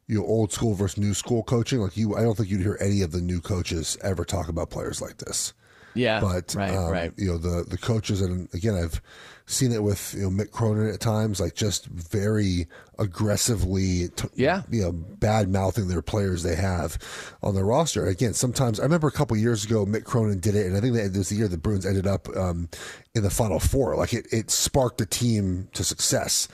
you 0.08 0.20
know, 0.20 0.26
old 0.26 0.52
school 0.52 0.74
versus 0.74 0.98
new 0.98 1.14
school 1.14 1.44
coaching. 1.44 1.80
Like 1.80 1.98
you, 1.98 2.16
I 2.16 2.22
don't 2.22 2.36
think 2.36 2.50
you'd 2.50 2.62
hear 2.62 2.78
any 2.80 3.02
of 3.02 3.12
the 3.12 3.22
new 3.22 3.42
coaches 3.42 3.98
ever 4.04 4.26
talk 4.26 4.50
about 4.50 4.70
players 4.70 5.02
like 5.02 5.18
this. 5.18 5.54
Yeah, 5.94 6.20
but 6.22 6.54
right, 6.56 6.76
um, 6.76 6.90
right. 6.92 7.12
You 7.18 7.28
know, 7.32 7.38
the 7.38 7.66
the 7.68 7.78
coaches, 7.78 8.22
and 8.22 8.48
again, 8.54 8.76
I've 8.76 9.02
seen 9.46 9.72
it 9.74 9.84
with 9.84 10.14
you 10.16 10.22
know 10.22 10.30
Mick 10.30 10.52
Cronin 10.52 10.90
at 10.94 11.00
times, 11.00 11.40
like 11.42 11.56
just 11.56 11.86
very 11.88 12.68
aggressively, 13.00 14.10
t- 14.10 14.28
Yeah. 14.36 14.62
you 14.70 14.82
know, 14.84 14.92
bad 14.92 15.50
mouthing 15.50 15.88
their 15.88 16.02
players 16.02 16.44
they 16.44 16.56
have 16.56 16.98
on 17.44 17.56
their 17.56 17.66
roster. 17.66 18.06
Again, 18.08 18.34
sometimes 18.34 18.80
I 18.80 18.84
remember 18.84 19.08
a 19.08 19.12
couple 19.12 19.36
years 19.38 19.66
ago, 19.66 19.86
Mick 19.86 20.04
Cronin 20.06 20.40
did 20.40 20.56
it, 20.56 20.66
and 20.68 20.78
I 20.78 20.80
think 20.82 20.94
that 20.96 21.06
it 21.06 21.18
was 21.18 21.30
the 21.30 21.36
year 21.36 21.48
the 21.48 21.58
Bruins 21.58 21.86
ended 21.86 22.08
up 22.08 22.28
um, 22.38 22.70
in 23.16 23.24
the 23.24 23.30
Final 23.30 23.60
Four. 23.60 23.96
Like 23.96 24.14
it, 24.14 24.28
it 24.32 24.50
sparked 24.52 24.98
the 24.98 25.06
team 25.06 25.68
to 25.74 25.84
success. 25.84 26.48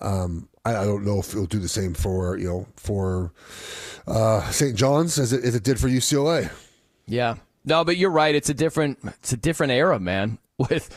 Um, 0.00 0.48
I, 0.64 0.76
I 0.76 0.84
don't 0.84 1.04
know 1.04 1.18
if 1.20 1.30
it'll 1.32 1.46
do 1.46 1.58
the 1.60 1.68
same 1.68 1.94
for 1.94 2.36
you 2.36 2.48
know 2.48 2.66
for 2.76 3.32
uh, 4.06 4.42
St. 4.50 4.76
John's 4.76 5.18
as 5.18 5.32
it, 5.32 5.44
as 5.44 5.54
it 5.54 5.62
did 5.62 5.78
for 5.80 5.88
UCLA. 5.88 6.50
Yeah. 7.06 7.36
No, 7.64 7.84
but 7.84 7.96
you're 7.96 8.10
right. 8.10 8.34
It's 8.34 8.48
a 8.48 8.54
different 8.54 8.98
it's 9.04 9.32
a 9.32 9.36
different 9.36 9.72
era, 9.72 9.98
man. 10.00 10.38
With 10.58 10.96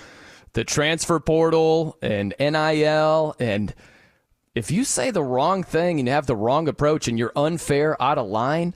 the 0.53 0.63
transfer 0.63 1.20
portal 1.20 1.97
and 2.01 2.34
NIL 2.39 3.36
and 3.39 3.74
if 4.53 4.72
you 4.72 4.84
say 4.86 5.11
the 5.11 5.24
wrong 5.24 5.63
thing 5.63 5.99
and 5.99 6.07
you 6.07 6.13
have 6.13 6.28
the 6.28 6.36
wrong 6.36 6.68
approach 6.70 7.07
and 7.07 7.20
you're 7.20 7.34
unfair 7.36 8.01
out 8.01 8.18
of 8.18 8.28
line, 8.28 8.74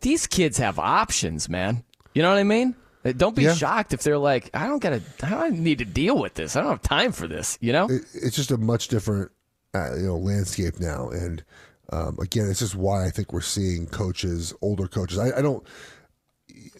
these 0.00 0.26
kids 0.26 0.58
have 0.58 0.78
options, 0.78 1.48
man. 1.48 1.84
You 2.14 2.22
know 2.22 2.30
what 2.30 2.38
I 2.38 2.42
mean? 2.44 2.74
Don't 3.16 3.36
be 3.36 3.44
Yeah. 3.44 3.54
shocked 3.54 3.92
if 3.94 4.02
they're 4.02 4.18
like, 4.18 4.50
I 4.54 4.66
don't 4.66 4.80
gotta 4.82 5.02
I 5.22 5.30
don't 5.30 5.60
need 5.60 5.78
to 5.78 5.84
deal 5.84 6.18
with 6.18 6.34
this. 6.34 6.56
I 6.56 6.60
don't 6.62 6.70
have 6.70 6.82
time 6.82 7.12
for 7.12 7.26
this, 7.28 7.56
you 7.60 7.72
know? 7.72 7.86
it, 7.88 8.02
it's 8.14 8.36
just 8.36 8.50
a 8.50 8.58
much 8.58 8.88
different 8.88 9.30
uh, 9.74 9.94
you 9.96 10.06
know 10.06 10.16
landscape 10.16 10.80
now 10.80 11.08
and 11.10 11.44
um, 11.92 12.18
again 12.20 12.48
it's 12.50 12.58
just 12.58 12.74
why 12.74 13.06
i 13.06 13.10
think 13.10 13.32
we're 13.32 13.40
seeing 13.40 13.86
coaches 13.86 14.52
older 14.62 14.88
coaches 14.88 15.16
i, 15.16 15.30
I 15.38 15.40
don't 15.42 15.64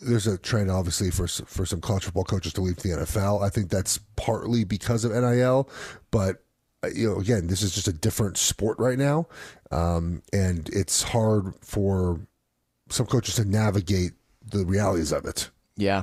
there's 0.03 0.27
a 0.27 0.39
trend 0.39 0.71
obviously 0.71 1.11
for 1.11 1.27
for 1.27 1.65
some 1.67 1.81
college 1.81 2.05
football 2.05 2.25
coaches 2.25 2.53
to 2.53 2.61
leave 2.61 2.77
the 2.77 2.91
nfl 2.91 3.43
i 3.43 3.49
think 3.49 3.71
that's 3.71 3.99
partly 4.17 4.65
because 4.65 5.05
of 5.05 5.13
nil 5.13 5.69
but 6.11 6.43
uh, 6.85 6.89
you 6.95 7.09
know 7.09 7.19
again 7.19 7.47
this 7.47 7.63
is 7.63 7.75
just 7.75 7.89
a 7.89 7.93
different 7.93 8.37
sport 8.37 8.79
right 8.79 8.99
now 8.99 9.27
um, 9.71 10.23
and 10.33 10.69
it's 10.73 11.03
hard 11.03 11.55
for 11.61 12.21
some 12.89 13.07
coaches 13.07 13.37
to 13.37 13.45
navigate 13.45 14.13
the 14.51 14.65
realities 14.65 15.13
of 15.13 15.25
it 15.25 15.51
Yeah. 15.77 16.03